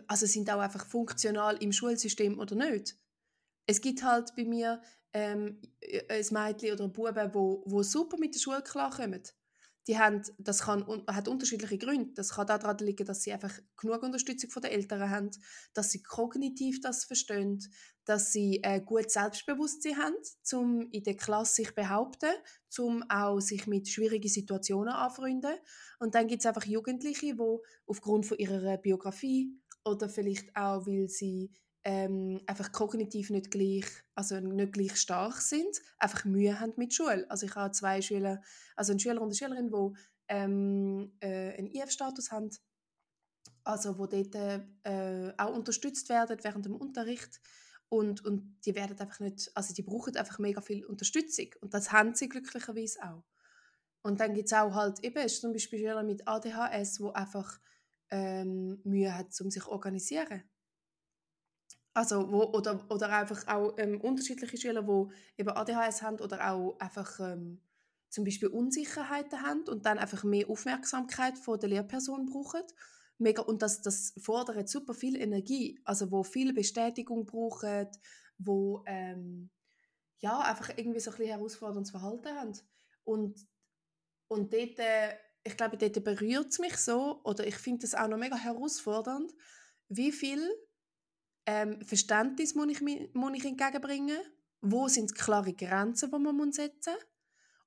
also 0.07 0.25
sind 0.25 0.49
auch 0.49 0.59
einfach 0.59 0.85
funktional 0.85 1.57
im 1.57 1.71
Schulsystem 1.71 2.39
oder 2.39 2.55
nicht. 2.55 2.97
Es 3.65 3.81
gibt 3.81 4.03
halt 4.03 4.35
bei 4.35 4.45
mir 4.45 4.81
ähm, 5.13 5.61
ein 6.09 6.25
Mädchen 6.31 6.73
oder 6.73 6.83
ein 6.85 6.93
Bube, 6.93 7.29
wo, 7.33 7.63
wo 7.65 7.83
super 7.83 8.17
mit 8.17 8.35
der 8.35 8.39
Schule 8.39 8.61
klarkommen. 8.61 9.23
Die 9.87 9.97
haben, 9.97 10.21
das 10.37 10.61
kann, 10.61 10.85
hat 11.07 11.27
unterschiedliche 11.27 11.77
Gründe. 11.77 12.13
Das 12.13 12.29
kann 12.33 12.45
daran 12.45 12.77
liegen, 12.79 13.05
dass 13.05 13.23
sie 13.23 13.33
einfach 13.33 13.53
genug 13.75 14.03
Unterstützung 14.03 14.51
von 14.51 14.61
den 14.61 14.71
Eltern 14.71 15.09
haben, 15.09 15.31
dass 15.73 15.89
sie 15.89 16.03
kognitiv 16.03 16.79
das 16.81 17.05
verstehen, 17.05 17.59
dass 18.09 18.31
sie 18.31 18.59
äh, 18.63 18.81
gut 18.81 19.11
Selbstbewusstsein 19.11 19.97
haben, 19.97 20.15
um 20.53 20.89
in 20.89 21.03
der 21.03 21.15
Klasse 21.15 21.53
sich 21.61 21.75
behaupten, 21.75 22.31
um 22.79 23.03
auch 23.07 23.39
sich 23.39 23.67
mit 23.67 23.87
schwierigen 23.87 24.27
Situationen 24.27 24.91
anfreunden. 24.91 25.53
Und 25.99 26.15
dann 26.15 26.27
gibt 26.27 26.39
es 26.39 26.47
einfach 26.47 26.65
Jugendliche, 26.65 27.35
die 27.35 27.57
aufgrund 27.85 28.25
von 28.25 28.39
ihrer 28.39 28.77
Biografie 28.77 29.53
oder 29.85 30.09
vielleicht 30.09 30.55
auch, 30.55 30.87
weil 30.87 31.07
sie 31.07 31.51
ähm, 31.83 32.41
einfach 32.47 32.71
kognitiv 32.71 33.29
nicht 33.29 33.51
gleich, 33.51 33.85
also 34.15 34.39
nicht 34.39 34.73
gleich 34.73 34.95
stark 34.95 35.39
sind, 35.39 35.79
einfach 35.99 36.25
Mühe 36.25 36.59
haben 36.59 36.73
mit 36.77 36.95
Schule. 36.95 37.29
Also 37.29 37.45
ich 37.45 37.55
habe 37.55 37.71
zwei 37.73 38.01
Schüler, 38.01 38.41
also 38.75 38.91
einen 38.91 38.99
Schüler 38.99 39.21
und 39.21 39.27
eine 39.27 39.35
Schülerin, 39.35 39.69
die 39.69 39.99
ähm, 40.29 41.11
äh, 41.19 41.57
einen 41.57 41.67
IF-Status 41.67 42.31
haben, 42.31 42.49
also 43.63 43.99
wo 43.99 44.07
dort 44.07 44.33
äh, 44.33 45.33
auch 45.37 45.53
unterstützt 45.53 46.09
werden 46.09 46.39
während 46.41 46.65
dem 46.65 46.75
Unterricht 46.75 47.39
und, 47.89 48.23
und 48.23 48.59
die 48.65 48.75
werden 48.75 48.97
einfach 48.99 49.19
nicht, 49.19 49.51
also 49.55 49.73
die 49.73 49.81
brauchen 49.81 50.15
einfach 50.15 50.39
mega 50.39 50.61
viel 50.61 50.85
Unterstützung 50.85 51.47
und 51.61 51.73
das 51.73 51.91
haben 51.91 52.15
sie 52.15 52.29
glücklicherweise 52.29 53.03
auch. 53.03 53.23
Und 54.01 54.19
dann 54.21 54.33
gibt 54.33 54.47
es 54.47 54.53
auch 54.53 54.73
halt 54.73 55.03
eben 55.03 55.25
ist 55.25 55.41
zum 55.41 55.51
Beispiel 55.51 55.79
Schüler 55.79 56.03
mit 56.03 56.27
ADHS, 56.27 57.01
wo 57.01 57.11
einfach 57.11 57.59
ähm, 58.11 58.79
Mühe 58.83 59.13
hat, 59.13 59.39
um 59.41 59.51
sich 59.51 59.63
zu 59.63 59.71
organisieren. 59.71 60.43
Also 61.93 62.31
wo, 62.31 62.43
oder, 62.43 62.85
oder 62.89 63.09
einfach 63.09 63.47
auch 63.47 63.73
ähm, 63.77 63.99
unterschiedliche 63.99 64.57
Schüler, 64.57 64.83
die 64.83 65.41
eben 65.41 65.49
ADHS 65.49 66.01
haben 66.01 66.19
oder 66.19 66.49
auch 66.49 66.79
einfach 66.79 67.19
ähm, 67.19 67.61
zum 68.09 68.23
Beispiel 68.23 68.47
Unsicherheiten 68.47 69.41
haben 69.41 69.63
und 69.67 69.85
dann 69.85 69.97
einfach 69.97 70.23
mehr 70.23 70.49
Aufmerksamkeit 70.49 71.37
von 71.37 71.59
der 71.59 71.69
Lehrperson 71.69 72.25
brauchen. 72.25 72.61
Mega, 73.19 73.41
und 73.41 73.61
das, 73.61 73.81
das 73.81 74.13
fordert 74.17 74.69
super 74.69 74.93
viel 74.93 75.15
Energie, 75.15 75.79
also 75.83 76.09
wo 76.09 76.23
viel 76.23 76.53
Bestätigung 76.53 77.25
brauchen, 77.25 77.87
wo 78.37 78.81
ähm, 78.87 79.49
ja, 80.19 80.39
einfach 80.39 80.69
irgendwie 80.77 80.99
so 80.99 81.11
ein 81.11 81.25
herausforderndes 81.25 81.91
Verhalten 81.91 82.29
haben. 82.29 82.53
Und, 83.03 83.47
und 84.27 84.53
dort, 84.53 84.79
äh, 84.79 85.15
ich 85.43 85.57
glaube, 85.57 85.77
dort 85.77 86.03
berührt 86.03 86.47
es 86.47 86.59
mich 86.59 86.77
so, 86.77 87.21
oder 87.23 87.45
ich 87.45 87.55
finde 87.55 87.85
es 87.85 87.93
auch 87.95 88.07
noch 88.07 88.17
mega 88.17 88.37
herausfordernd, 88.37 89.33
wie 89.89 90.11
viel 90.11 90.41
ähm, 91.45 91.81
Verständnis 91.81 92.55
muss 92.55 92.69
ich, 92.69 92.81
muss 93.13 93.33
ich 93.35 93.45
entgegenbringen, 93.45 94.19
wo 94.61 94.87
sind 94.87 95.15
klare 95.15 95.53
Grenzen, 95.53 96.11
die 96.11 96.19
man 96.19 96.35
muss 96.35 96.55
setzen? 96.55 96.93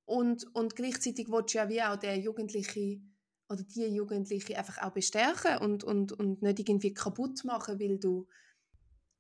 Und, 0.05 0.47
und 0.55 0.77
gleichzeitig 0.77 1.29
willst 1.31 1.55
du 1.55 1.59
ja 1.59 1.69
wie 1.69 1.83
auch 1.83 1.97
der 1.97 2.19
Jugendliche 2.19 3.01
oder 3.49 3.63
die 3.63 3.87
Jugendliche 3.87 4.57
einfach 4.59 4.79
auch 4.83 4.93
bestärken 4.93 5.59
und, 5.59 5.85
und, 5.85 6.13
und 6.13 6.43
nicht 6.43 6.59
irgendwie 6.61 6.95
kaputt 6.95 7.45
machen, 7.45 7.79
weil 7.79 7.99
du, 7.99 8.27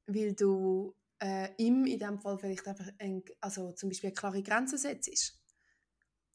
weil 0.06 0.34
du 0.34 0.94
äh, 1.22 1.50
ihm 1.58 1.86
in 1.86 1.98
dem 1.98 2.18
Fall 2.18 2.38
vielleicht 2.38 2.66
einfach 2.66 2.88
ein, 2.98 3.22
also 3.40 3.72
zum 3.72 3.90
Beispiel 3.90 4.08
eine 4.08 4.14
klare 4.14 4.42
Grenze 4.42 4.78
setzt. 4.78 5.38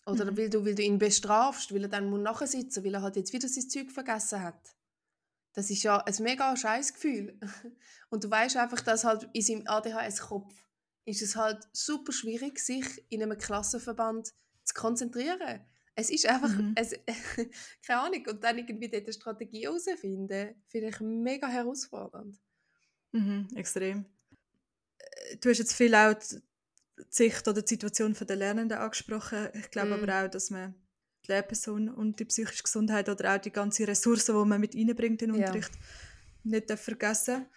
Oder 0.06 0.32
Mhm. 0.32 0.38
weil, 0.38 0.50
du, 0.50 0.66
weil 0.66 0.76
du 0.76 0.84
ihn 0.84 0.98
bestrafst, 0.98 1.74
weil 1.74 1.84
er 1.84 1.90
dann 1.90 2.10
muss 2.10 2.22
nachsitzen 2.22 2.84
weil 2.84 2.96
er 2.96 3.02
halt 3.02 3.18
jetzt 3.18 3.34
wieder 3.34 3.48
sein 3.48 3.70
Zeug 3.70 3.92
vergessen 3.92 4.42
hat. 4.42 4.76
Das 5.54 5.70
ist 5.70 5.84
ja 5.84 5.98
ein 5.98 6.16
mega 6.20 6.56
scheiß 6.56 6.94
Gefühl. 6.94 7.38
Und 8.10 8.24
du 8.24 8.30
weißt 8.30 8.58
einfach, 8.58 8.80
dass 8.82 9.04
halt 9.04 9.28
in 9.34 9.42
seinem 9.42 9.68
ADHS-Kopf 9.68 10.54
ist 11.06 11.22
es 11.22 11.36
halt 11.36 11.68
super 11.74 12.12
schwierig, 12.12 12.60
sich 12.60 12.86
in 13.10 13.24
einem 13.24 13.38
Klassenverband 13.38 14.34
zu 14.64 14.74
konzentrieren. 14.74 15.66
Es 16.00 16.12
ist 16.12 16.28
einfach, 16.28 16.50
Mhm. 16.56 16.74
es, 16.76 16.94
keine 17.86 18.02
Ahnung, 18.02 18.24
und 18.30 18.44
dann 18.44 18.58
irgendwie 18.60 18.88
dort 18.88 19.04
eine 19.04 19.14
Strategie 19.14 19.64
herausfinden, 19.64 20.56
finde 20.68 20.90
ich 20.90 21.00
mega 21.00 21.48
herausfordernd. 21.48 22.38
Mhm, 23.14 23.48
extrem. 23.56 24.06
Äh, 25.00 25.38
Du 25.38 25.50
hast 25.50 25.58
jetzt 25.58 25.74
viel 25.74 25.96
auch 25.96 26.14
die 26.14 26.40
Sicht 27.10 27.48
oder 27.48 27.62
die 27.64 27.68
Situation 27.70 28.14
der 28.14 28.36
Lernenden 28.36 28.78
angesprochen. 28.78 29.50
Ich 29.56 29.72
glaube 29.72 29.90
Mm. 29.90 30.04
aber 30.04 30.26
auch, 30.26 30.30
dass 30.30 30.52
man 30.52 30.76
die 31.26 31.32
Lehrperson 31.32 31.90
und 31.90 32.20
die 32.20 32.26
psychische 32.26 32.64
Gesundheit 32.64 33.10
oder 33.10 33.36
auch 33.36 33.40
die 33.42 33.52
ganze 33.52 33.88
Ressourcen, 33.88 34.36
die 34.40 34.46
man 34.48 34.62
mit 34.62 34.76
reinbringt 34.76 35.22
in 35.24 35.32
den 35.32 35.42
Ja. 35.42 35.48
Unterricht, 35.48 35.72
nicht 36.44 36.72
vergessen 36.72 37.48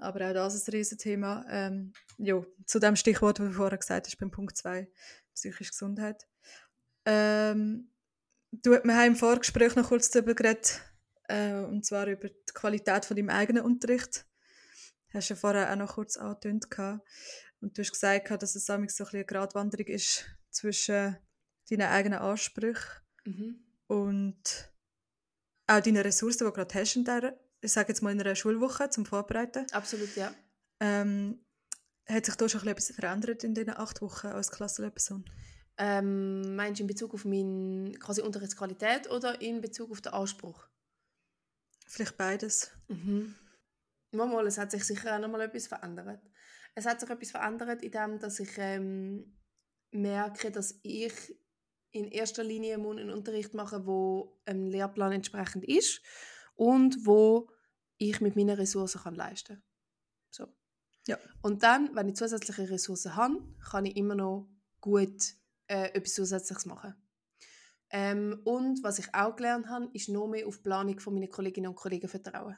Aber 0.00 0.28
auch 0.28 0.32
das 0.34 0.54
ist 0.54 0.68
ein 0.68 0.72
Riesenthema. 0.72 1.44
Ähm, 1.48 1.92
ja, 2.18 2.42
zu 2.66 2.78
dem 2.78 2.96
Stichwort, 2.96 3.38
das 3.38 3.46
du 3.48 3.52
vorher 3.52 3.78
gesagt 3.78 4.06
hast, 4.06 4.16
beim 4.18 4.30
Punkt 4.30 4.56
2, 4.56 4.88
psychische 5.34 5.70
Gesundheit. 5.72 6.26
Ähm, 7.04 7.90
du, 8.52 8.70
wir 8.72 8.96
haben 8.96 9.06
im 9.08 9.16
Vorgespräch 9.16 9.74
noch 9.76 9.88
kurz 9.88 10.10
darüber 10.10 10.34
geredet, 10.34 10.80
äh, 11.28 11.60
und 11.60 11.84
zwar 11.84 12.06
über 12.06 12.28
die 12.28 12.52
Qualität 12.54 13.04
von 13.04 13.16
deinem 13.16 13.30
eigenen 13.30 13.64
Unterricht. 13.64 14.26
Hast 15.12 15.28
du 15.30 15.34
ja 15.34 15.40
vorher 15.40 15.70
auch 15.70 15.76
noch 15.76 15.94
kurz 15.94 16.16
angetönt. 16.16 16.66
Und 17.60 17.76
du 17.76 17.82
hast 17.82 17.92
gesagt, 17.92 18.30
dass 18.42 18.54
es 18.54 18.66
so 18.66 18.72
ein 18.72 18.82
bisschen 18.86 19.06
eine 19.12 19.24
Gratwanderung 19.24 19.86
ist 19.86 20.24
zwischen 20.50 21.16
deinen 21.70 21.88
eigenen 21.88 22.18
Ansprüchen 22.18 23.00
Mhm. 23.24 23.64
und 23.86 24.72
auch 25.68 25.80
deinen 25.80 26.02
Ressourcen, 26.02 26.38
die 26.38 26.44
du 26.44 26.52
gerade 26.52 26.74
hast 26.74 26.96
in 26.96 27.04
dieser, 27.04 27.38
ich 27.60 27.72
sage 27.72 27.90
jetzt 27.90 28.02
mal 28.02 28.10
in 28.10 28.20
einer 28.20 28.34
Schulwoche 28.34 28.90
zum 28.90 29.06
Vorbereiten. 29.06 29.64
Absolut, 29.70 30.16
ja. 30.16 30.34
Ähm, 30.80 31.44
hat 32.08 32.26
sich 32.26 32.34
da 32.34 32.48
schon 32.48 32.66
ein 32.66 32.74
bisschen 32.74 32.96
etwas 32.96 32.96
verändert 32.96 33.44
in 33.44 33.54
diesen 33.54 33.70
acht 33.76 34.02
Wochen 34.02 34.26
als 34.26 34.50
Klassenlehrperson? 34.50 35.24
Ähm, 35.78 36.54
meinst 36.54 36.80
du 36.80 36.84
in 36.84 36.86
Bezug 36.86 37.14
auf 37.14 37.24
meine 37.24 37.92
quasi 37.92 38.20
Unterrichtsqualität 38.20 39.10
oder 39.10 39.40
in 39.40 39.60
Bezug 39.60 39.90
auf 39.90 40.00
den 40.00 40.12
Anspruch? 40.12 40.68
Vielleicht 41.86 42.16
beides. 42.16 42.70
Mhm. 42.88 43.34
Mal, 44.12 44.46
es 44.46 44.58
hat 44.58 44.70
sich 44.70 44.84
sicher 44.84 45.16
auch 45.16 45.20
noch 45.20 45.30
mal 45.30 45.40
etwas 45.40 45.66
verändert. 45.66 46.22
Es 46.74 46.86
hat 46.86 47.00
sich 47.00 47.08
etwas 47.08 47.30
verändert, 47.30 47.82
in 47.82 47.90
dem, 47.90 48.18
dass 48.18 48.40
ich 48.40 48.50
ähm, 48.58 49.38
merke, 49.90 50.50
dass 50.50 50.78
ich 50.82 51.12
in 51.90 52.08
erster 52.08 52.42
Linie 52.42 52.78
muss 52.78 52.98
einen 52.98 53.10
Unterricht 53.10 53.54
machen 53.54 53.86
wo 53.86 54.40
einem 54.46 54.66
Lehrplan 54.66 55.12
entsprechend 55.12 55.64
ist 55.64 56.00
und 56.54 57.06
wo 57.06 57.50
ich 57.98 58.20
mit 58.20 58.34
meinen 58.34 58.56
Ressourcen 58.56 59.02
kann 59.02 59.14
leisten 59.14 59.56
kann. 59.56 59.62
So. 60.30 60.48
Ja. 61.06 61.18
Und 61.42 61.62
dann, 61.62 61.94
wenn 61.94 62.08
ich 62.08 62.16
zusätzliche 62.16 62.70
Ressourcen 62.70 63.16
habe, 63.16 63.42
kann 63.70 63.84
ich 63.84 63.96
immer 63.96 64.14
noch 64.14 64.48
gut 64.80 65.34
äh, 65.72 65.94
etwas 65.94 66.14
Zusätzliches 66.14 66.66
machen. 66.66 66.94
Ähm, 67.90 68.40
und 68.44 68.82
was 68.82 68.98
ich 68.98 69.14
auch 69.14 69.36
gelernt 69.36 69.68
habe, 69.68 69.88
ist 69.94 70.08
noch 70.08 70.28
mehr 70.28 70.46
auf 70.46 70.58
die 70.58 70.62
Planung 70.62 71.00
von 71.00 71.14
meinen 71.14 71.30
Kolleginnen 71.30 71.68
und 71.68 71.76
Kollegen 71.76 72.08
vertrauen. 72.08 72.56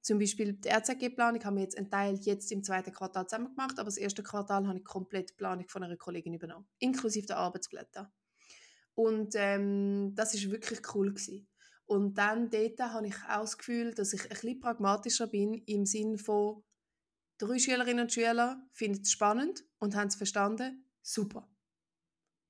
Zum 0.00 0.18
Beispiel 0.18 0.52
die 0.52 0.68
RZG-Planung 0.68 1.44
haben 1.44 1.56
wir 1.56 1.64
jetzt 1.64 1.76
einen 1.76 1.90
Teil 1.90 2.14
jetzt 2.22 2.52
im 2.52 2.62
zweiten 2.62 2.92
Quartal 2.92 3.26
zusammen 3.26 3.50
gemacht, 3.50 3.78
aber 3.78 3.86
das 3.86 3.96
erste 3.96 4.22
Quartal 4.22 4.66
habe 4.66 4.78
ich 4.78 4.84
komplett 4.84 5.30
die 5.30 5.34
Planung 5.34 5.68
von 5.68 5.82
einer 5.82 5.96
Kollegin 5.96 6.34
übernommen, 6.34 6.68
inklusive 6.78 7.26
der 7.26 7.38
Arbeitsblätter. 7.38 8.12
Und 8.94 9.34
ähm, 9.34 10.14
das 10.14 10.34
ist 10.34 10.50
wirklich 10.50 10.80
cool 10.94 11.10
gewesen. 11.10 11.48
Und 11.86 12.18
dann 12.18 12.50
dort 12.50 12.78
habe 12.80 13.08
ich 13.08 13.16
auch 13.28 13.40
das 13.40 13.58
Gefühl, 13.58 13.94
dass 13.94 14.12
ich 14.12 14.22
ein 14.22 14.28
bisschen 14.28 14.60
pragmatischer 14.60 15.26
bin 15.26 15.54
im 15.66 15.86
Sinne 15.86 16.18
von 16.18 16.62
drei 17.38 17.58
Schülerinnen 17.58 18.04
und 18.04 18.12
Schüler 18.12 18.62
finden 18.72 19.02
es 19.02 19.10
spannend 19.10 19.64
und 19.78 19.96
haben 19.96 20.08
es 20.08 20.16
verstanden. 20.16 20.84
Super. 21.02 21.48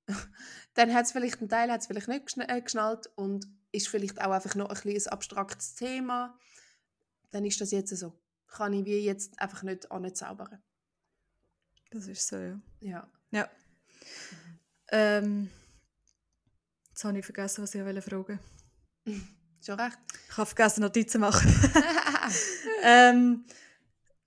dann 0.74 0.94
hat 0.94 1.06
es 1.06 1.12
vielleicht 1.12 1.40
ein 1.40 1.48
Teil 1.48 1.70
hat's 1.70 1.86
vielleicht 1.86 2.08
nicht 2.08 2.38
äh, 2.38 2.60
geschnallt 2.60 3.10
und 3.16 3.46
ist 3.72 3.88
vielleicht 3.88 4.20
auch 4.20 4.30
einfach 4.30 4.54
noch 4.54 4.70
ein, 4.70 4.74
bisschen 4.74 5.08
ein 5.08 5.12
abstraktes 5.12 5.74
Thema. 5.74 6.38
Dann 7.30 7.44
ist 7.44 7.60
das 7.60 7.70
jetzt 7.70 7.94
so. 7.96 8.18
Kann 8.46 8.72
ich 8.72 8.86
wie 8.86 8.98
jetzt 8.98 9.38
einfach 9.38 9.62
nicht 9.62 9.90
anzaubern. 9.90 10.62
Das 11.90 12.06
ist 12.06 12.26
so, 12.26 12.36
ja. 12.36 12.60
Ja. 12.80 13.10
Ja. 13.30 13.50
Ähm, 14.90 15.50
jetzt 16.88 17.04
habe 17.04 17.18
ich 17.18 17.24
vergessen, 17.24 17.62
was 17.62 17.74
ich 17.74 17.82
fragen 17.82 18.12
wollte. 18.12 18.38
Schon 19.64 19.80
recht. 19.80 19.98
Ich 20.30 20.36
habe 20.36 20.46
vergessen, 20.46 20.80
Notizen 20.80 21.10
zu 21.10 21.18
machen. 21.18 21.48
ähm, 22.82 23.44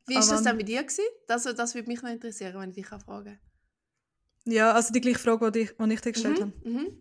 Wie 0.06 0.15
war 0.15 0.28
das 0.28 0.44
dann 0.44 0.58
bei 0.58 0.63
dir? 0.63 0.84
Gewesen? 0.84 1.06
Das, 1.28 1.44
das 1.44 1.74
würde 1.74 1.88
mich 1.88 2.02
noch 2.02 2.12
interessieren, 2.12 2.60
wenn 2.60 2.70
ich 2.70 2.76
dich 2.76 2.88
fragen 2.88 3.04
kann. 3.06 3.39
Ja, 4.45 4.71
also 4.73 4.91
die 4.93 5.01
gleiche 5.01 5.19
Frage, 5.19 5.51
die 5.51 5.60
ich, 5.60 5.71
die 5.77 5.93
ich 5.93 6.01
dir 6.01 6.12
gestellt 6.12 6.41
habe. 6.41 6.54
Mhm. 6.63 6.73
Mhm. 6.73 6.97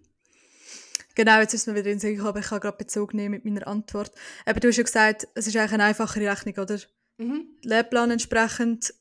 Genau, 1.14 1.40
jetzt 1.40 1.54
ist 1.54 1.66
mir 1.66 1.74
wieder 1.74 1.86
in 1.90 1.96
den 1.96 2.00
Sinn 2.00 2.10
gekommen, 2.12 2.28
aber 2.30 2.40
ich 2.40 2.46
kann 2.46 2.60
gerade 2.60 2.76
Bezug 2.76 3.14
nehmen 3.14 3.32
mit 3.32 3.44
meiner 3.44 3.66
Antwort. 3.66 4.12
Aber 4.46 4.60
du 4.60 4.68
hast 4.68 4.76
ja 4.76 4.82
gesagt, 4.84 5.28
es 5.34 5.46
ist 5.46 5.56
eigentlich 5.56 5.72
eine 5.72 5.84
einfache 5.84 6.20
Rechnung, 6.20 6.54
oder? 6.58 6.78
Mhm. 7.18 7.46
Lehrplan 7.62 8.12
entsprechend 8.12 8.94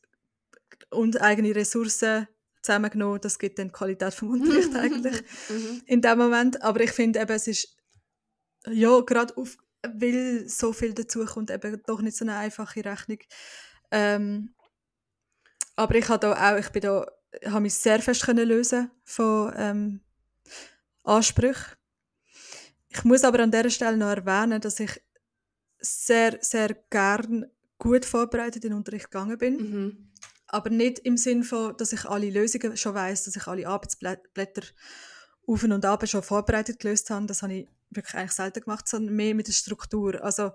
und 0.89 1.21
eigene 1.21 1.55
Ressourcen 1.55 2.27
zusammengenommen, 2.61 3.21
das 3.21 3.39
gibt 3.39 3.57
dann 3.59 3.67
die 3.67 3.73
Qualität 3.73 4.13
vom 4.13 4.31
Unterricht 4.31 4.73
eigentlich 4.75 5.21
Mhm. 5.49 5.81
in 5.85 6.01
dem 6.01 6.17
Moment. 6.17 6.61
Aber 6.61 6.81
ich 6.81 6.91
finde 6.91 7.19
eben, 7.21 7.31
es 7.31 7.47
ist 7.47 7.77
ja 8.67 8.99
gerade 9.01 9.37
auf, 9.37 9.57
weil 9.83 10.49
so 10.49 10.73
viel 10.73 10.93
dazu 10.93 11.23
kommt, 11.25 11.51
eben 11.51 11.81
doch 11.85 12.01
nicht 12.01 12.17
so 12.17 12.25
eine 12.25 12.35
einfache 12.35 12.83
Rechnung. 12.83 13.19
Ähm, 13.91 14.53
aber 15.75 15.95
ich 15.95 16.09
habe 16.09 16.19
da 16.19 16.53
auch, 16.53 16.59
ich 16.59 16.69
bin 16.69 16.81
da, 16.81 17.07
habe 17.45 17.61
mich 17.61 17.75
sehr 17.75 18.01
fest 18.01 18.23
können 18.23 18.47
lösen 18.47 18.91
von 19.03 19.53
ähm, 19.55 20.01
Ansprüchen. 21.03 21.75
Ich 22.89 23.03
muss 23.03 23.23
aber 23.23 23.39
an 23.39 23.51
dieser 23.51 23.69
Stelle 23.69 23.97
noch 23.97 24.07
erwähnen, 24.09 24.61
dass 24.61 24.79
ich 24.79 25.01
sehr, 25.79 26.37
sehr 26.41 26.75
gern 26.89 27.45
gut 27.77 28.05
vorbereitet 28.05 28.65
in 28.65 28.71
den 28.71 28.77
Unterricht 28.77 29.05
gegangen 29.11 29.37
bin 29.37 29.57
Mhm. 29.57 30.11
aber 30.47 30.69
nicht 30.69 30.99
im 30.99 31.15
Sinn 31.15 31.43
von, 31.43 31.77
dass 31.77 31.93
ich 31.93 32.05
alle 32.05 32.29
Lösungen 32.29 32.75
schon 32.75 32.95
weiß, 32.95 33.23
dass 33.25 33.35
ich 33.35 33.47
alle 33.47 33.67
Arbeitsblätter 33.67 34.63
auf 35.47 35.63
und 35.63 35.85
ab 35.85 36.07
schon 36.07 36.23
vorbereitet 36.23 36.79
gelöst 36.79 37.09
habe. 37.09 37.27
Das 37.27 37.41
habe 37.43 37.53
ich 37.53 37.67
wirklich 37.91 38.15
eigentlich 38.15 38.31
selten 38.33 38.61
gemacht, 38.61 38.87
sondern 38.87 39.15
mehr 39.15 39.35
mit 39.35 39.47
der 39.47 39.53
Struktur. 39.53 40.23
Also, 40.23 40.51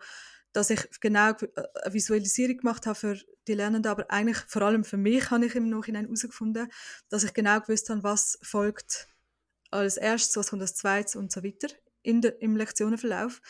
dass 0.54 0.70
ich 0.70 0.88
genau 1.00 1.30
äh, 1.30 1.48
eine 1.82 1.92
Visualisierung 1.92 2.56
gemacht 2.56 2.86
habe 2.86 2.94
für 2.94 3.18
die 3.46 3.54
Lernenden, 3.54 3.90
aber 3.90 4.10
eigentlich 4.10 4.38
vor 4.48 4.62
allem 4.62 4.84
für 4.84 4.96
mich 4.96 5.30
habe 5.30 5.44
ich 5.44 5.54
im 5.54 5.68
Nachhinein 5.68 6.04
herausgefunden, 6.04 6.68
dass 7.10 7.24
ich 7.24 7.34
genau 7.34 7.60
gewusst 7.60 7.90
habe, 7.90 8.02
was 8.02 8.38
folgt 8.42 9.08
als 9.70 9.98
erstes, 9.98 10.36
was 10.36 10.50
kommt 10.50 10.62
als 10.62 10.76
zweites 10.76 11.16
und 11.16 11.32
so 11.32 11.44
weiter 11.44 11.68
in 12.02 12.20
der, 12.20 12.40
im 12.40 12.56
Lektionenverlauf. 12.56 13.40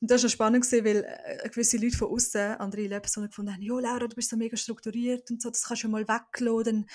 Und 0.00 0.10
das 0.10 0.22
war 0.22 0.30
spannend, 0.30 0.70
weil 0.72 1.04
äh, 1.06 1.48
gewisse 1.48 1.76
Leute 1.76 1.96
von 1.96 2.08
außen, 2.08 2.56
andere 2.56 2.82
Lehrpersonen 2.82 3.30
gefunden 3.30 3.52
haben, 3.52 3.62
«Jo, 3.62 3.78
Laura, 3.78 4.06
du 4.06 4.16
bist 4.16 4.30
so 4.30 4.36
mega 4.36 4.56
strukturiert 4.56 5.30
und 5.30 5.40
so, 5.40 5.50
das 5.50 5.64
kannst 5.64 5.84
du 5.84 5.88
mal 5.88 6.06
weglassen, 6.06 6.88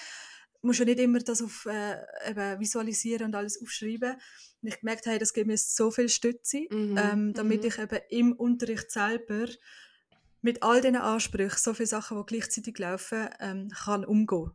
musst 0.63 0.79
du 0.79 0.83
ja 0.83 0.89
nicht 0.89 0.99
immer 0.99 1.19
das 1.19 1.41
auf 1.41 1.65
äh, 1.65 2.59
visualisieren 2.59 3.27
und 3.27 3.35
alles 3.35 3.61
aufschreiben.» 3.61 4.13
Und 4.61 4.67
ich 4.69 4.79
gemerkt 4.79 5.05
habe, 5.07 5.19
das 5.19 5.33
gibt 5.33 5.47
mir 5.47 5.57
so 5.57 5.91
viel 5.91 6.09
Stütze, 6.09 6.65
Mhm. 6.69 6.97
ähm, 6.97 7.33
damit 7.33 7.61
Mhm. 7.61 7.67
ich 7.67 7.77
eben 7.79 7.99
im 8.09 8.33
Unterricht 8.33 8.89
selber 8.91 9.47
mit 10.41 10.63
all 10.63 10.81
diesen 10.81 10.95
Ansprüchen, 10.97 11.57
so 11.57 11.73
viele 11.73 11.87
Sachen, 11.87 12.17
die 12.17 12.25
gleichzeitig 12.25 12.77
laufen, 12.79 13.29
ähm, 13.39 13.69
kann 13.69 14.03
umgehen. 14.05 14.51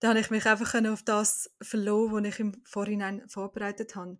Da 0.00 0.08
habe 0.10 0.20
ich 0.20 0.30
mich 0.30 0.44
einfach 0.46 0.74
auf 0.86 1.02
das 1.02 1.50
verloren, 1.62 2.24
was 2.24 2.34
ich 2.34 2.40
im 2.40 2.60
Vorhinein 2.64 3.22
vorbereitet 3.28 3.96
habe. 3.96 4.18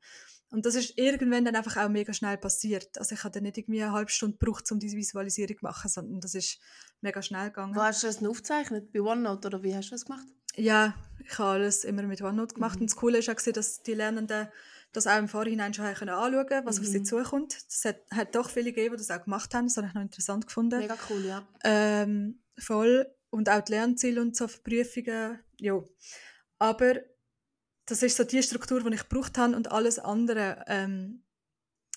Und 0.50 0.64
das 0.66 0.76
ist 0.76 0.96
irgendwann 0.96 1.44
dann 1.44 1.56
einfach 1.56 1.76
auch 1.76 1.88
mega 1.88 2.12
schnell 2.12 2.38
passiert. 2.38 2.96
Also 2.98 3.14
ich 3.16 3.24
habe 3.24 3.32
dann 3.34 3.42
nicht 3.42 3.58
irgendwie 3.58 3.82
eine 3.82 3.92
halbe 3.92 4.10
Stunde 4.10 4.38
gebraucht, 4.38 4.70
um 4.70 4.78
diese 4.78 4.96
Visualisierung 4.96 5.58
zu 5.58 5.64
machen, 5.64 5.88
sondern 5.90 6.20
das 6.20 6.34
ist 6.34 6.60
mega 7.00 7.20
schnell 7.22 7.48
gegangen. 7.48 7.74
Wo 7.74 7.82
hast 7.82 8.02
du 8.02 8.06
das 8.06 8.24
aufgezeichnet? 8.24 8.92
Bei 8.92 9.00
OneNote 9.00 9.48
oder 9.48 9.62
wie 9.64 9.74
hast 9.74 9.88
du 9.88 9.94
das 9.96 10.04
gemacht? 10.04 10.26
Ja, 10.56 10.94
ich 11.24 11.38
habe 11.38 11.50
alles 11.50 11.84
immer 11.84 12.02
mit 12.02 12.22
OneNote 12.22 12.54
gemacht. 12.54 12.76
Mhm. 12.76 12.82
Und 12.82 12.90
das 12.90 12.96
Coole 12.96 13.18
ist 13.18 13.28
auch, 13.30 13.52
dass 13.52 13.82
die 13.82 13.94
Lernenden 13.94 14.48
das 14.92 15.06
auch 15.08 15.18
im 15.18 15.28
Vorhinein 15.28 15.74
schon 15.74 15.92
können 15.94 16.10
anschauen 16.10 16.46
können, 16.46 16.66
was 16.66 16.78
auf 16.78 16.86
sie 16.86 17.00
Mhm. 17.00 17.04
zukommt. 17.04 17.56
Es 17.68 17.84
hat, 17.84 17.96
hat 18.12 18.34
doch 18.34 18.48
viele 18.48 18.72
gegeben, 18.72 18.94
die 18.96 18.98
das 19.04 19.10
auch 19.10 19.24
gemacht 19.24 19.52
haben. 19.54 19.66
Das 19.66 19.76
habe 19.76 19.88
ich 19.88 19.94
noch 19.94 20.02
interessant 20.02 20.46
gefunden. 20.46 20.78
Mega 20.78 20.96
cool, 21.10 21.24
ja. 21.24 21.46
Ähm, 21.64 22.40
voll. 22.58 23.06
Und 23.30 23.48
auch 23.48 23.60
die 23.62 23.72
Lernziele 23.72 24.20
und 24.20 24.36
so 24.36 24.46
für 24.46 24.60
Prüfungen. 24.60 25.40
Ja. 25.58 25.82
Aber 26.60 26.94
das 27.86 28.02
ist 28.04 28.16
so 28.16 28.22
die 28.24 28.42
Struktur, 28.42 28.82
die 28.84 28.94
ich 28.94 29.08
gebraucht 29.08 29.36
habe 29.36 29.56
und 29.56 29.72
alles 29.72 29.98
andere 29.98 30.64
ähm, 30.68 31.24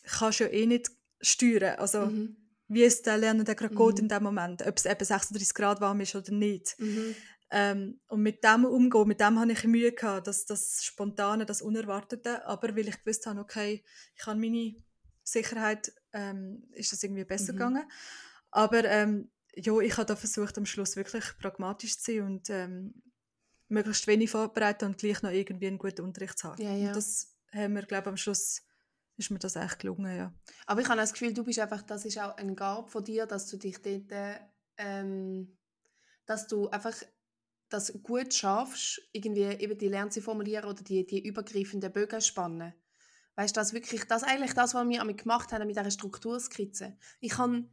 kannst 0.04 0.40
du 0.40 0.46
ja 0.46 0.50
eh 0.50 0.66
nicht 0.66 0.90
steuern. 1.22 1.78
Also 1.78 2.08
Mhm. 2.08 2.36
wie 2.68 2.84
es 2.84 3.04
der 3.04 3.18
Lernende 3.20 3.54
gerade 3.56 3.74
Mhm. 3.76 3.78
geht 3.78 4.00
in 4.00 4.10
dem 4.10 4.24
Moment. 4.24 4.66
Ob 4.66 4.76
es 4.78 4.86
eben 4.86 5.06
36 5.06 5.54
Grad 5.54 5.80
warm 5.82 6.00
ist 6.02 6.16
oder 6.16 6.32
nicht. 6.32 6.76
Mhm. 6.80 7.16
Ähm, 7.50 8.02
und 8.08 8.22
mit 8.22 8.44
dem 8.44 8.66
umgehen, 8.66 9.08
mit 9.08 9.22
dem 9.22 9.40
hatte 9.40 9.54
ich 9.54 9.64
Mühe 9.64 9.94
gehabt, 9.94 10.28
das, 10.28 10.46
das 10.46 10.84
Spontane, 10.84 11.46
das 11.46 11.62
Unerwartete, 11.62 12.46
aber 12.46 12.76
weil 12.76 12.88
ich 12.90 13.00
gewusst 13.04 13.26
habe, 13.26 13.40
okay, 13.40 13.84
ich 14.16 14.26
habe 14.26 14.40
meine 14.40 14.76
Sicherheit, 15.24 15.94
ähm, 16.14 16.68
ist 16.72 16.92
das 16.92 17.04
irgendwie 17.04 17.24
besser 17.24 17.54
Mhm. 17.54 17.58
gegangen. 17.58 17.92
Aber 18.52 18.84
ähm, 18.86 19.32
ja, 19.56 19.78
ich 19.80 19.96
habe 19.98 20.06
da 20.06 20.16
versucht, 20.16 20.58
am 20.58 20.66
Schluss 20.66 20.96
wirklich 20.96 21.24
pragmatisch 21.40 21.98
zu 22.00 22.12
sein 22.12 22.22
und 22.24 22.50
ähm, 22.50 23.02
möglichst 23.70 24.08
wenig 24.08 24.30
vorbereiten 24.30 24.86
und 24.86 24.98
gleich 24.98 25.22
noch 25.22 25.32
irgendwie 25.32 25.68
einen 25.68 25.78
guten 25.78 26.02
Unterricht 26.02 26.38
zu 26.38 26.50
haben. 26.50 26.62
Ja, 26.62 26.74
ja. 26.74 26.88
Und 26.90 26.96
das 26.96 27.34
haben 27.54 27.76
wir, 27.76 27.84
glaube 27.84 28.04
ich, 28.04 28.08
am 28.08 28.18
Schluss 28.18 28.64
ist 29.18 29.32
mir 29.32 29.40
das 29.40 29.56
echt 29.56 29.80
gelungen, 29.80 30.16
ja. 30.16 30.34
Aber 30.68 30.82
ich 30.82 30.88
habe 30.88 31.00
das 31.00 31.12
Gefühl, 31.12 31.34
du 31.34 31.44
bist 31.44 31.60
einfach, 31.60 31.82
das 31.82 32.06
ist 32.06 32.20
auch 32.20 32.38
ein 32.38 32.56
Gabe 32.56 32.88
von 32.88 33.04
dir, 33.04 33.26
dass 33.26 33.48
du 33.48 33.58
dich 33.58 33.82
dort, 33.82 34.12
äh, 34.12 34.40
ähm, 34.78 35.58
dass 36.26 36.48
du 36.48 36.70
einfach 36.70 36.96
das 37.70 37.94
gut 38.04 38.34
schaffst, 38.34 39.02
irgendwie 39.12 39.44
eben 39.44 39.78
die 39.78 39.88
Lernziele 39.88 40.24
formulieren 40.24 40.66
oder 40.66 40.84
die, 40.84 41.06
die 41.06 41.26
übergreifenden 41.26 41.92
Bögen 41.92 42.22
spannen. 42.22 42.74
Weißt 43.36 43.56
du, 43.56 43.60
das 43.60 43.74
wirklich, 43.74 44.06
das 44.06 44.24
ist 44.24 44.28
eigentlich 44.28 44.54
das, 44.54 44.74
was 44.74 44.88
wir 44.88 45.14
gemacht 45.14 45.52
haben 45.52 45.68
mit 45.68 45.78
dieser 45.78 45.92
Strukturskizze. 45.92 46.98
Ich 47.20 47.38
habe 47.38 47.70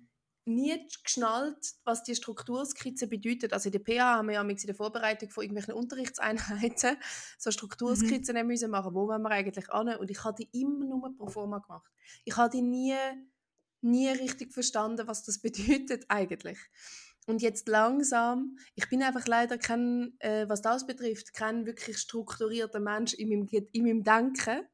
nie 0.46 0.86
geschnallt, 1.02 1.74
was 1.84 2.02
die 2.02 2.14
Strukturskizze 2.14 3.06
bedeutet. 3.06 3.52
Also 3.52 3.68
in 3.68 3.72
der 3.72 3.80
PH 3.80 4.16
haben 4.16 4.28
wir 4.28 4.34
ja 4.34 4.42
in 4.42 4.56
der 4.56 4.74
Vorbereitung 4.74 5.30
von 5.30 5.42
irgendwelchen 5.42 5.74
Unterrichtseinheiten 5.74 6.96
so 7.38 7.50
Strukturskizzen 7.50 8.36
mhm. 8.36 8.46
müssen 8.46 8.70
machen, 8.70 8.94
wo 8.94 9.08
wollen 9.08 9.22
wir 9.22 9.30
eigentlich 9.30 9.70
an? 9.70 9.96
Und 9.96 10.10
ich 10.10 10.22
habe 10.22 10.36
die 10.42 10.60
immer 10.60 10.84
nur 10.84 11.16
pro 11.16 11.28
forma 11.28 11.58
gemacht. 11.58 11.90
Ich 12.24 12.36
habe 12.36 12.50
die 12.50 12.62
nie, 12.62 12.96
nie 13.80 14.08
richtig 14.08 14.52
verstanden, 14.52 15.06
was 15.06 15.24
das 15.24 15.38
bedeutet 15.40 16.04
eigentlich. 16.08 16.58
Und 17.26 17.40
jetzt 17.40 17.68
langsam, 17.68 18.58
ich 18.74 18.88
bin 18.88 19.02
einfach 19.02 19.26
leider 19.26 19.56
kein, 19.56 20.14
äh, 20.18 20.46
was 20.48 20.60
das 20.60 20.86
betrifft, 20.86 21.32
kein 21.32 21.64
wirklich 21.64 21.98
strukturierter 21.98 22.80
Mensch 22.80 23.14
in 23.14 23.28
meinem, 23.30 23.48
in 23.72 23.84
meinem 23.84 24.04
Denken. 24.04 24.66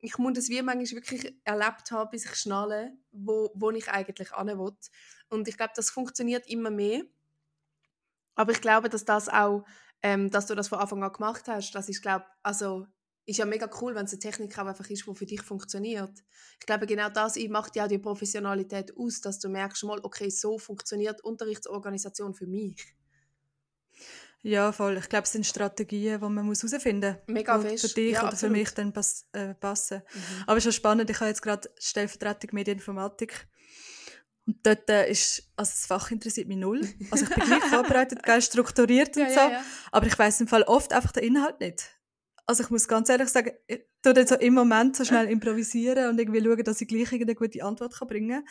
Ich 0.00 0.16
muss 0.16 0.34
das 0.34 0.48
wie 0.48 0.62
manchmal 0.62 1.02
wirklich 1.02 1.34
erlebt 1.44 1.90
haben, 1.90 2.10
bis 2.10 2.24
ich 2.24 2.34
schnalle, 2.36 2.92
wo, 3.10 3.50
wo 3.54 3.70
ich 3.72 3.88
eigentlich 3.88 4.36
hin 4.36 4.46
will. 4.46 4.76
Und 5.28 5.48
ich 5.48 5.56
glaube, 5.56 5.72
das 5.74 5.90
funktioniert 5.90 6.48
immer 6.48 6.70
mehr. 6.70 7.02
Aber 8.36 8.52
ich 8.52 8.60
glaube, 8.60 8.88
dass 8.88 9.04
das 9.04 9.28
auch, 9.28 9.64
ähm, 10.02 10.30
dass 10.30 10.46
du 10.46 10.54
das 10.54 10.68
von 10.68 10.78
Anfang 10.78 11.02
an 11.02 11.12
gemacht 11.12 11.48
hast, 11.48 11.72
das 11.72 11.88
ist, 11.88 12.02
glaube 12.02 12.24
also 12.44 12.86
ist 13.28 13.36
ja 13.36 13.44
mega 13.44 13.68
cool, 13.82 13.94
wenn 13.94 14.06
es 14.06 14.12
eine 14.12 14.20
Technik 14.20 14.58
auch 14.58 14.64
einfach 14.66 14.88
ist, 14.88 15.06
die 15.06 15.14
für 15.14 15.26
dich 15.26 15.42
funktioniert. 15.42 16.24
Ich 16.58 16.64
glaube, 16.66 16.86
genau 16.86 17.10
das 17.10 17.36
macht 17.50 17.76
ja 17.76 17.84
auch 17.84 17.88
die 17.88 17.98
Professionalität 17.98 18.96
aus, 18.96 19.20
dass 19.20 19.38
du 19.38 19.50
merkst 19.50 19.84
mal, 19.84 20.00
okay, 20.02 20.30
so 20.30 20.58
funktioniert 20.58 21.22
Unterrichtsorganisation 21.22 22.34
für 22.34 22.46
mich. 22.46 22.94
Ja, 24.40 24.72
voll. 24.72 24.96
Ich 24.96 25.10
glaube, 25.10 25.24
es 25.24 25.32
sind 25.32 25.44
Strategien, 25.44 26.20
die 26.20 26.26
man 26.26 26.46
muss 26.46 26.62
herausfinden 26.62 27.18
muss. 27.26 27.34
Mega 27.34 27.58
die 27.58 27.68
fest. 27.68 27.88
für 27.88 27.94
dich 27.94 28.12
ja, 28.12 28.20
oder 28.20 28.32
absolut. 28.32 28.54
für 28.54 28.58
mich 28.60 28.70
dann 28.70 28.92
pass 28.94 29.26
äh, 29.32 29.52
passen. 29.54 29.98
Mhm. 29.98 30.20
Aber 30.46 30.56
es 30.56 30.64
ist 30.64 30.72
schon 30.74 30.78
spannend, 30.78 31.10
ich 31.10 31.20
habe 31.20 31.28
jetzt 31.28 31.42
gerade 31.42 31.68
Stellvertretung 31.78 32.50
Medieninformatik. 32.54 33.46
Und 34.46 34.56
dort 34.64 34.88
äh, 34.88 35.10
ist, 35.10 35.52
also 35.54 35.70
das 35.70 35.84
Fach 35.84 36.10
interessiert 36.10 36.48
mich 36.48 36.56
null. 36.56 36.80
Also 37.10 37.24
ich 37.26 37.34
bin 37.34 37.44
gleich 37.44 37.64
vorbereitet, 37.70 38.22
geil 38.22 38.40
strukturiert 38.40 39.14
und 39.18 39.24
Ja, 39.24 39.28
so. 39.28 39.40
ja. 39.40 39.64
Aber 39.92 40.06
ich 40.06 40.18
weiß 40.18 40.40
im 40.40 40.48
Fall 40.48 40.62
oft 40.62 40.94
einfach 40.94 41.12
den 41.12 41.24
Inhalt 41.24 41.60
nicht. 41.60 41.97
Also 42.48 42.62
ich 42.64 42.70
muss 42.70 42.88
ganz 42.88 43.10
ehrlich 43.10 43.28
sagen, 43.28 43.52
ich 43.66 43.80
tue 44.02 44.14
dann 44.14 44.26
so 44.26 44.34
im 44.36 44.54
Moment 44.54 44.96
so 44.96 45.04
schnell 45.04 45.28
improvisieren 45.28 46.08
und 46.08 46.18
irgendwie 46.18 46.42
schauen, 46.42 46.64
dass 46.64 46.80
ich 46.80 46.88
gleich 46.88 47.12
eine 47.12 47.34
gute 47.34 47.62
Antwort 47.62 47.94
kann 47.98 48.08
bringen 48.08 48.42
kann. 48.42 48.48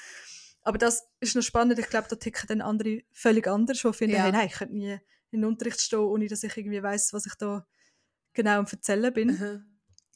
Aber 0.62 0.78
das 0.78 1.08
ist 1.20 1.36
noch 1.36 1.42
spannend. 1.42 1.80
Ich 1.80 1.90
glaube, 1.90 2.08
da 2.08 2.16
ticken 2.16 2.46
dann 2.48 2.62
andere 2.62 3.02
völlig 3.12 3.48
anders, 3.48 3.82
die 3.82 3.94
finden, 3.94 4.16
Ja. 4.16 4.24
hey, 4.24 4.32
nein, 4.32 4.48
ich 4.48 4.54
könnte 4.54 4.76
nie 4.76 5.00
in 5.32 5.42
den 5.42 5.46
Unterricht 5.46 5.82
stehen, 5.82 6.00
ohne 6.00 6.28
dass 6.28 6.44
ich 6.44 6.56
irgendwie 6.56 6.82
weiß, 6.84 7.12
was 7.14 7.26
ich 7.26 7.34
da 7.40 7.66
genau 8.34 8.60
am 8.60 8.68
Erzählen 8.72 9.12
bin. 9.12 9.28
Mhm. 9.30 9.66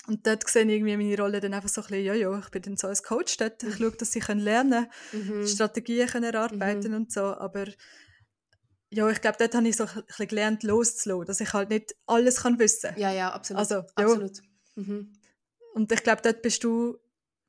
Und 0.08 0.28
dort 0.28 0.48
sehe 0.48 0.64
ich 0.64 0.70
irgendwie 0.70 0.98
meine 0.98 1.18
Rolle 1.18 1.40
dann 1.40 1.54
einfach 1.56 1.70
so 1.70 1.82
ein 1.82 1.88
bisschen, 1.88 2.06
ja, 2.06 2.14
ja, 2.14 2.38
ich 2.40 2.50
bin 2.50 2.62
dann 2.62 2.78
so 2.78 2.88
als 2.88 3.02
Coach 3.02 3.38
dort. 3.38 3.64
Ich 3.64 3.78
schaue, 3.78 3.92
dass 3.92 4.12
sie 4.12 4.20
können 4.20 4.42
lernen 4.42 4.88
können, 5.10 5.40
Mhm. 5.42 5.48
Strategien 5.48 6.08
können 6.08 6.26
erarbeiten 6.26 6.94
und 6.94 7.12
so. 7.12 7.22
Aber 7.22 7.66
ja, 8.94 9.10
ich 9.10 9.22
glaube, 9.22 9.38
dort 9.40 9.56
habe 9.56 9.68
ich 9.68 9.78
so 9.78 9.86
ein 9.86 10.04
bisschen 10.06 10.28
gelernt, 10.28 10.64
loszulassen, 10.64 11.26
dass 11.26 11.40
ich 11.40 11.54
halt 11.54 11.70
nicht 11.70 11.96
alles 12.06 12.42
kann 12.42 12.60
wissen 12.60 12.94
Ja, 12.98 13.12
ja, 13.12 13.32
absolut. 13.32 13.60
Also, 13.60 13.76
ja. 13.76 13.86
absolut. 13.96 14.42
Mhm. 14.76 15.14
Und 15.74 15.92
ich 15.92 16.04
glaube, 16.04 16.22
dort 16.22 16.42
bist 16.42 16.64
du 16.64 16.98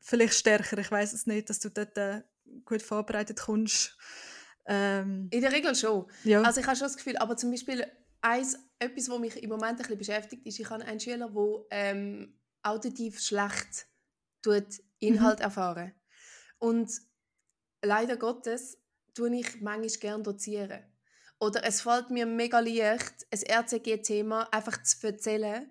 vielleicht 0.00 0.34
stärker. 0.34 0.78
Ich 0.78 0.90
weiß 0.90 1.12
es 1.12 1.26
nicht, 1.26 1.50
dass 1.50 1.58
du 1.58 1.68
dort 1.68 1.98
äh, 1.98 2.22
gut 2.64 2.82
vorbereitet 2.82 3.40
kommst. 3.40 3.96
Ähm, 4.66 5.28
In 5.32 5.40
der 5.40 5.52
Regel 5.52 5.74
schon. 5.74 6.06
ja. 6.22 6.42
Also 6.42 6.60
ich 6.60 6.66
habe 6.66 6.76
schon 6.76 6.86
das 6.86 6.96
Gefühl, 6.96 7.16
aber 7.16 7.36
zum 7.36 7.50
Beispiel 7.50 7.84
eins, 8.20 8.56
etwas, 8.78 9.08
was 9.08 9.18
mich 9.18 9.42
im 9.42 9.50
Moment 9.50 9.72
ein 9.72 9.76
bisschen 9.78 9.98
beschäftigt, 9.98 10.46
ist, 10.46 10.60
ich 10.60 10.70
habe 10.70 10.84
einen 10.84 11.00
Schüler, 11.00 11.28
der 11.28 11.64
ähm, 11.70 12.38
auditiv 12.62 13.20
schlecht 13.20 13.88
tut 14.42 14.80
Inhalt 15.00 15.40
erfahren. 15.40 15.92
Und 16.58 16.92
leider 17.84 18.16
Gottes 18.16 18.78
tue 19.14 19.36
ich 19.36 19.60
manchmal 19.60 19.88
gerne 19.88 20.22
dozieren. 20.22 20.84
Oder 21.42 21.64
es 21.64 21.80
fällt 21.80 22.10
mir 22.10 22.24
mega 22.24 22.60
leicht, 22.60 23.26
ein 23.32 23.64
RCG-Thema 23.64 24.46
einfach 24.52 24.80
zu 24.84 25.04
erzählen. 25.04 25.68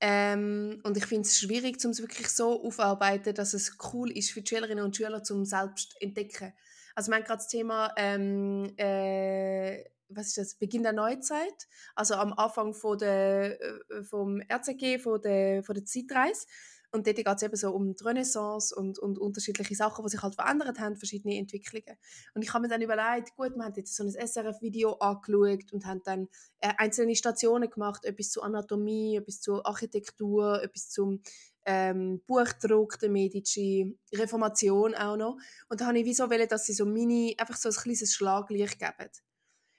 Ähm, 0.00 0.80
und 0.82 0.96
ich 0.96 1.04
finde 1.04 1.28
es 1.28 1.38
schwierig, 1.38 1.84
um 1.84 1.90
es 1.90 2.00
wirklich 2.00 2.30
so 2.30 2.64
aufarbeiten, 2.64 3.34
dass 3.34 3.52
es 3.52 3.76
cool 3.92 4.10
ist 4.10 4.30
für 4.30 4.40
die 4.40 4.48
Schülerinnen 4.48 4.82
und 4.82 4.96
Schüler 4.96 5.22
zum 5.22 5.44
selbst 5.44 5.90
zu 5.90 6.00
entdecken. 6.00 6.54
Also 6.94 7.08
ich 7.08 7.10
meine 7.10 7.24
gerade 7.24 7.36
das 7.36 7.48
Thema 7.48 7.92
ähm, 7.98 8.72
äh, 8.78 9.84
was 10.08 10.28
ist 10.28 10.38
das, 10.38 10.54
Beginn 10.54 10.82
der 10.82 10.94
Neuzeit, 10.94 11.68
also 11.94 12.14
am 12.14 12.32
Anfang 12.32 12.72
von 12.72 12.96
der, 12.96 13.60
äh, 13.60 14.04
vom 14.04 14.40
RCG, 14.40 14.98
von 14.98 15.20
der, 15.20 15.62
von 15.64 15.74
der 15.74 15.84
Zeitreise. 15.84 16.46
Und 16.94 17.08
dort 17.08 17.16
geht 17.16 17.26
es 17.26 17.42
eben 17.42 17.56
so 17.56 17.72
um 17.72 17.96
die 17.96 18.04
Renaissance 18.04 18.72
und, 18.72 19.00
und 19.00 19.18
unterschiedliche 19.18 19.74
Sachen, 19.74 20.04
die 20.04 20.10
sich 20.10 20.22
halt 20.22 20.36
verändert 20.36 20.78
haben, 20.78 20.94
verschiedene 20.94 21.36
Entwicklungen. 21.36 21.98
Und 22.34 22.42
ich 22.42 22.54
habe 22.54 22.62
mir 22.62 22.68
dann 22.68 22.82
überlegt, 22.82 23.34
gut, 23.34 23.56
wir 23.56 23.64
haben 23.64 23.74
jetzt 23.74 23.96
so 23.96 24.04
ein 24.04 24.10
SRF-Video 24.10 24.92
angeschaut 24.92 25.72
und 25.72 25.86
haben 25.86 26.02
dann 26.04 26.28
äh, 26.60 26.72
einzelne 26.76 27.16
Stationen 27.16 27.68
gemacht, 27.68 28.04
etwas 28.04 28.30
zu 28.30 28.42
Anatomie, 28.42 29.16
etwas 29.16 29.40
zu 29.40 29.64
Architektur, 29.64 30.62
etwas 30.62 30.88
zum 30.88 31.20
ähm, 31.64 32.22
Buchdruck 32.28 33.00
der 33.00 33.10
Medici, 33.10 33.98
Reformation 34.14 34.94
auch 34.94 35.16
noch. 35.16 35.36
Und 35.68 35.80
da 35.80 35.86
habe 35.86 35.98
ich 35.98 36.04
wie 36.04 36.14
so 36.14 36.30
wollen, 36.30 36.46
dass 36.46 36.64
sie 36.64 36.74
so 36.74 36.86
mini, 36.86 37.34
einfach 37.38 37.56
so 37.56 37.70
ein 37.70 37.74
kleines 37.74 38.14
Schlaglicht 38.14 38.78
geben. 38.78 39.10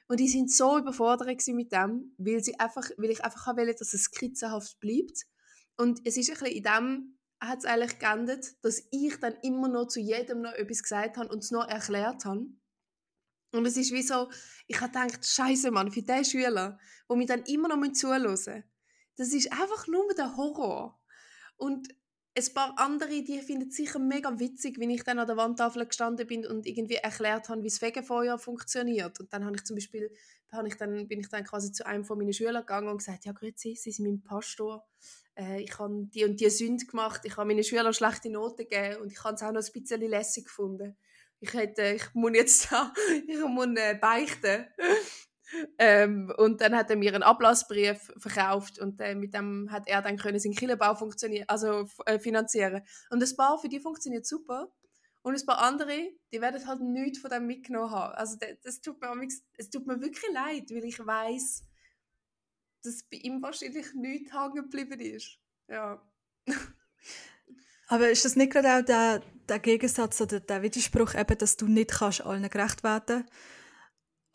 Und 0.09 0.19
die 0.19 0.27
sind 0.27 0.51
so 0.51 0.77
überfordert 0.77 1.47
mit 1.47 1.71
dem, 1.71 2.13
weil, 2.17 2.43
sie 2.43 2.59
einfach, 2.59 2.89
weil 2.97 3.11
ich 3.11 3.23
einfach 3.23 3.47
wollte, 3.55 3.75
dass 3.75 3.93
es 3.93 4.03
skizzenhaft 4.03 4.81
bleibt. 4.81 5.25
Und 5.77 6.01
es 6.05 6.17
ist 6.17 6.29
ein 6.29 6.37
bisschen 6.37 6.55
in 6.55 6.63
dem, 6.63 7.19
hat 7.39 7.59
es 7.59 7.65
eigentlich 7.65 7.99
geendet, 7.99 8.55
dass 8.63 8.81
ich 8.91 9.19
dann 9.19 9.35
immer 9.43 9.67
noch 9.67 9.87
zu 9.87 9.99
jedem 9.99 10.41
noch 10.41 10.53
etwas 10.53 10.83
gesagt 10.83 11.17
habe 11.17 11.29
und 11.29 11.43
es 11.43 11.51
noch 11.51 11.67
erklärt 11.67 12.25
habe. 12.25 12.47
Und 13.51 13.65
es 13.65 13.77
ist 13.77 13.91
wie 13.91 14.01
so, 14.01 14.29
ich 14.67 14.79
habe 14.81 14.91
gedacht, 14.91 15.25
Scheiße, 15.25 15.71
Mann, 15.71 15.91
für 15.91 16.01
diesen 16.01 16.25
Schüler, 16.25 16.79
wo 17.07 17.15
mir 17.15 17.27
dann 17.27 17.43
immer 17.43 17.69
noch 17.69 17.91
zuhören 17.93 18.23
müssen, 18.23 18.63
das 19.17 19.33
ist 19.33 19.51
einfach 19.51 19.87
nur 19.87 20.13
der 20.13 20.35
Horror. 20.35 20.99
Und 21.57 21.87
ein 22.37 22.53
paar 22.53 22.73
andere, 22.77 23.23
die 23.23 23.39
finden 23.39 23.69
es 23.69 23.75
sicher 23.75 23.99
mega 23.99 24.39
witzig, 24.39 24.77
wenn 24.79 24.89
ich 24.89 25.03
dann 25.03 25.19
an 25.19 25.27
der 25.27 25.37
Wandtafel 25.37 25.85
gestanden 25.85 26.27
bin 26.27 26.45
und 26.45 26.65
irgendwie 26.65 26.95
erklärt 26.95 27.47
habe, 27.47 27.63
wie 27.63 27.69
das 27.69 27.77
Fegefeuer 27.77 28.37
funktioniert. 28.37 29.19
Und 29.19 29.31
dann 29.31 29.45
habe 29.45 29.55
ich 29.55 29.63
zum 29.63 29.77
Beispiel, 29.77 30.11
habe 30.51 30.67
ich 30.67 30.75
dann, 30.75 31.07
bin 31.07 31.21
ich 31.21 31.29
dann 31.29 31.45
quasi 31.45 31.71
zu 31.71 31.85
einem 31.85 32.03
von 32.03 32.17
meinen 32.17 32.33
Schülern 32.33 32.61
gegangen 32.61 32.89
und 32.89 32.97
gesagt, 32.97 33.25
ja, 33.25 33.31
grüezi, 33.31 33.75
Sie 33.75 33.91
sind 33.91 34.05
mein 34.05 34.21
Pastor. 34.21 34.85
Äh, 35.35 35.61
ich 35.61 35.79
habe 35.79 36.07
die 36.13 36.25
und 36.25 36.39
die 36.39 36.49
Sünde 36.49 36.85
gemacht, 36.85 37.21
ich 37.23 37.37
habe 37.37 37.47
meinen 37.47 37.63
Schülern 37.63 37.93
schlechte 37.93 38.29
Noten 38.29 38.67
gegeben 38.67 39.01
und 39.01 39.11
ich 39.11 39.23
habe 39.23 39.35
es 39.35 39.43
auch 39.43 39.51
noch 39.51 39.63
ein 39.63 39.81
bisschen 39.81 40.01
lässig 40.01 40.45
gefunden. 40.45 40.97
Ich, 41.39 41.53
hätte, 41.53 41.83
ich 41.83 42.13
muss 42.13 42.31
jetzt 42.33 42.71
da, 42.71 42.93
ich 43.27 43.39
muss 43.39 43.67
äh, 43.77 43.95
beichten. 43.95 44.65
Ähm, 45.77 46.33
und 46.37 46.61
dann 46.61 46.75
hat 46.75 46.89
er 46.89 46.95
mir 46.95 47.13
einen 47.13 47.23
Ablassbrief 47.23 48.11
verkauft 48.17 48.79
und 48.79 48.99
äh, 48.99 49.15
mit 49.15 49.33
dem 49.33 49.71
hat 49.71 49.87
er 49.87 50.01
dann 50.01 50.17
können 50.17 50.39
seinen 50.39 50.55
funktionieren, 50.97 51.45
also 51.47 51.87
äh, 52.05 52.19
finanzieren. 52.19 52.81
Und 53.09 53.23
ein 53.23 53.35
paar 53.37 53.59
für 53.59 53.69
die 53.69 53.79
funktioniert 53.79 54.25
super 54.25 54.71
und 55.21 55.35
ein 55.39 55.45
paar 55.45 55.59
andere, 55.59 56.11
die 56.31 56.41
werden 56.41 56.65
halt 56.67 56.81
nichts 56.81 57.19
von 57.19 57.29
dem 57.29 57.47
mitgenommen 57.47 57.91
haben. 57.91 58.13
Also 58.15 58.37
das, 58.37 58.49
das 58.63 58.81
tut 58.81 59.01
mir 59.01 59.27
es 59.57 59.69
tut 59.69 59.87
mir 59.87 59.99
wirklich 60.01 60.31
leid, 60.33 60.69
weil 60.71 60.85
ich 60.85 60.99
weiß, 60.99 61.63
dass 62.83 63.03
bei 63.03 63.17
ihm 63.17 63.41
wahrscheinlich 63.41 63.93
nichts 63.93 64.33
hängen 64.33 64.55
geblieben 64.55 64.99
ist. 64.99 65.39
Ja. 65.67 66.01
Aber 67.87 68.09
ist 68.09 68.25
das 68.25 68.35
nicht 68.35 68.51
gerade 68.51 68.77
auch 68.77 68.85
der, 68.85 69.21
der 69.47 69.59
Gegensatz 69.59 70.19
oder 70.21 70.39
der 70.39 70.61
Widerspruch, 70.61 71.13
eben, 71.13 71.37
dass 71.37 71.57
du 71.57 71.67
nicht 71.67 71.91
kannst 71.91 72.21
allen 72.21 72.49
gerecht 72.49 72.83
werden 72.83 73.25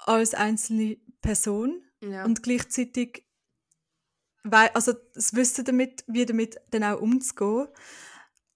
als 0.06 0.34
einzelne 0.34 0.96
Person 1.20 1.82
ja. 2.02 2.24
und 2.24 2.42
gleichzeitig 2.42 3.26
wei- 4.44 4.74
also 4.74 4.92
das 5.14 5.34
Wissen 5.34 5.64
damit, 5.64 6.04
wie 6.06 6.24
damit 6.26 6.56
dann 6.70 6.84
auch 6.84 7.00
umzugehen. 7.00 7.68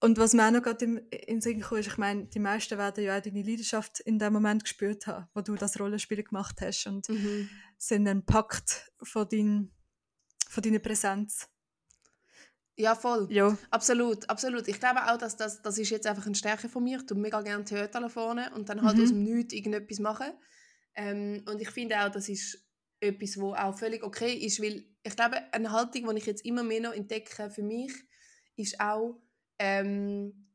Und 0.01 0.17
was 0.17 0.33
mir 0.33 0.45
auch 0.47 0.51
noch 0.51 0.61
gerade 0.61 0.85
in 0.85 1.09
den 1.09 1.41
Sinn 1.41 1.61
kam, 1.61 1.77
ist, 1.77 1.87
ich 1.87 1.97
meine, 1.97 2.25
die 2.25 2.39
meisten 2.39 2.77
werden 2.77 3.03
ja 3.03 3.17
auch 3.17 3.21
deine 3.21 3.41
Leidenschaft 3.41 4.01
in 4.01 4.19
dem 4.19 4.33
Moment 4.33 4.63
gespürt 4.63 5.07
haben, 5.07 5.27
wo 5.33 5.41
du 5.41 5.55
das 5.55 5.79
Rollenspiel 5.79 6.21
gemacht 6.21 6.57
hast 6.61 6.85
und 6.87 7.07
mhm. 7.09 7.49
sind 7.77 8.07
ein 8.07 8.25
Pakt 8.25 8.91
von, 9.01 9.27
dein, 9.29 9.71
von 10.49 10.61
deiner 10.63 10.79
Präsenz. 10.79 11.47
ja, 12.77 12.93
voll. 12.93 13.27
Ja, 13.31 13.57
Absolut, 13.71 14.29
absolut. 14.29 14.67
Ich 14.67 14.79
glaube 14.79 15.01
auch, 15.11 15.17
dass 15.17 15.37
das, 15.37 15.61
das 15.61 15.77
ist 15.77 15.89
jetzt 15.91 16.05
einfach 16.07 16.25
eine 16.25 16.35
Stärke 16.35 16.67
von 16.67 16.83
mir. 16.83 16.97
Ich 16.99 17.05
tue 17.05 17.17
mega 17.17 17.41
gerne 17.41 17.63
Hörtelefone 17.67 18.51
und 18.53 18.67
dann 18.69 18.81
halt 18.83 18.97
Mhm. 18.97 19.03
aus 19.03 19.09
dem 19.09 19.23
Nichts 19.23 19.53
irgendetwas 19.53 19.99
machen. 19.99 20.33
Ähm, 20.95 21.43
und 21.47 21.61
ich 21.61 21.69
finde 21.69 21.99
auch, 21.99 22.09
das 22.09 22.29
ist 22.29 22.65
etwas, 22.99 23.39
wo 23.39 23.53
auch 23.53 23.77
völlig 23.77 24.03
okay 24.03 24.33
ist, 24.33 24.61
weil 24.61 24.85
ich 25.03 25.15
glaube, 25.15 25.37
eine 25.53 25.71
Haltung, 25.71 26.09
die 26.09 26.17
ich 26.17 26.25
jetzt 26.25 26.45
immer 26.45 26.63
mehr 26.63 26.81
noch 26.81 26.93
entdecke 26.93 27.49
für 27.49 27.63
mich, 27.63 27.93
ist 28.55 28.79
auch, 28.79 29.21
ähm, 29.59 30.47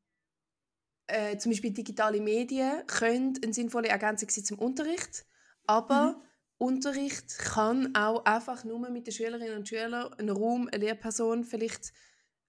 äh, 1.07 1.37
zum 1.39 1.53
Beispiel 1.53 1.73
digitale 1.73 2.21
Medien 2.21 2.87
können 2.87 3.39
eine 3.43 3.53
sinnvolle 3.53 3.89
Ergänzung 3.89 4.31
sein 4.31 4.45
zum 4.45 4.59
Unterricht, 4.59 5.27
aber 5.67 6.23
Unterricht 6.59 7.39
kann 7.39 7.95
auch 7.95 8.25
einfach 8.25 8.65
nur 8.65 8.91
mit 8.91 9.07
den 9.07 9.15
Schülerinnen 9.15 9.57
und 9.57 9.69
Schülern, 9.69 10.13
ein 10.15 10.29
Raum, 10.29 10.69
eine 10.71 10.85
Lehrperson, 10.85 11.45
vielleicht 11.45 11.93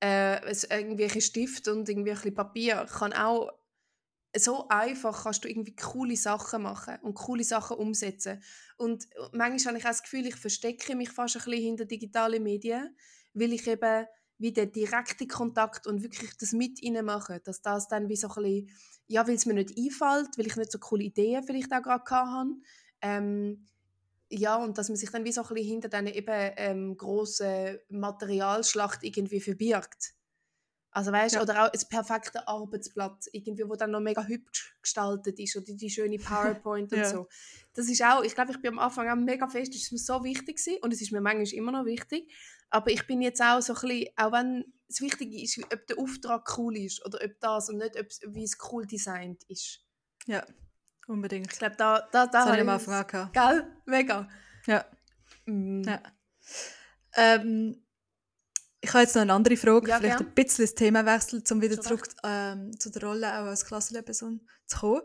äh, 0.03 0.41
irgendwelche 0.69 1.21
Stift 1.21 1.67
und 1.67 1.87
irgendwie 1.87 2.11
ein 2.11 2.15
bisschen 2.15 2.33
Papier, 2.33 2.85
kann 2.89 3.13
auch 3.13 3.51
so 4.35 4.67
einfach 4.69 5.23
kannst 5.23 5.43
du 5.43 5.49
irgendwie 5.49 5.75
coole 5.75 6.15
Sachen 6.15 6.63
machen 6.63 6.97
und 7.01 7.15
coole 7.15 7.43
Sachen 7.43 7.77
umsetzen. 7.77 8.41
Und 8.77 9.07
manchmal 9.33 9.73
habe 9.73 9.77
ich 9.77 9.85
auch 9.85 9.89
das 9.89 10.03
Gefühl, 10.03 10.25
ich 10.27 10.35
verstecke 10.35 10.95
mich 10.95 11.09
fast 11.09 11.35
ein 11.35 11.43
bisschen 11.43 11.61
hinter 11.61 11.85
digitalen 11.85 12.41
Medien, 12.43 12.95
weil 13.33 13.53
ich 13.53 13.67
eben 13.67 14.05
wie 14.37 14.51
den 14.51 14.71
direkten 14.71 15.27
Kontakt 15.27 15.85
und 15.85 16.01
wirklich 16.01 16.35
das 16.37 16.51
mit 16.51 16.81
ihnen 16.81 17.05
mache, 17.05 17.41
dass 17.41 17.61
das 17.61 17.87
dann 17.87 18.09
wie 18.09 18.15
so 18.15 18.27
ein 18.29 18.41
bisschen, 18.41 18.69
ja, 19.07 19.27
weil 19.27 19.35
es 19.35 19.45
mir 19.45 19.53
nicht 19.53 19.77
einfällt, 19.77 20.37
weil 20.37 20.47
ich 20.47 20.55
nicht 20.55 20.71
so 20.71 20.79
coole 20.79 21.03
Ideen 21.03 21.43
vielleicht 21.43 21.71
auch 21.71 21.83
gerade 21.83 22.03
hatte, 22.09 22.55
ähm, 23.01 23.67
ja, 24.29 24.55
und 24.55 24.77
dass 24.77 24.87
man 24.87 24.95
sich 24.95 25.11
dann 25.11 25.25
wie 25.25 25.31
so 25.31 25.41
ein 25.41 25.47
bisschen 25.53 25.67
hinter 25.67 25.89
diesen 25.89 26.07
eben 26.07 26.53
ähm, 26.55 26.97
grossen 26.97 27.77
Materialschlacht 27.89 29.03
irgendwie 29.03 29.41
verbirgt. 29.41 30.13
Also 30.93 31.11
weißt, 31.11 31.35
Ja. 31.35 31.41
oder 31.41 31.63
auch 31.65 31.71
ein 31.71 31.79
perfektes 31.89 32.41
Arbeitsblatt, 32.47 33.25
irgendwie, 33.31 33.63
wo 33.67 33.75
dann 33.75 33.91
noch 33.91 34.01
mega 34.01 34.23
hübsch 34.25 34.75
gestaltet 34.81 35.39
ist 35.39 35.55
oder 35.55 35.73
die 35.73 35.89
schöne 35.89 36.17
PowerPoint 36.17 36.91
und 36.91 36.99
Ja. 36.99 37.09
so. 37.09 37.27
Das 37.73 37.87
ist 37.87 38.03
auch, 38.03 38.23
ich 38.23 38.35
glaube, 38.35 38.51
ich 38.51 38.61
bin 38.61 38.73
am 38.73 38.79
Anfang 38.79 39.07
auch 39.09 39.15
mega 39.15 39.47
fest, 39.47 39.73
ist 39.73 39.83
es 39.85 39.91
mir 39.91 39.97
so 39.99 40.23
wichtig 40.23 40.57
gewesen, 40.57 40.79
und 40.81 40.93
es 40.93 41.01
ist 41.01 41.11
mir 41.11 41.21
manchmal 41.21 41.47
immer 41.53 41.71
noch 41.71 41.85
wichtig, 41.85 42.29
aber 42.69 42.91
ich 42.91 43.07
bin 43.07 43.21
jetzt 43.21 43.41
auch 43.41 43.61
so 43.61 43.73
ein 43.73 43.79
bisschen, 43.87 44.07
auch 44.17 44.31
wenn 44.33 44.65
es 44.89 44.99
wichtig 44.99 45.33
ist, 45.33 45.59
ob 45.73 45.87
der 45.87 45.97
Auftrag 45.97 46.57
cool 46.57 46.75
ist 46.77 47.05
oder 47.05 47.19
ob 47.23 47.39
das 47.39 47.69
und 47.69 47.77
nicht, 47.77 47.97
ob 47.97 48.07
wie 48.33 48.43
es 48.43 48.57
cool 48.71 48.85
designt 48.85 49.43
ist. 49.47 49.79
ja, 50.27 50.45
unbedingt. 51.07 51.51
Ich 51.53 51.59
glaube, 51.59 51.75
da, 51.77 51.99
da, 52.11 52.25
da 52.25 52.45
Das 52.45 52.45
habe 52.47 52.61
ich 52.61 52.67
auch 52.89 53.07
gehabt. 53.07 53.33
Gell? 53.33 53.67
Mega. 53.85 54.27
Ja. 54.67 54.85
Mm. 55.45 55.83
Ja. 55.83 56.01
Ähm, 57.15 57.80
ich 58.81 58.89
habe 58.93 59.03
jetzt 59.03 59.15
noch 59.15 59.21
eine 59.21 59.33
andere 59.33 59.57
Frage, 59.57 59.87
Ja, 59.87 59.99
vielleicht 59.99 60.17
gern. 60.17 60.29
ein 60.29 60.33
bisschen 60.33 60.65
das 60.65 60.75
Themawechsel, 60.75 61.43
um 61.51 61.61
wieder 61.61 61.75
Schon 61.75 61.83
zurück 61.83 62.07
ähm, 62.23 62.77
zu 62.79 62.89
der 62.89 63.03
Rolle 63.03 63.27
auch 63.27 63.45
als 63.45 63.65
Klassenlehrperson 63.65 64.41
zu 64.65 64.79
kommen. 64.79 65.01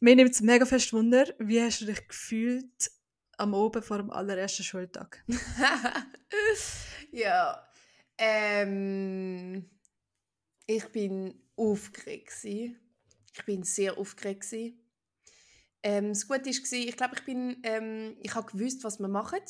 Mir 0.00 0.16
nimmt 0.16 0.32
es 0.32 0.40
mega 0.40 0.66
fest 0.66 0.92
Wunder, 0.92 1.26
wie 1.38 1.62
hast 1.62 1.80
du 1.80 1.86
dich 1.86 2.06
gefühlt 2.08 2.90
am 3.38 3.54
Oben 3.54 3.82
vor 3.82 3.98
dem 3.98 4.10
allerersten 4.10 4.64
Schultag? 4.64 5.24
ja. 7.12 7.66
Ähm, 8.18 9.70
ich 10.66 10.84
bin 10.88 11.40
aufgeregt. 11.56 12.32
Ich 12.44 13.44
bin 13.46 13.62
sehr 13.62 13.96
aufgeregt. 13.96 14.46
Ähm, 15.82 16.08
das 16.08 16.26
Gute 16.26 16.46
war, 16.46 16.78
ich 16.78 16.96
glaube, 16.96 17.14
ich 17.16 17.24
bin, 17.24 17.60
ähm, 17.62 18.16
ich 18.20 18.34
habe 18.34 18.50
gewusst, 18.50 18.84
was 18.84 18.98
wir 18.98 19.08
machen. 19.08 19.40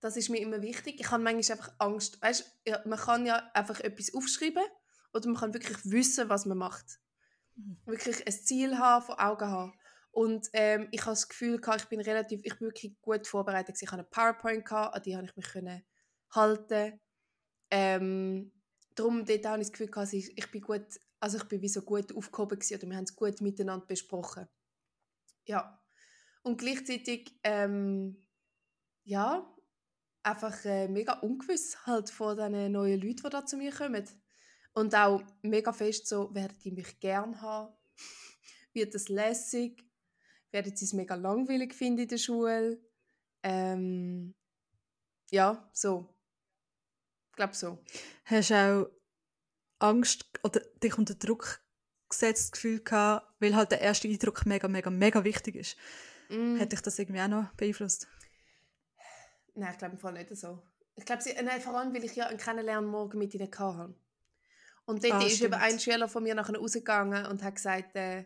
Das 0.00 0.16
ist 0.16 0.28
mir 0.28 0.40
immer 0.40 0.62
wichtig. 0.62 1.00
Ich 1.00 1.10
habe 1.10 1.22
manchmal 1.22 1.58
einfach 1.58 1.74
Angst. 1.78 2.22
Weißt, 2.22 2.60
man 2.84 2.98
kann 2.98 3.26
ja 3.26 3.50
einfach 3.54 3.80
etwas 3.80 4.14
aufschreiben 4.14 4.62
oder 5.12 5.26
man 5.28 5.36
kann 5.36 5.54
wirklich 5.54 5.78
wissen, 5.84 6.28
was 6.28 6.46
man 6.46 6.58
macht. 6.58 7.00
Mhm. 7.56 7.78
Wirklich 7.86 8.26
ein 8.26 8.32
Ziel 8.32 8.78
haben, 8.78 9.04
vor 9.04 9.20
Augen 9.20 9.48
haben. 9.48 9.72
Und 10.10 10.48
ähm, 10.52 10.88
ich 10.90 11.02
habe 11.02 11.12
das 11.12 11.28
Gefühl, 11.28 11.60
ich 11.76 11.84
bin 11.84 12.00
relativ, 12.00 12.40
ich 12.44 12.58
bin 12.58 12.68
wirklich 12.68 13.00
gut 13.00 13.26
vorbereitet. 13.26 13.76
Ich 13.80 13.88
hatte 13.90 14.00
eine 14.00 14.04
PowerPoint, 14.04 14.70
an 14.72 15.02
die 15.02 15.16
habe 15.16 15.26
ich 15.26 15.36
mich 15.36 15.48
können 15.48 15.84
halten. 16.30 17.00
Ähm, 17.70 18.52
darum 18.94 19.24
dort 19.24 19.46
habe 19.46 19.62
ich 19.62 19.70
das 19.70 19.72
Gefühl, 19.72 20.32
ich 20.36 20.50
bin 20.50 20.60
gut, 20.60 20.86
also 21.20 21.38
ich 21.38 21.44
bin 21.44 21.62
wie 21.62 21.68
so 21.68 21.82
gut 21.82 22.14
aufgehoben 22.16 22.58
gewesen, 22.58 22.78
oder 22.78 22.88
wir 22.88 22.96
haben 22.96 23.04
es 23.04 23.16
gut 23.16 23.40
miteinander 23.40 23.86
besprochen. 23.86 24.48
Ja. 25.44 25.82
Und 26.42 26.58
gleichzeitig, 26.58 27.38
ähm, 27.42 28.26
ja, 29.04 29.54
einfach 30.22 30.64
äh, 30.64 30.88
mega 30.88 31.14
ungewiss 31.20 31.86
halt 31.86 32.10
von 32.10 32.36
diesen 32.36 32.72
neuen 32.72 33.00
Leuten, 33.00 33.22
die 33.24 33.30
da 33.30 33.44
zu 33.44 33.56
mir 33.56 33.72
kommen. 33.72 34.04
Und 34.74 34.94
auch 34.94 35.22
mega 35.42 35.72
fest 35.72 36.06
so, 36.06 36.34
werden 36.34 36.56
die 36.62 36.70
mich 36.70 37.00
gern 37.00 37.40
haben? 37.40 37.74
Wird 38.72 38.94
das 38.94 39.08
lässig? 39.08 39.84
Werden 40.50 40.76
sie 40.76 40.84
es 40.84 40.92
mega 40.92 41.14
langweilig 41.14 41.74
finden 41.74 42.02
in 42.02 42.08
der 42.08 42.18
Schule? 42.18 42.80
Ähm, 43.42 44.34
ja, 45.30 45.68
so. 45.72 46.14
Ich 47.30 47.36
glaube 47.36 47.54
so. 47.54 47.78
Hast 48.24 48.50
du 48.50 48.54
auch 48.54 48.90
Angst 49.78 50.26
oder 50.42 50.60
dich 50.82 50.96
unter 50.96 51.14
Druck 51.14 51.60
gesetzt 52.08 52.52
Gefühl 52.52 52.80
gehabt, 52.80 53.26
weil 53.40 53.54
halt 53.54 53.70
der 53.70 53.80
erste 53.80 54.08
Eindruck 54.08 54.46
mega, 54.46 54.68
mega, 54.68 54.90
mega 54.90 55.24
wichtig 55.24 55.56
ist? 55.56 55.76
Mm. 56.30 56.58
Hat 56.58 56.72
dich 56.72 56.80
das 56.80 56.98
irgendwie 56.98 57.20
auch 57.20 57.28
noch 57.28 57.52
beeinflusst? 57.54 58.08
Nein, 59.58 59.72
ich 59.72 59.78
glaube 59.78 59.94
im 59.94 59.98
Fall 59.98 60.12
nicht 60.12 60.34
so. 60.36 60.62
Ich 60.94 61.04
glaube, 61.04 61.22
nein, 61.44 61.60
vor 61.60 61.74
allem, 61.74 61.94
weil 61.94 62.04
ich 62.04 62.14
ja 62.14 62.26
einen 62.26 62.38
Kennenlernen 62.38 62.88
morgen 62.88 63.18
mit 63.18 63.34
ihnen 63.34 63.50
hatte. 63.50 63.94
Und 64.84 65.04
dort 65.04 65.14
ah, 65.14 65.26
ist 65.26 65.40
eben 65.42 65.54
ein 65.54 65.78
Schüler 65.78 66.08
von 66.08 66.22
mir 66.22 66.34
nachher 66.34 66.56
rausgegangen 66.56 67.26
und 67.26 67.42
hat 67.42 67.56
gesagt, 67.56 67.94
äh, 67.94 68.24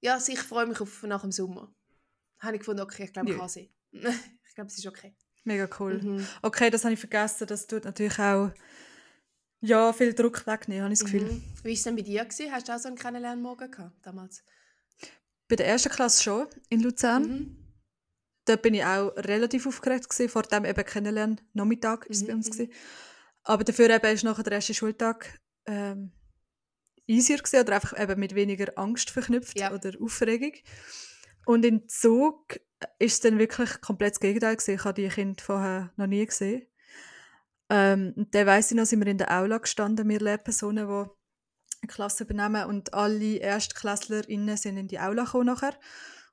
ja, 0.00 0.18
ich 0.24 0.38
freue 0.38 0.66
mich 0.66 0.80
auf 0.80 1.02
nach 1.02 1.22
dem 1.22 1.32
Sommer. 1.32 1.74
Habe 2.38 2.54
ich 2.54 2.60
gefunden, 2.60 2.82
okay, 2.82 3.04
ich 3.04 3.12
glaube, 3.12 3.32
ich 3.32 3.38
kann 3.38 3.48
sie. 3.48 3.72
ich 3.92 4.54
glaube, 4.54 4.68
es 4.68 4.78
ist 4.78 4.86
okay. 4.86 5.16
Mega 5.44 5.68
cool. 5.80 6.00
Mhm. 6.00 6.26
Okay, 6.42 6.70
das 6.70 6.84
habe 6.84 6.94
ich 6.94 7.00
vergessen. 7.00 7.46
Das 7.46 7.66
tut 7.66 7.84
natürlich 7.84 8.18
auch 8.18 8.52
ja, 9.60 9.92
viel 9.92 10.14
Druck 10.14 10.46
wegnehmen, 10.46 10.84
habe 10.84 10.92
ich 10.92 11.00
das 11.00 11.10
Gefühl. 11.10 11.24
Mhm. 11.24 11.42
Wie 11.62 11.64
war 11.64 11.72
es 11.72 11.82
denn 11.82 11.96
bei 11.96 12.02
dir? 12.02 12.24
Gewesen? 12.24 12.52
Hast 12.52 12.68
du 12.68 12.72
auch 12.72 12.78
so 12.78 12.88
einen 12.88 12.96
Kennenlernmorgen 12.96 13.70
gehabt 13.70 14.06
damals? 14.06 14.44
Bei 15.48 15.56
der 15.56 15.66
ersten 15.66 15.88
Klasse 15.88 16.22
schon, 16.22 16.46
in 16.68 16.80
Luzern. 16.80 17.22
Mhm. 17.22 17.67
Dort 18.48 18.62
bin 18.62 18.74
ich 18.74 18.84
auch 18.84 19.14
relativ 19.16 19.66
aufgeregt, 19.66 20.08
gewesen, 20.08 20.30
vor 20.30 20.42
dem 20.42 20.64
eben 20.64 20.84
Kennenlernen. 20.84 21.40
Nachmittag 21.52 22.06
war 22.06 22.10
es 22.10 22.26
bei 22.26 22.34
uns. 22.34 22.48
Mhm. 22.48 22.52
Gewesen. 22.52 22.72
Aber 23.44 23.64
dafür 23.64 23.90
eben 23.90 24.14
ist 24.14 24.24
nachher 24.24 24.42
der 24.42 24.54
erste 24.54 24.74
Schultag 24.74 25.38
ähm, 25.66 26.12
easier 27.06 27.38
gewesen, 27.38 27.60
oder 27.60 27.74
einfach 27.74 27.98
eben 27.98 28.18
mit 28.18 28.34
weniger 28.34 28.72
Angst 28.76 29.10
verknüpft 29.10 29.58
ja. 29.58 29.72
oder 29.72 29.92
Aufregung. 30.00 30.52
Und 31.44 31.64
in 31.64 31.88
Zug 31.88 32.60
ist 32.98 33.12
es 33.12 33.20
dann 33.20 33.38
wirklich 33.38 33.80
komplett 33.80 34.14
das 34.14 34.20
Gegenteil 34.20 34.56
gewesen. 34.56 34.74
Ich 34.74 34.84
habe 34.84 35.00
die 35.00 35.08
Kinder 35.08 35.42
vorher 35.42 35.92
noch 35.96 36.06
nie 36.06 36.24
gesehen. 36.24 36.66
Ähm, 37.70 38.14
und 38.16 38.34
dann 38.34 38.46
weiss 38.46 38.70
ich 38.70 38.76
noch, 38.76 38.86
sind 38.86 39.00
wir 39.00 39.10
in 39.10 39.18
der 39.18 39.30
Aula 39.30 39.58
gestanden, 39.58 40.08
wir 40.08 40.20
Lehrpersonen, 40.20 40.86
die 40.86 41.10
eine 41.80 41.88
Klasse 41.88 42.24
übernehmen 42.24 42.64
und 42.64 42.94
alle 42.94 43.38
ErstklässlerInnen 43.38 44.56
sind 44.56 44.78
in 44.78 44.88
die 44.88 45.00
Aula 45.00 45.24
gekommen 45.24 45.46
nachher. 45.46 45.78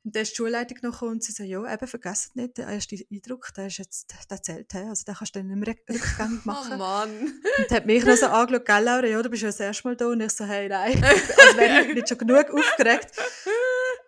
Und 0.05 0.15
dann 0.15 0.21
ist 0.21 0.33
die 0.33 0.35
Schulleitung 0.35 0.77
noch 0.83 1.01
und 1.01 1.23
sie 1.23 1.31
sagt, 1.31 1.49
ja, 1.49 1.73
eben, 1.73 1.87
vergesst 1.87 2.35
nicht, 2.35 2.59
der 2.59 2.67
erste 2.67 2.95
Eindruck, 3.11 3.51
der 3.57 3.65
ist 3.65 3.79
jetzt, 3.79 4.13
der 4.29 4.43
zählt, 4.43 4.75
also 4.75 5.03
den 5.03 5.15
kannst 5.15 5.35
du 5.35 5.39
dann 5.39 5.47
nicht 5.47 5.57
mehr 5.57 5.75
rückgängig 5.75 6.03
oh 6.19 6.47
machen. 6.47 6.73
oh 6.73 6.77
Mann. 6.77 7.09
Und 7.57 7.71
hat 7.71 7.87
mich 7.87 8.05
noch 8.05 8.15
so 8.15 8.27
angeschaut, 8.27 8.65
gell, 8.67 8.83
Laura, 8.83 9.07
ja, 9.07 9.19
du 9.19 9.29
bist 9.31 9.41
ja 9.41 9.49
das 9.49 9.59
erste 9.59 9.87
Mal 9.87 9.95
da. 9.95 10.05
Und 10.05 10.21
ich 10.21 10.31
so, 10.31 10.45
hey, 10.45 10.69
nein, 10.69 11.03
also 11.03 11.57
wäre 11.57 11.85
ich 11.87 11.95
nicht 11.95 12.07
schon 12.07 12.19
genug 12.19 12.51
aufgeregt. 12.51 13.11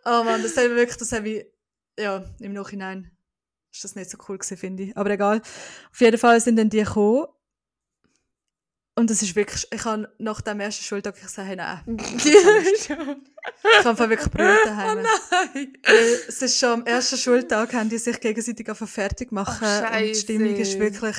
Oh 0.10 0.24
Mann, 0.24 0.42
das 0.42 0.56
habe 0.56 0.68
ich 0.68 0.76
wirklich, 0.76 0.96
das 0.96 1.12
habe 1.12 1.28
ich, 1.28 1.46
ja, 2.00 2.24
im 2.40 2.54
Nachhinein 2.54 3.12
ist 3.74 3.84
das 3.84 3.96
nicht 3.96 4.10
so 4.10 4.18
cool 4.30 4.38
gewesen, 4.38 4.56
finde 4.56 4.84
ich. 4.84 4.96
Aber 4.96 5.10
egal. 5.10 5.42
Auf 5.92 6.00
jeden 6.00 6.18
Fall 6.18 6.40
sind 6.40 6.56
dann 6.56 6.70
die 6.70 6.82
gekommen 6.82 7.26
und 8.98 9.12
es 9.12 9.22
ist 9.22 9.36
wirklich, 9.36 9.68
ich 9.72 9.86
habe 9.86 10.12
nach 10.18 10.42
dem 10.42 10.60
ersten 10.60 10.84
Schultag 10.84 11.22
gesagt, 11.22 11.48
hey, 11.48 11.56
nein. 11.56 11.84
ich 11.98 12.90
habe 12.90 14.10
wirklich 14.10 14.32
Brüder 14.32 14.58
daheim. 14.66 14.98
Oh 14.98 15.04
nein. 15.54 15.78
es 15.84 16.42
ist 16.42 16.58
schon 16.58 16.82
am 16.82 16.86
ersten 16.88 17.18
Schultag, 17.18 17.74
haben 17.74 17.90
die 17.90 18.00
sich 18.00 18.20
gegenseitig 18.20 18.68
auf 18.72 18.80
fertig 18.90 19.32
machen 19.32 19.68
Ach, 19.68 19.94
und 19.94 20.00
die 20.00 20.16
Stimmung 20.16 20.56
ist 20.56 20.80
wirklich 20.80 21.16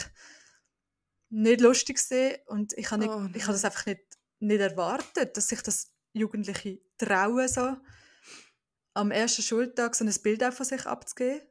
nicht 1.31 1.61
lustig 1.61 1.99
gewesen. 1.99 2.39
und 2.49 2.73
ich 2.77 2.91
habe, 2.91 3.03
nicht, 3.03 3.13
oh, 3.13 3.29
ich 3.33 3.43
habe 3.45 3.53
das 3.53 3.65
einfach 3.65 3.87
nicht, 3.87 4.03
nicht 4.41 4.61
erwartet, 4.61 5.37
dass 5.37 5.47
sich 5.47 5.63
das 5.63 5.93
Jugendliche 6.13 6.81
trauen 6.99 7.47
so 7.47 7.77
am 8.95 9.13
ersten 9.13 9.43
Schultag 9.43 9.95
so 9.95 10.05
ein 10.05 10.13
Bild 10.25 10.43
von 10.53 10.67
sich 10.67 10.85
abzugeben. 10.85 11.43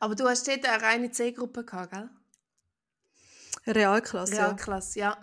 Aber 0.00 0.14
du 0.14 0.28
hast 0.28 0.46
dort 0.46 0.66
eine 0.66 0.82
reine 0.82 1.10
C-Gruppe 1.10 1.64
gehabt, 1.64 1.92
gell? 1.92 2.10
Realklasse. 3.74 4.34
Realklasse, 4.34 4.98
ja. 4.98 5.18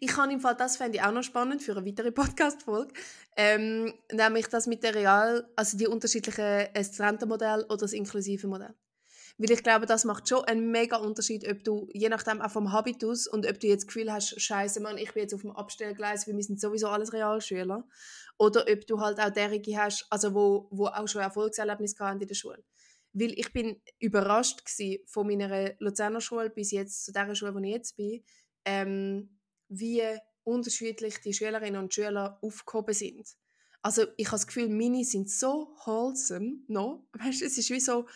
Ich 0.00 0.08
kann 0.08 0.30
im 0.30 0.40
Fall, 0.40 0.56
das 0.56 0.76
fände 0.76 0.98
ich 0.98 1.04
auch 1.04 1.12
noch 1.12 1.22
spannend 1.22 1.62
für 1.62 1.76
eine 1.76 1.86
weitere 1.86 2.10
Podcast-Folge, 2.12 2.94
ähm, 3.36 3.92
nämlich 4.12 4.48
das 4.48 4.66
mit 4.66 4.82
der 4.82 4.94
Real, 4.94 5.48
also 5.56 5.76
die 5.76 5.86
unterschiedlichen 5.86 6.68
Studentenmodell 6.82 7.64
oder 7.64 7.76
das 7.76 7.92
inklusive 7.92 8.46
Modell. 8.46 8.74
Weil 9.38 9.52
ich 9.52 9.62
glaube, 9.62 9.86
das 9.86 10.04
macht 10.04 10.28
schon 10.28 10.44
einen 10.44 10.70
mega 10.70 10.96
Unterschied, 10.96 11.48
ob 11.50 11.64
du, 11.64 11.88
je 11.94 12.10
nachdem 12.10 12.42
auch 12.42 12.50
vom 12.50 12.72
Habitus 12.72 13.26
und 13.26 13.48
ob 13.48 13.58
du 13.58 13.68
jetzt 13.68 13.84
das 13.84 13.86
Gefühl 13.86 14.12
hast, 14.12 14.38
scheiße 14.38 14.80
Mann, 14.80 14.98
ich 14.98 15.14
bin 15.14 15.22
jetzt 15.22 15.32
auf 15.32 15.40
dem 15.40 15.52
Abstellgleis, 15.52 16.26
wir 16.26 16.42
sind 16.42 16.60
sowieso 16.60 16.88
alles 16.88 17.14
Realschüler. 17.14 17.88
Oder 18.36 18.66
ob 18.70 18.86
du 18.86 19.00
halt 19.00 19.18
auch 19.18 19.30
derige 19.30 19.78
hast, 19.78 20.06
also 20.10 20.34
wo, 20.34 20.68
wo 20.70 20.88
auch 20.88 21.08
schon 21.08 21.22
Erfolgserlebnisse 21.22 22.04
hatten 22.04 22.20
in 22.20 22.28
der 22.28 22.34
Schule. 22.34 22.62
Weil 23.12 23.38
ich 23.38 23.52
bin 23.52 23.80
überrascht 23.98 24.62
von 25.06 25.26
meiner 25.26 25.74
Luzerner 25.78 26.20
Schule 26.20 26.50
bis 26.50 26.70
jetzt 26.70 27.04
zu 27.04 27.12
der 27.12 27.34
Schule, 27.34 27.54
wo 27.54 27.58
ich 27.58 27.70
jetzt 27.70 27.96
bin, 27.96 28.22
ähm, 28.64 29.38
wie 29.68 30.02
unterschiedlich 30.44 31.20
die 31.20 31.32
Schülerinnen 31.32 31.80
und 31.80 31.92
Schüler 31.92 32.38
aufgehoben 32.42 32.94
sind. 32.94 33.36
Also 33.82 34.02
ich 34.16 34.26
habe 34.26 34.36
das 34.36 34.46
Gefühl, 34.46 34.68
meine 34.68 35.04
sind 35.04 35.30
so 35.30 35.74
wholesome 35.84 36.60
noch. 36.68 37.04
Weißt, 37.12 37.42
es 37.42 37.56
ist 37.58 37.70
wie 37.70 37.80
so, 37.80 38.06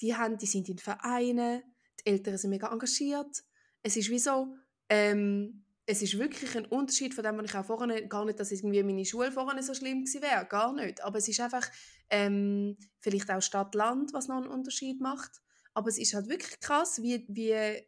die, 0.00 0.16
haben, 0.16 0.38
die 0.38 0.46
sind 0.46 0.68
in 0.68 0.78
Vereinen, 0.78 1.62
die 2.00 2.10
Eltern 2.10 2.38
sind 2.38 2.50
mega 2.50 2.72
engagiert. 2.72 3.44
Es 3.82 3.96
ist 3.96 4.10
wie 4.10 4.18
so, 4.18 4.54
ähm, 4.88 5.64
es 5.86 6.02
ist 6.02 6.18
wirklich 6.18 6.56
ein 6.56 6.66
Unterschied 6.66 7.14
von 7.14 7.24
dem, 7.24 7.38
was 7.38 7.46
ich 7.46 7.54
auch 7.56 7.64
vorhin, 7.64 8.08
gar 8.08 8.24
nicht, 8.24 8.38
dass 8.38 8.52
irgendwie 8.52 8.82
meine 8.82 9.04
Schule 9.04 9.32
vorhin 9.32 9.62
so 9.62 9.74
schlimm 9.74 10.04
gewesen 10.04 10.22
wäre, 10.22 10.46
gar 10.46 10.72
nicht. 10.72 11.02
Aber 11.02 11.18
es 11.18 11.28
ist 11.28 11.40
einfach 11.40 11.68
ähm, 12.10 12.76
vielleicht 13.00 13.30
auch 13.30 13.42
Stadt-Land, 13.42 14.12
was 14.12 14.28
noch 14.28 14.36
einen 14.36 14.46
Unterschied 14.46 15.00
macht. 15.00 15.40
Aber 15.74 15.88
es 15.88 15.98
ist 15.98 16.14
halt 16.14 16.28
wirklich 16.28 16.60
krass, 16.60 17.02
wie, 17.02 17.24
wie 17.28 17.84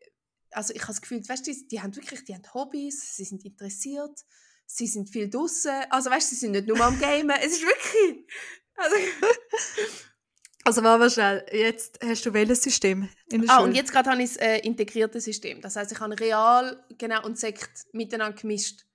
also 0.50 0.72
ich 0.74 0.82
habe 0.82 0.92
das 0.92 1.02
Gefühl, 1.02 1.26
weißt, 1.26 1.46
die, 1.46 1.68
die 1.68 1.80
haben 1.80 1.94
wirklich, 1.94 2.24
die 2.24 2.34
haben 2.34 2.54
Hobbys, 2.54 3.16
sie 3.16 3.24
sind 3.24 3.44
interessiert, 3.44 4.18
sie 4.66 4.86
sind 4.86 5.10
viel 5.10 5.28
draußen. 5.28 5.84
Also 5.90 6.10
weißt, 6.10 6.30
sie 6.30 6.36
sind 6.36 6.52
nicht 6.52 6.66
nur 6.66 6.80
am 6.80 6.98
Gamen, 6.98 7.36
es 7.40 7.52
ist 7.52 7.62
wirklich, 7.62 8.26
also 8.74 8.96
Also 10.66 10.80
mal 10.80 11.10
schnell, 11.10 11.44
jetzt 11.52 11.98
hast 12.02 12.24
du 12.24 12.32
welches 12.32 12.62
System 12.62 13.08
in 13.30 13.42
der 13.42 13.50
ah, 13.50 13.56
Schule? 13.56 13.68
und 13.68 13.74
jetzt 13.74 13.92
gerade 13.92 14.10
habe 14.10 14.22
ich 14.22 14.30
das 14.30 14.38
äh, 14.38 14.58
integrierte 14.60 15.20
System. 15.20 15.60
Das 15.60 15.76
heißt, 15.76 15.92
ich 15.92 16.00
habe 16.00 16.18
Real 16.18 16.82
genau, 16.96 17.22
und 17.24 17.38
Sekt 17.38 17.70
miteinander 17.92 18.40
gemischt. 18.40 18.86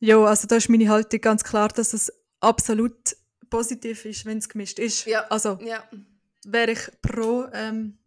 Ja, 0.00 0.18
also 0.18 0.48
da 0.48 0.56
ist 0.56 0.68
meine 0.68 0.88
Haltung 0.88 1.20
ganz 1.20 1.44
klar, 1.44 1.68
dass 1.68 1.92
es 1.92 2.12
absolut 2.40 3.16
positiv 3.48 4.04
ist, 4.04 4.26
wenn 4.26 4.38
es 4.38 4.48
gemischt 4.48 4.80
ist. 4.80 5.06
Ja. 5.06 5.24
Also 5.28 5.58
ja. 5.62 5.88
wäre 6.44 6.72
ich 6.72 6.80
pro 7.00 7.46
ähm, 7.52 7.98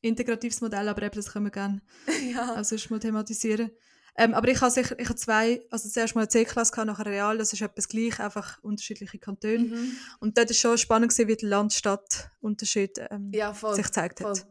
integratives 0.00 0.60
Modell, 0.60 0.88
aber 0.88 1.02
eben 1.02 1.16
das 1.16 1.32
können 1.32 1.46
wir 1.46 1.50
gerne 1.50 1.82
ja. 2.32 2.54
also 2.54 2.76
mal 2.90 3.00
thematisieren. 3.00 3.72
Ähm, 4.14 4.34
aber 4.34 4.48
ich 4.48 4.60
habe 4.60 4.70
sicher, 4.70 4.98
ich 4.98 5.08
habe 5.08 5.18
zwei, 5.18 5.62
also 5.70 5.88
zuerst 5.88 6.14
mal 6.14 6.22
eine 6.22 6.28
C-Klasse, 6.28 6.84
nachher 6.84 7.06
Real, 7.06 7.38
das 7.38 7.52
ist 7.52 7.62
etwas 7.62 7.88
gleich, 7.88 8.20
einfach 8.20 8.62
unterschiedliche 8.62 9.18
Kantone. 9.18 9.58
Mhm. 9.58 9.96
Und 10.20 10.36
dort 10.36 10.50
war 10.50 10.54
schon 10.54 10.78
spannend, 10.78 11.10
gewesen, 11.10 11.28
wie 11.28 11.36
der 11.36 11.48
Land-Stadt-Unterschied 11.48 13.00
ähm, 13.10 13.30
ja, 13.32 13.54
sich 13.54 13.86
gezeigt 13.86 14.20
voll. 14.20 14.32
hat. 14.32 14.46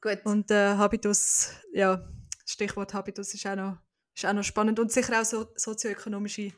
Gut. 0.00 0.20
Und 0.24 0.50
äh, 0.52 0.74
Habitus, 0.76 1.50
ja, 1.72 2.08
Stichwort 2.44 2.94
Habitus 2.94 3.34
ist 3.34 3.44
auch 3.46 3.56
noch, 3.56 3.78
ist 4.14 4.24
auch 4.24 4.32
noch 4.32 4.44
spannend 4.44 4.78
und 4.78 4.92
sicher 4.92 5.20
auch 5.20 5.24
so, 5.24 5.48
sozioökonomische 5.56 6.52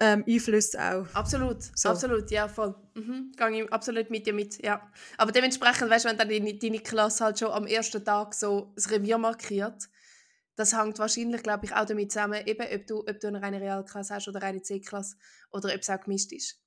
ähm, 0.00 0.24
Einflüsse 0.28 0.78
auch. 0.78 1.06
Absolut, 1.14 1.62
so. 1.74 1.88
absolut, 1.88 2.30
ja, 2.30 2.48
voll. 2.48 2.74
Mhm. 2.94 3.32
Gehe 3.36 3.64
ich 3.64 3.72
absolut 3.72 4.10
mit 4.10 4.26
dir 4.26 4.34
mit, 4.34 4.62
ja. 4.62 4.82
Aber 5.16 5.32
dementsprechend, 5.32 5.88
weißt 5.88 6.04
du, 6.04 6.10
wenn 6.10 6.18
dann 6.18 6.28
deine, 6.28 6.54
deine 6.54 6.80
Klasse 6.80 7.24
halt 7.24 7.38
schon 7.38 7.50
am 7.50 7.66
ersten 7.66 8.04
Tag 8.04 8.34
so 8.34 8.72
das 8.74 8.90
Revier 8.90 9.16
markiert, 9.16 9.88
das 10.56 10.76
hängt 10.76 10.98
wahrscheinlich, 10.98 11.42
glaube 11.42 11.66
ich, 11.66 11.74
auch 11.74 11.84
damit 11.84 12.12
zusammen, 12.12 12.46
eben, 12.46 12.66
ob, 12.72 12.86
du, 12.86 12.98
ob 13.00 13.20
du 13.20 13.26
eine 13.28 13.42
reine 13.42 13.60
Realklasse 13.60 14.14
hast 14.14 14.28
oder 14.28 14.42
eine 14.42 14.62
C-Klasse 14.62 15.16
oder 15.50 15.74
ob 15.74 15.80
es 15.80 15.90
auch 15.90 16.00
gemischt 16.00 16.32
ist. 16.32 16.60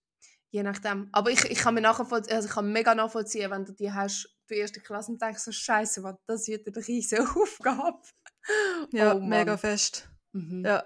Je 0.49 0.63
nachdem. 0.63 1.09
Aber 1.11 1.29
ich, 1.29 1.43
ich 1.45 1.59
kann 1.59 1.73
mir 1.73 1.81
nachvollziehen, 1.81 2.35
also 2.35 2.47
ich 2.47 2.53
kann 2.53 2.71
mega 2.71 2.95
nachvollziehen, 2.95 3.51
wenn 3.51 3.65
du 3.65 3.73
die 3.73 3.91
hast, 3.91 4.29
die 4.49 4.55
erste 4.55 4.79
Klasse 4.79 5.11
und 5.11 5.21
denkst 5.21 5.41
so, 5.41 5.51
scheiße, 5.51 6.03
was, 6.03 6.15
das 6.25 6.47
wird 6.47 6.67
eine 6.67 6.87
riesige 6.87 7.23
Aufgabe. 7.35 8.01
Ja, 8.91 9.13
Oh 9.13 9.19
Mann. 9.19 9.29
mega 9.29 9.57
fest. 9.57 10.09
Mhm. 10.31 10.63
Ja. 10.65 10.85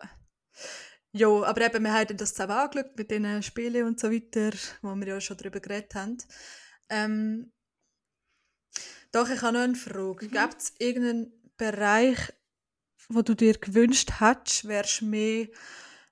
Jo, 1.14 1.44
aber 1.44 1.62
eben, 1.62 1.84
wir 1.84 1.94
haben 1.94 2.18
das 2.18 2.34
zusammen 2.34 2.54
angeschaut 2.54 2.98
mit 2.98 3.12
den 3.12 3.44
Spielen 3.44 3.86
und 3.86 4.00
so 4.00 4.12
weiter, 4.12 4.52
wo 4.82 4.96
wir 4.96 5.08
ja 5.08 5.22
schon 5.22 5.38
darüber 5.38 5.60
geredet 5.60 5.94
haben. 5.94 6.18
Ähm, 6.90 7.52
doch, 9.12 9.30
ich 9.30 9.42
habe 9.42 9.54
noch 9.54 9.64
eine 9.64 9.76
Frage. 9.76 10.26
Mhm. 10.26 10.32
Gibt 10.32 10.58
es 10.58 10.74
irgendeinen 10.80 11.34
Bereich, 11.58 12.18
wo 13.10 13.22
du 13.22 13.36
dir 13.36 13.54
gewünscht 13.54 14.20
hättest, 14.20 14.68
wärst 14.68 15.02
du 15.02 15.06
mehr 15.06 15.48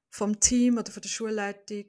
vom 0.09 0.39
Team 0.39 0.77
oder 0.77 0.91
von 0.91 1.01
der 1.01 1.09
Schulleitung 1.09 1.85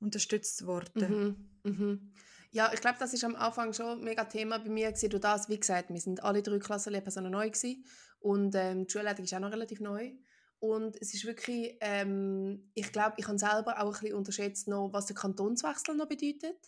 unterstützt 0.00 0.66
worden? 0.66 1.48
Mhm. 1.64 1.72
Mhm. 1.72 2.12
Ja, 2.52 2.72
ich 2.72 2.80
glaube, 2.80 2.96
das 2.98 3.12
ist 3.14 3.24
am 3.24 3.36
Anfang 3.36 3.72
schon 3.72 3.98
ein 3.98 4.04
mega 4.04 4.24
Thema 4.24 4.58
bei 4.58 4.68
mir 4.68 4.88
gewesen. 4.88 5.10
Durch 5.10 5.20
das, 5.20 5.48
wie 5.48 5.60
gesagt, 5.60 5.90
wir 5.90 6.00
sind 6.00 6.24
alle 6.24 6.42
drei 6.42 6.58
Klassenlehrpersonen 6.58 7.30
neu 7.30 7.48
gewesen 7.48 7.84
und 8.18 8.54
ähm, 8.56 8.86
die 8.86 8.92
Schulleitung 8.92 9.24
ist 9.24 9.34
auch 9.34 9.40
noch 9.40 9.52
relativ 9.52 9.80
neu. 9.80 10.12
Und 10.58 11.00
es 11.00 11.14
ist 11.14 11.24
wirklich, 11.24 11.76
ähm, 11.80 12.70
ich 12.74 12.92
glaube, 12.92 13.14
ich 13.16 13.26
habe 13.26 13.38
selber 13.38 13.80
auch 13.80 13.94
ein 13.94 14.00
bisschen 14.00 14.14
unterschätzt, 14.14 14.68
noch, 14.68 14.92
was 14.92 15.06
der 15.06 15.16
Kantonswechsel 15.16 15.94
noch 15.94 16.08
bedeutet. 16.08 16.58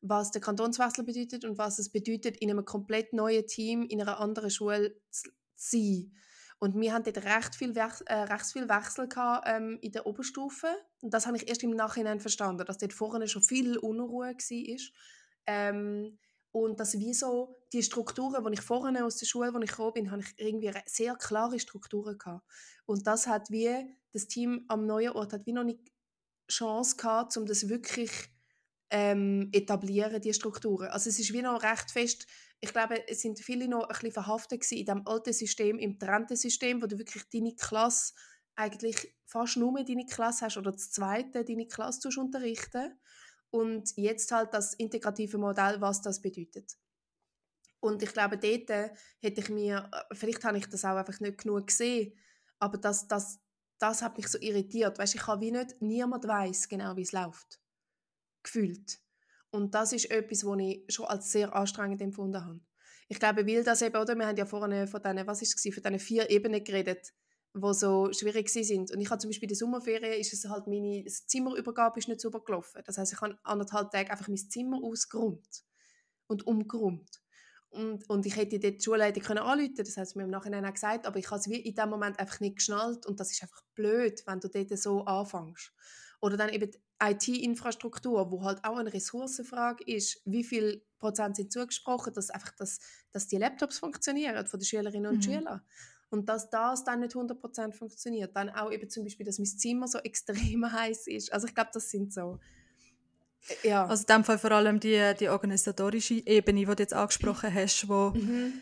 Was 0.00 0.30
der 0.30 0.40
Kantonswechsel 0.40 1.02
bedeutet 1.02 1.44
und 1.44 1.58
was 1.58 1.80
es 1.80 1.90
bedeutet, 1.90 2.36
in 2.36 2.50
einem 2.50 2.64
komplett 2.64 3.12
neuen 3.12 3.46
Team 3.46 3.82
in 3.82 4.00
einer 4.00 4.20
anderen 4.20 4.50
Schule 4.50 4.94
zu 5.10 5.30
sein. 5.56 6.12
Und 6.58 6.80
wir 6.80 6.92
hatten 6.92 7.12
dort 7.12 7.26
recht 7.26 7.54
viel, 7.54 7.74
Wech 7.74 8.02
äh, 8.06 8.14
recht 8.14 8.46
viel 8.46 8.68
Wechsel 8.68 9.08
gehabt, 9.08 9.46
ähm, 9.46 9.78
in 9.82 9.92
der 9.92 10.06
Oberstufe. 10.06 10.68
Und 11.02 11.12
das 11.12 11.26
habe 11.26 11.36
ich 11.36 11.48
erst 11.48 11.62
im 11.62 11.70
Nachhinein 11.70 12.20
verstanden, 12.20 12.64
dass 12.64 12.78
dort 12.78 12.94
vorne 12.94 13.28
schon 13.28 13.42
viel 13.42 13.76
Unruhe 13.76 14.32
war. 14.32 14.78
Ähm, 15.46 16.18
und 16.52 16.80
dass 16.80 16.98
wie 16.98 17.14
die 17.72 17.82
Strukturen, 17.82 18.42
die 18.46 18.54
ich 18.54 18.62
vorne 18.62 19.04
aus 19.04 19.16
der 19.16 19.26
Schule, 19.26 19.52
wo 19.52 19.58
ich 19.58 19.68
gekommen 19.68 19.92
bin, 19.92 20.10
habe 20.10 20.22
ich 20.22 20.32
irgendwie 20.38 20.72
sehr 20.86 21.14
klare 21.16 21.60
Strukturen 21.60 22.16
gehabt. 22.16 22.46
Und 22.86 23.06
das 23.06 23.26
hat 23.26 23.50
wie, 23.50 23.94
das 24.12 24.26
Team 24.26 24.64
am 24.68 24.86
neuen 24.86 25.10
Ort 25.10 25.34
hat 25.34 25.44
wie 25.44 25.52
noch 25.52 25.64
nicht 25.64 25.92
Chance 26.50 26.96
gehabt, 26.96 27.36
um 27.36 27.44
das 27.44 27.68
wirklich 27.68 28.10
ähm, 28.88 29.50
etablieren, 29.52 30.22
die 30.22 30.32
Strukturen. 30.32 30.88
Also 30.88 31.10
es 31.10 31.18
ist 31.18 31.32
wie 31.34 31.42
noch 31.42 31.62
recht 31.62 31.90
fest, 31.90 32.26
ich 32.60 32.72
glaube, 32.72 33.06
es 33.08 33.20
sind 33.20 33.38
viele 33.38 33.68
noch 33.68 33.82
ein 33.82 33.88
bisschen 33.88 34.12
verhaftet 34.12 34.70
in 34.72 34.86
dem 34.86 35.06
alten 35.06 35.32
System, 35.32 35.78
im 35.78 35.98
getrennten 35.98 36.36
System, 36.36 36.82
wo 36.82 36.86
du 36.86 36.98
wirklich 36.98 37.28
deine 37.28 37.54
Klasse 37.54 38.14
eigentlich 38.56 39.14
fast 39.26 39.56
nur 39.56 39.84
deine 39.84 40.06
Klasse 40.06 40.46
hast 40.46 40.56
oder 40.56 40.72
das 40.72 40.90
zweite 40.90 41.44
deine 41.44 41.66
Klasse 41.66 42.08
unterrichten 42.18 42.98
und 43.50 43.92
jetzt 43.96 44.32
halt 44.32 44.54
das 44.54 44.74
integrative 44.74 45.38
Modell, 45.38 45.80
was 45.80 46.00
das 46.02 46.20
bedeutet. 46.20 46.76
Und 47.80 48.02
ich 48.02 48.12
glaube, 48.12 48.38
dort 48.38 48.70
äh, 48.70 48.90
hätte 49.20 49.40
ich 49.40 49.48
mir, 49.50 49.88
äh, 49.92 50.14
vielleicht 50.14 50.44
habe 50.44 50.58
ich 50.58 50.66
das 50.66 50.84
auch 50.84 50.96
einfach 50.96 51.20
nicht 51.20 51.38
genug 51.38 51.66
gesehen, 51.68 52.18
aber 52.58 52.78
das, 52.78 53.06
das, 53.06 53.38
das 53.78 54.02
hat 54.02 54.16
mich 54.16 54.28
so 54.28 54.38
irritiert. 54.38 54.98
Weißt, 54.98 55.14
ich 55.14 55.26
habe 55.26 55.42
wie 55.42 55.52
nicht, 55.52 55.80
niemand 55.80 56.26
weiß 56.26 56.68
genau, 56.68 56.96
wie 56.96 57.02
es 57.02 57.12
läuft. 57.12 57.60
Gefühlt. 58.42 58.98
Und 59.50 59.74
das 59.74 59.92
ist 59.92 60.10
etwas, 60.10 60.44
was 60.44 60.58
ich 60.58 60.84
schon 60.88 61.06
als 61.06 61.30
sehr 61.30 61.54
anstrengend 61.54 62.02
empfunden 62.02 62.44
habe. 62.44 62.60
Ich 63.08 63.18
glaube, 63.18 63.46
weil 63.46 63.62
das 63.62 63.82
eben, 63.82 63.96
oder, 63.96 64.16
wir 64.16 64.26
haben 64.26 64.36
ja 64.36 64.46
vorhin 64.46 64.86
von 64.88 65.00
diesen, 65.00 65.26
was 65.26 65.42
ist 65.42 65.54
es, 65.54 65.74
von 65.74 65.82
diesen 65.82 65.98
vier 66.00 66.28
Ebenen 66.28 66.64
geredet, 66.64 67.12
die 67.54 67.74
so 67.74 68.12
schwierig 68.12 68.48
sind. 68.48 68.90
Und 68.90 69.00
ich 69.00 69.08
habe 69.10 69.20
zum 69.20 69.30
Beispiel 69.30 69.46
in 69.46 69.50
der 69.50 69.56
Sommerferien, 69.56 70.20
ist 70.20 70.32
es 70.32 70.48
halt 70.48 70.66
meine 70.66 71.04
Zimmerübergabe 71.04 71.98
ist 71.98 72.08
nicht 72.08 72.20
super 72.20 72.40
gelaufen. 72.40 72.82
Das 72.84 72.98
heißt, 72.98 73.12
ich 73.12 73.20
habe 73.20 73.38
anderthalb 73.44 73.90
Tage 73.90 74.10
einfach 74.10 74.28
mein 74.28 74.36
Zimmer 74.36 74.80
ausgeräumt 74.82 75.64
und 76.26 76.46
umgeräumt. 76.46 77.22
Und, 77.70 78.08
und 78.08 78.26
ich 78.26 78.36
hätte 78.36 78.58
dort 78.58 78.78
die 78.78 78.82
Schulleitung 78.82 79.22
können 79.22 79.40
anrufen 79.40 79.74
das 79.76 79.96
hat 79.96 80.08
sie 80.08 80.18
mir 80.18 80.24
im 80.24 80.30
Nachhinein 80.30 80.64
auch 80.64 80.72
gesagt, 80.72 81.06
aber 81.06 81.18
ich 81.18 81.30
habe 81.30 81.40
es 81.40 81.48
wie 81.48 81.60
in 81.60 81.74
dem 81.74 81.90
Moment 81.90 82.18
einfach 82.18 82.40
nicht 82.40 82.56
geschnallt 82.56 83.06
und 83.06 83.20
das 83.20 83.30
ist 83.30 83.42
einfach 83.42 83.60
blöd, 83.74 84.22
wenn 84.26 84.40
du 84.40 84.48
dort 84.48 84.78
so 84.78 85.04
anfängst. 85.04 85.72
Oder 86.20 86.36
dann 86.36 86.50
eben 86.50 86.70
IT-Infrastruktur, 87.02 88.30
wo 88.30 88.42
halt 88.42 88.64
auch 88.64 88.76
eine 88.76 88.92
Ressourcenfrage 88.92 89.84
ist, 89.84 90.20
wie 90.24 90.44
viel 90.44 90.82
Prozent 90.98 91.36
sind 91.36 91.52
zugesprochen, 91.52 92.12
dass 92.14 92.30
einfach 92.30 92.52
das, 92.56 92.78
dass 93.12 93.26
die 93.26 93.36
Laptops 93.36 93.78
funktionieren 93.78 94.46
von 94.46 94.58
den 94.58 94.64
Schülerinnen 94.64 95.10
und 95.10 95.18
Mhm. 95.18 95.22
Schülern. 95.22 95.60
Und 96.08 96.28
dass 96.28 96.48
das 96.50 96.84
dann 96.84 97.00
nicht 97.00 97.14
100% 97.14 97.72
funktioniert. 97.72 98.34
Dann 98.36 98.48
auch 98.48 98.70
eben 98.70 98.88
zum 98.88 99.04
Beispiel, 99.04 99.26
dass 99.26 99.38
mein 99.38 99.46
Zimmer 99.46 99.88
so 99.88 99.98
extrem 100.04 100.70
heiß 100.72 101.06
ist. 101.08 101.32
Also 101.32 101.46
ich 101.48 101.54
glaube, 101.54 101.70
das 101.74 101.90
sind 101.90 102.12
so... 102.12 102.38
äh, 103.62 103.68
Ja. 103.68 103.86
Also 103.86 104.02
in 104.02 104.14
dem 104.14 104.24
Fall 104.24 104.38
vor 104.38 104.52
allem 104.52 104.80
die, 104.80 105.12
die 105.18 105.28
organisatorische 105.28 106.14
Ebene, 106.26 106.60
die 106.60 106.66
du 106.66 106.82
jetzt 106.82 106.94
angesprochen 106.94 107.52
hast, 107.52 107.82
die 107.82 107.86
mhm. 108.20 108.52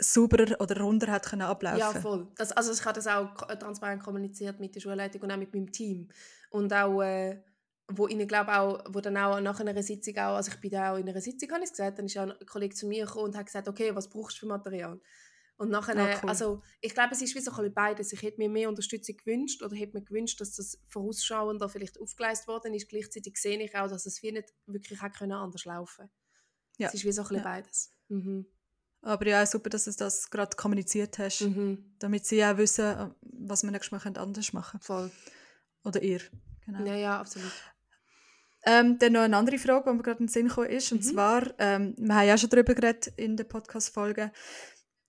sauberer 0.00 0.60
oder 0.60 0.80
runder 0.80 1.08
hat 1.08 1.26
können 1.26 1.42
ablaufen. 1.42 1.78
Ja, 1.78 1.92
voll. 1.92 2.28
Das, 2.36 2.52
also 2.52 2.72
ich 2.72 2.84
habe 2.84 2.94
das 2.94 3.06
auch 3.08 3.34
transparent 3.58 4.02
kommuniziert 4.02 4.58
mit 4.60 4.74
der 4.74 4.80
Schulleitung 4.80 5.22
und 5.22 5.30
auch 5.32 5.36
mit 5.36 5.52
meinem 5.52 5.70
Team. 5.72 6.08
Und 6.52 6.72
auch, 6.72 7.02
äh, 7.02 7.42
wo 7.88 8.06
ihnen 8.08 8.28
glaube 8.28 8.52
auch, 8.58 8.84
wo 8.90 9.00
dann 9.00 9.16
auch 9.16 9.40
nach 9.40 9.58
einer 9.60 9.82
Sitzung 9.82 10.16
auch, 10.18 10.36
also 10.36 10.50
ich 10.52 10.60
bin 10.60 10.70
da 10.70 10.92
auch 10.92 10.96
in 10.98 11.08
einer 11.08 11.20
Sitzung, 11.20 11.50
habe 11.50 11.64
ich 11.64 11.70
gesagt, 11.70 11.98
dann 11.98 12.06
ist 12.06 12.16
auch 12.18 12.22
ein 12.28 12.46
Kollege 12.46 12.74
zu 12.74 12.86
mir 12.86 13.06
gekommen 13.06 13.26
und 13.26 13.36
hat 13.36 13.46
gesagt, 13.46 13.68
okay, 13.68 13.94
was 13.94 14.08
brauchst 14.08 14.36
du 14.36 14.40
für 14.40 14.46
Material? 14.46 15.00
Und 15.56 15.70
nachher, 15.70 15.96
Ah, 15.96 16.18
cool. 16.22 16.28
also 16.30 16.62
ich 16.80 16.92
glaube, 16.94 17.10
es 17.12 17.22
ist 17.22 17.34
wie 17.34 17.40
so 17.40 17.50
ein 17.52 17.56
bisschen 17.56 17.74
beides. 17.74 18.12
Ich 18.12 18.22
hätte 18.22 18.38
mir 18.38 18.48
mehr 18.48 18.68
Unterstützung 18.68 19.16
gewünscht 19.16 19.62
oder 19.62 19.76
hätte 19.76 19.96
mir 19.96 20.02
gewünscht, 20.04 20.40
dass 20.40 20.56
das 20.56 20.78
vorausschauender 20.88 21.68
vielleicht 21.68 22.00
aufgeleistet 22.00 22.48
worden 22.48 22.74
ist. 22.74 22.88
Gleichzeitig 22.88 23.36
sehe 23.36 23.62
ich 23.62 23.74
auch, 23.76 23.88
dass 23.88 24.06
es 24.06 24.22
wie 24.22 24.32
nicht 24.32 24.52
wirklich 24.66 24.98
können 25.18 25.32
anders 25.32 25.64
laufen 25.64 26.10
Ja. 26.78 26.88
Es 26.88 26.94
ist 26.94 27.04
wie 27.04 27.12
so 27.12 27.22
ein 27.22 27.28
bisschen 27.28 27.44
Ja. 27.44 27.50
beides. 27.50 27.92
Mhm. 28.08 28.46
Aber 29.02 29.26
ja, 29.26 29.44
super, 29.46 29.68
dass 29.70 29.84
du 29.84 29.92
das 29.92 30.30
gerade 30.30 30.56
kommuniziert 30.56 31.18
hast, 31.18 31.42
Mhm. 31.42 31.94
damit 31.98 32.24
sie 32.24 32.44
auch 32.44 32.56
wissen, 32.56 33.14
was 33.20 33.62
wir 33.62 33.70
nächstes 33.70 33.92
Mal 33.92 34.00
können 34.00 34.16
anders 34.16 34.52
machen 34.52 34.80
Voll. 34.80 35.10
Oder 35.84 36.02
ihr. 36.02 36.20
Genau. 36.66 36.84
Ja, 36.86 36.94
ja, 36.94 37.20
absolut. 37.20 37.50
Ähm, 38.64 38.98
dann 38.98 39.12
noch 39.14 39.22
eine 39.22 39.36
andere 39.36 39.58
Frage, 39.58 39.90
die 39.90 39.96
mir 39.96 40.02
gerade 40.02 40.20
in 40.20 40.26
den 40.26 40.32
Sinn 40.32 40.48
gekommen 40.48 40.70
ist. 40.70 40.92
Und 40.92 40.98
Mhm. 41.04 41.08
zwar, 41.10 41.54
ähm, 41.58 41.94
wir 41.98 42.14
haben 42.14 42.26
ja 42.28 42.38
schon 42.38 42.50
darüber 42.50 42.74
geredet 42.74 43.08
in 43.16 43.36
der 43.36 43.44
Podcast-Folge, 43.44 44.30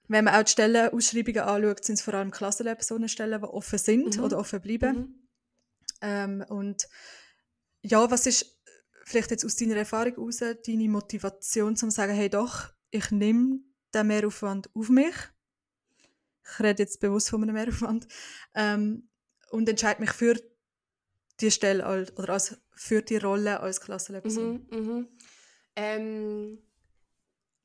wenn 0.07 0.25
man 0.25 0.33
auch 0.35 0.43
die 0.43 0.51
Stellenausschreibungen 0.51 1.41
anschaut, 1.43 1.85
sind 1.85 1.95
es 1.95 2.01
vor 2.01 2.15
allem 2.15 2.31
Klassenlehrpersonenstellen, 2.31 3.39
die 3.41 3.47
offen 3.47 3.79
sind 3.79 4.17
Mhm. 4.17 4.23
oder 4.23 4.39
offen 4.39 4.59
bleiben. 4.61 4.95
Mhm. 4.97 5.27
Ähm, 6.01 6.45
und 6.49 6.87
ja, 7.83 8.09
was 8.09 8.25
ist 8.25 8.59
vielleicht 9.05 9.31
jetzt 9.31 9.45
aus 9.45 9.55
deiner 9.55 9.75
Erfahrung 9.75 10.13
heraus 10.15 10.39
deine 10.39 10.89
Motivation, 10.89 11.75
zum 11.75 11.89
zu 11.89 11.95
sagen, 11.95 12.13
hey 12.13 12.29
doch, 12.29 12.69
ich 12.89 13.11
nehme 13.11 13.59
den 13.93 14.07
Mehraufwand 14.07 14.69
auf 14.75 14.89
mich. 14.89 15.15
Ich 16.45 16.59
rede 16.59 16.83
jetzt 16.83 16.99
bewusst 16.99 17.29
von 17.29 17.43
einem 17.43 17.53
Mehraufwand. 17.53 18.07
Ähm, 18.55 19.09
und 19.51 19.69
entscheide 19.69 20.01
mich 20.01 20.11
für 20.11 20.35
die 21.43 21.51
Stelle 21.51 21.85
als, 21.85 22.17
oder 22.17 22.33
als, 22.33 22.57
für 22.71 23.01
die 23.01 23.17
Rolle 23.17 23.59
als 23.59 23.81
Klassenlehrperson. 23.81 24.65
Mhm, 24.71 24.79
mhm. 24.79 25.07
Ähm, 25.75 26.57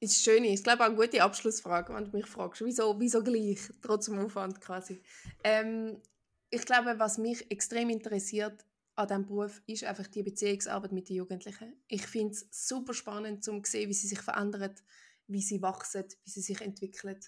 ist 0.00 0.22
schön. 0.22 0.44
Ich 0.44 0.62
glaube 0.62 0.82
auch 0.82 0.88
eine 0.88 0.96
gute 0.96 1.22
Abschlussfrage, 1.22 1.94
wenn 1.94 2.04
du 2.04 2.16
mich 2.16 2.26
fragst. 2.26 2.64
Wieso, 2.64 2.98
wieso 3.00 3.22
gleich, 3.22 3.60
trotz 3.82 4.06
dem 4.06 4.18
Aufwand 4.18 4.60
quasi. 4.60 5.02
Ähm, 5.42 6.00
ich 6.50 6.64
glaube, 6.64 6.98
was 6.98 7.18
mich 7.18 7.50
extrem 7.50 7.90
interessiert 7.90 8.64
an 8.94 9.08
diesem 9.08 9.26
Beruf, 9.26 9.62
ist 9.66 9.84
einfach 9.84 10.06
die 10.06 10.22
Beziehungsarbeit 10.22 10.92
mit 10.92 11.08
den 11.08 11.16
Jugendlichen. 11.16 11.74
Ich 11.88 12.06
finde 12.06 12.34
es 12.34 12.48
super 12.50 12.94
spannend, 12.94 13.46
um 13.48 13.62
zu 13.62 13.70
sehen, 13.72 13.88
wie 13.88 13.94
sie 13.94 14.08
sich 14.08 14.20
verändern, 14.20 14.74
wie 15.26 15.42
sie 15.42 15.62
wachsen, 15.62 16.04
wie 16.24 16.30
sie 16.30 16.40
sich 16.40 16.60
entwickeln. 16.60 17.20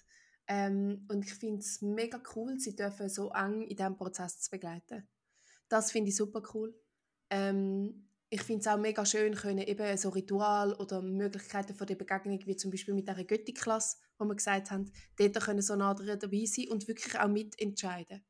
Ähm, 0.47 1.05
und 1.09 1.25
ich 1.25 1.33
finde 1.33 1.59
es 1.59 1.81
mega 1.81 2.21
cool, 2.35 2.59
sie 2.59 2.75
dürfen 2.75 3.09
so 3.09 3.31
eng 3.31 3.61
in 3.61 3.77
diesem 3.77 3.95
Prozess 3.95 4.39
zu 4.39 4.49
begleiten. 4.49 5.07
Das 5.71 5.89
finde 5.89 6.09
ich 6.09 6.17
super 6.17 6.43
cool. 6.53 6.75
Ähm, 7.29 8.09
ich 8.29 8.43
finde 8.43 8.59
es 8.59 8.67
auch 8.67 8.77
mega 8.77 9.05
schön, 9.05 9.35
können 9.35 9.59
eben 9.59 9.97
so 9.97 10.09
Ritual 10.09 10.73
oder 10.73 11.01
Möglichkeiten 11.01 11.73
von 11.73 11.87
der 11.87 11.95
Begegnung, 11.95 12.39
wie 12.45 12.57
zum 12.57 12.71
Beispiel 12.71 12.93
mit 12.93 13.07
dieser 13.07 13.23
Götti-Klasse, 13.23 13.97
wo 14.17 14.25
wir 14.25 14.35
gesagt 14.35 14.69
haben, 14.69 14.91
dort 15.17 15.39
können 15.39 15.61
so 15.61 15.75
nah 15.75 15.93
dabei 15.93 16.45
sein 16.45 16.67
und 16.69 16.87
wirklich 16.89 17.17
auch 17.17 17.27
mitentscheiden. 17.29 18.21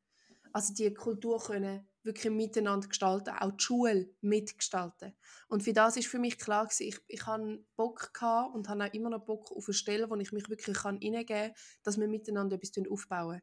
Also 0.53 0.73
die 0.73 0.93
Kultur 0.93 1.39
können 1.39 1.87
wirklich 2.03 2.31
miteinander 2.31 2.87
gestalten, 2.87 3.29
auch 3.29 3.51
die 3.51 3.63
Schule 3.63 4.09
mitgestalten. 4.21 5.13
Und 5.47 5.63
für 5.63 5.73
das 5.73 5.97
ist 5.97 6.07
für 6.07 6.19
mich 6.19 6.37
klar 6.37 6.65
gewesen, 6.65 6.87
ich, 6.87 6.99
ich 7.07 7.25
hatte 7.25 7.63
Bock 7.75 8.13
gehabt 8.13 8.53
und 8.53 8.69
habe 8.69 8.83
auch 8.83 8.93
immer 8.93 9.09
noch 9.09 9.25
Bock 9.25 9.51
auf 9.51 9.67
eine 9.67 9.73
Stelle, 9.73 10.09
wo 10.09 10.15
ich 10.15 10.31
mich 10.31 10.49
wirklich 10.49 10.77
kann 10.77 10.99
kann, 10.99 11.51
dass 11.83 11.99
wir 11.99 12.07
miteinander 12.07 12.55
etwas 12.55 12.71
aufbauen. 12.89 13.41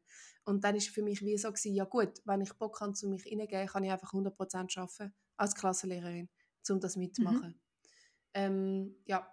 Und 0.49 0.63
dann 0.63 0.75
ist 0.75 0.89
für 0.89 1.03
mich 1.03 1.23
wie 1.23 1.37
so 1.37 1.49
gewesen, 1.49 1.75
ja 1.75 1.85
gut, 1.85 2.21
wenn 2.25 2.41
ich 2.41 2.51
Bock 2.53 2.81
habe, 2.81 2.93
zu 2.93 3.07
mich 3.07 3.23
reingeben, 3.23 3.67
kann 3.67 3.83
ich 3.83 3.91
einfach 3.91 4.13
100% 4.13 4.79
arbeiten 4.79 5.13
als 5.37 5.53
Klassenlehrerin, 5.53 6.27
um 6.69 6.79
das 6.79 6.95
mitzumachen. 6.95 7.61
Ähm, 8.33 8.95
ja, 9.05 9.31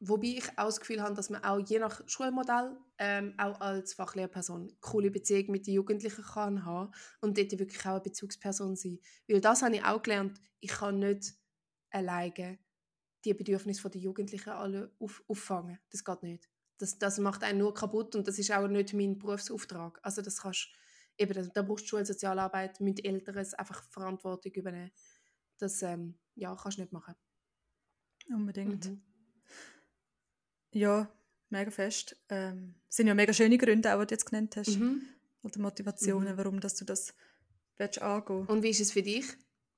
wobei 0.00 0.38
ich 0.38 0.48
auch 0.56 0.64
das 0.64 0.80
Gefühl 0.80 1.02
habe, 1.02 1.14
dass 1.14 1.28
man 1.28 1.44
auch 1.44 1.58
je 1.58 1.78
nach 1.78 2.00
Schulmodell 2.08 2.74
ähm, 2.96 3.34
auch 3.36 3.60
als 3.60 3.92
Fachlehrperson 3.92 4.74
coole 4.80 5.10
Beziehung 5.10 5.50
mit 5.50 5.66
den 5.66 5.74
Jugendlichen 5.74 6.24
kann 6.24 6.64
haben 6.64 6.90
und 7.20 7.36
dort 7.36 7.58
wirklich 7.58 7.80
auch 7.82 7.90
eine 7.90 8.00
Bezugsperson 8.00 8.76
sein. 8.76 8.98
Weil 9.28 9.42
das 9.42 9.60
habe 9.60 9.76
ich 9.76 9.84
auch 9.84 10.02
gelernt, 10.02 10.40
ich 10.60 10.70
kann 10.70 11.00
nicht 11.00 11.34
alleine 11.90 12.58
die 13.26 13.34
Bedürfnisse 13.34 13.90
der 13.90 14.00
Jugendlichen 14.00 14.50
alle 14.50 14.90
auf, 15.00 15.22
auffangen. 15.28 15.78
Das 15.90 16.02
geht 16.02 16.22
nicht. 16.22 16.48
Das, 16.78 16.98
das 16.98 17.18
macht 17.18 17.42
einen 17.42 17.58
nur 17.58 17.72
kaputt 17.72 18.14
und 18.14 18.28
das 18.28 18.38
ist 18.38 18.52
auch 18.52 18.68
nicht 18.68 18.92
mein 18.92 19.18
Berufsauftrag. 19.18 19.98
Also 20.02 20.22
das 20.22 20.42
kannst 20.42 20.68
eben, 21.18 21.50
da 21.52 21.62
brauchst 21.62 21.84
du 21.84 21.88
Schulsozialarbeit 21.88 22.80
mit 22.80 23.04
Eltern 23.04 23.38
einfach 23.38 23.82
Verantwortung 23.90 24.52
übernehmen. 24.52 24.90
Das 25.58 25.82
ähm, 25.82 26.18
ja, 26.34 26.54
kannst 26.54 26.78
du 26.78 26.82
nicht 26.82 26.92
machen. 26.92 27.14
Unbedingt. 28.28 28.86
Mhm. 28.86 29.02
Ja, 30.72 31.10
mega 31.48 31.70
fest. 31.70 32.16
Ähm, 32.28 32.74
sind 32.88 33.06
ja 33.06 33.14
mega 33.14 33.32
schöne 33.32 33.56
Gründe, 33.56 33.94
auch, 33.94 34.00
die 34.00 34.08
du 34.08 34.14
jetzt 34.14 34.26
genannt 34.26 34.56
hast. 34.56 34.78
Mhm. 34.78 35.02
Oder 35.42 35.60
Motivationen, 35.60 36.34
mhm. 36.34 36.38
warum 36.38 36.60
dass 36.60 36.74
du 36.74 36.84
das 36.84 37.14
willst 37.76 38.02
angehen 38.02 38.46
Und 38.46 38.62
wie 38.62 38.70
ist 38.70 38.80
es 38.80 38.92
für 38.92 39.02
dich? 39.02 39.24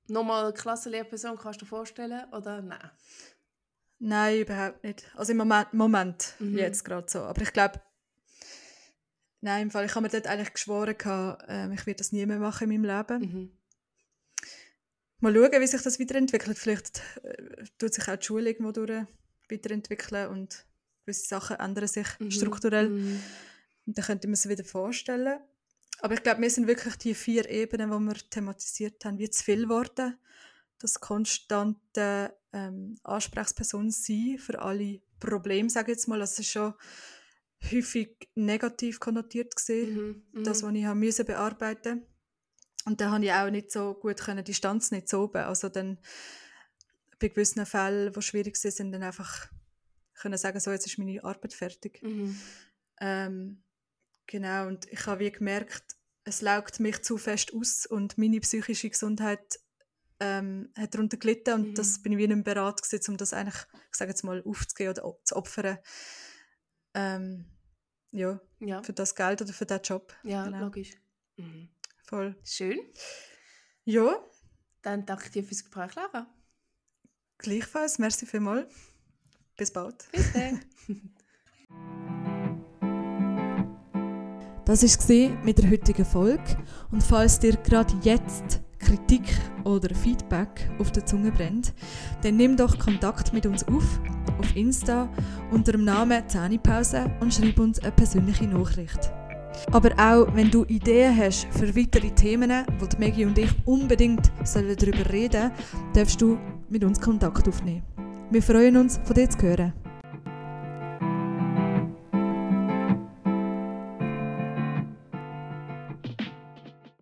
Nochmal 0.07 0.53
Klassenlehrperson, 0.53 1.37
kannst 1.37 1.61
du 1.61 1.65
dir 1.65 1.69
vorstellen? 1.69 2.25
Oder 2.33 2.61
nein? 2.61 2.89
Nein, 3.99 4.39
überhaupt 4.39 4.83
nicht. 4.83 5.05
Also 5.15 5.33
im 5.33 5.37
Moment, 5.37 5.73
Moment 5.73 6.35
mhm. 6.39 6.57
jetzt 6.57 6.85
gerade 6.85 7.09
so. 7.09 7.19
Aber 7.19 7.41
ich 7.41 7.51
glaube, 7.51 7.81
nein, 9.41 9.63
im 9.63 9.71
Fall, 9.71 9.85
ich 9.85 9.93
habe 9.93 10.03
mir 10.03 10.09
dort 10.09 10.27
eigentlich 10.27 10.53
geschworen, 10.53 10.95
äh, 11.47 11.73
ich 11.73 11.85
werde 11.85 11.97
das 11.97 12.13
nie 12.13 12.25
mehr 12.25 12.39
machen 12.39 12.71
in 12.71 12.81
meinem 12.81 12.97
Leben. 12.97 13.19
Mhm. 13.21 13.51
Mal 15.19 15.33
schauen, 15.33 15.61
wie 15.61 15.67
sich 15.67 15.81
das 15.81 15.99
weiterentwickelt. 15.99 16.57
Vielleicht 16.57 17.01
äh, 17.23 17.65
tut 17.77 17.93
sich 17.93 18.07
auch 18.07 18.15
die 18.15 18.25
Schule 18.25 18.49
irgendwo 18.49 18.71
durch 18.71 19.05
weiterentwickeln 19.49 20.29
und 20.29 20.65
gewisse 21.03 21.27
Sachen 21.27 21.57
ändern 21.57 21.87
sich 21.87 22.07
mhm. 22.19 22.31
strukturell. 22.31 22.89
Mhm. 22.89 23.21
Und 23.85 23.97
dann 23.97 24.05
könnte 24.05 24.27
man 24.27 24.35
es 24.35 24.47
wieder 24.47 24.63
vorstellen. 24.63 25.39
Aber 26.01 26.13
ich 26.13 26.23
glaube, 26.23 26.41
wir 26.41 26.49
sind 26.49 26.67
wirklich 26.67 26.95
die 26.95 27.13
vier 27.13 27.49
Ebenen, 27.49 27.91
die 27.91 28.07
wir 28.07 28.29
thematisiert 28.29 29.03
haben, 29.03 29.17
wie 29.17 29.29
zu 29.29 29.43
viel 29.43 29.63
geworden. 29.63 30.17
Das 30.77 31.01
konstante 31.01 32.33
ähm, 32.53 32.97
Ansprechperson 33.03 33.91
sein 33.91 34.37
für 34.39 34.59
alle 34.59 35.01
Probleme, 35.19 35.69
sage 35.69 35.91
ich 35.91 35.97
jetzt 35.97 36.07
mal. 36.07 36.19
Das 36.19 36.39
ist 36.39 36.49
schon 36.49 36.73
häufig 37.71 38.29
negativ 38.35 38.99
konnotiert 38.99 39.55
gesehen, 39.55 40.23
mhm. 40.31 40.43
das, 40.43 40.63
was 40.63 40.73
ich 40.73 40.85
haben 40.85 40.99
müssen 40.99 41.25
bearbeiten 41.25 42.05
und 42.85 43.01
da 43.01 43.11
habe 43.11 43.25
ich 43.25 43.31
auch 43.31 43.49
nicht 43.49 43.71
so 43.71 43.93
gut 43.93 44.19
können, 44.19 44.43
Distanz 44.43 44.91
nicht 44.91 45.09
so 45.09 45.23
oben. 45.23 45.43
Also 45.43 45.69
dann 45.69 45.99
bei 47.19 47.27
gewissen 47.27 47.65
Fällen, 47.65 48.13
die 48.13 48.21
schwierig 48.21 48.55
sind, 48.55 48.71
sind 48.71 48.91
dann 48.91 49.03
einfach 49.03 49.47
können 50.15 50.37
sagen, 50.37 50.59
so, 50.59 50.71
jetzt 50.71 50.85
ist 50.85 50.97
meine 50.97 51.23
Arbeit 51.23 51.53
fertig. 51.53 52.01
Mhm. 52.01 52.39
Ähm, 52.99 53.63
genau, 54.25 54.67
und 54.67 54.85
ich 54.91 55.05
habe 55.05 55.23
wie 55.23 55.31
gemerkt, 55.31 55.95
es 56.25 56.41
laugt 56.41 56.79
mich 56.79 57.01
zu 57.03 57.17
fest 57.17 57.53
aus 57.53 57.85
und 57.85 58.17
meine 58.17 58.39
psychische 58.41 58.89
Gesundheit 58.89 59.59
ähm, 60.19 60.71
hat 60.77 60.93
darunter 60.93 61.17
gelitten 61.17 61.53
und 61.53 61.67
mhm. 61.69 61.75
das 61.75 62.01
bin 62.01 62.11
ich 62.11 62.17
wie 62.17 62.27
nicht 62.27 62.43
bereit 62.43 62.81
gewesen, 62.81 63.11
um 63.11 63.17
das 63.17 63.33
eigentlich, 63.33 63.65
ich 63.91 63.97
sage 63.97 64.11
jetzt 64.11 64.23
mal, 64.23 64.43
aufzugeben 64.45 64.91
oder 64.91 65.17
zu 65.23 65.35
opfern. 65.35 65.77
Ähm, 66.93 67.45
ja, 68.11 68.39
ja, 68.59 68.83
für 68.83 68.93
das 68.93 69.15
Geld 69.15 69.41
oder 69.41 69.53
für 69.53 69.65
den 69.65 69.81
Job. 69.81 70.13
Ja, 70.23 70.45
genau. 70.45 70.59
logisch. 70.59 70.97
Mhm. 71.37 71.69
Voll. 72.03 72.35
Schön. 72.43 72.79
Ja. 73.85 74.23
Dann 74.81 75.05
danke 75.05 75.25
ich 75.25 75.31
dir 75.31 75.43
fürs 75.43 75.63
Gespräch, 75.63 75.93
Lara. 75.95 76.27
Gleichfalls, 77.37 77.99
merci 77.99 78.25
vielmals. 78.25 78.73
Bis 79.55 79.71
bald. 79.71 80.09
Bis 80.11 80.33
dann. 80.33 80.61
Das 84.65 84.83
war 84.83 85.43
mit 85.43 85.57
der 85.57 85.69
heutigen 85.69 86.05
Folge. 86.05 86.57
Und 86.91 87.03
falls 87.03 87.39
dir 87.39 87.57
gerade 87.57 87.93
jetzt 88.03 88.61
Kritik 88.79 89.23
oder 89.63 89.93
Feedback 89.93 90.69
auf 90.79 90.91
der 90.91 91.05
Zunge 91.05 91.31
brennt, 91.31 91.73
dann 92.23 92.37
nimm 92.37 92.57
doch 92.57 92.79
Kontakt 92.79 93.33
mit 93.33 93.45
uns 93.45 93.67
auf, 93.67 93.99
auf 94.39 94.55
Insta 94.55 95.09
unter 95.51 95.73
dem 95.73 95.83
Namen 95.83 96.27
Zähnepause 96.27 97.11
und 97.19 97.33
schreib 97.33 97.59
uns 97.59 97.79
eine 97.79 97.91
persönliche 97.91 98.47
Nachricht. 98.47 99.11
Aber 99.71 99.91
auch 99.99 100.33
wenn 100.35 100.49
du 100.49 100.63
Ideen 100.65 101.15
hast 101.17 101.47
für 101.51 101.75
weitere 101.75 102.11
Themen, 102.11 102.51
wo 102.79 102.85
die 102.85 102.97
Maggie 102.97 103.25
und 103.25 103.37
ich 103.37 103.51
unbedingt 103.65 104.31
darüber 104.53 105.11
reden 105.11 105.51
sollen, 105.51 105.51
darfst 105.93 106.21
du 106.21 106.37
mit 106.69 106.83
uns 106.83 106.99
Kontakt 106.99 107.47
aufnehmen. 107.47 107.83
Wir 108.31 108.41
freuen 108.41 108.77
uns, 108.77 108.99
von 109.03 109.15
dir 109.15 109.29
zu 109.29 109.41
hören. 109.41 109.73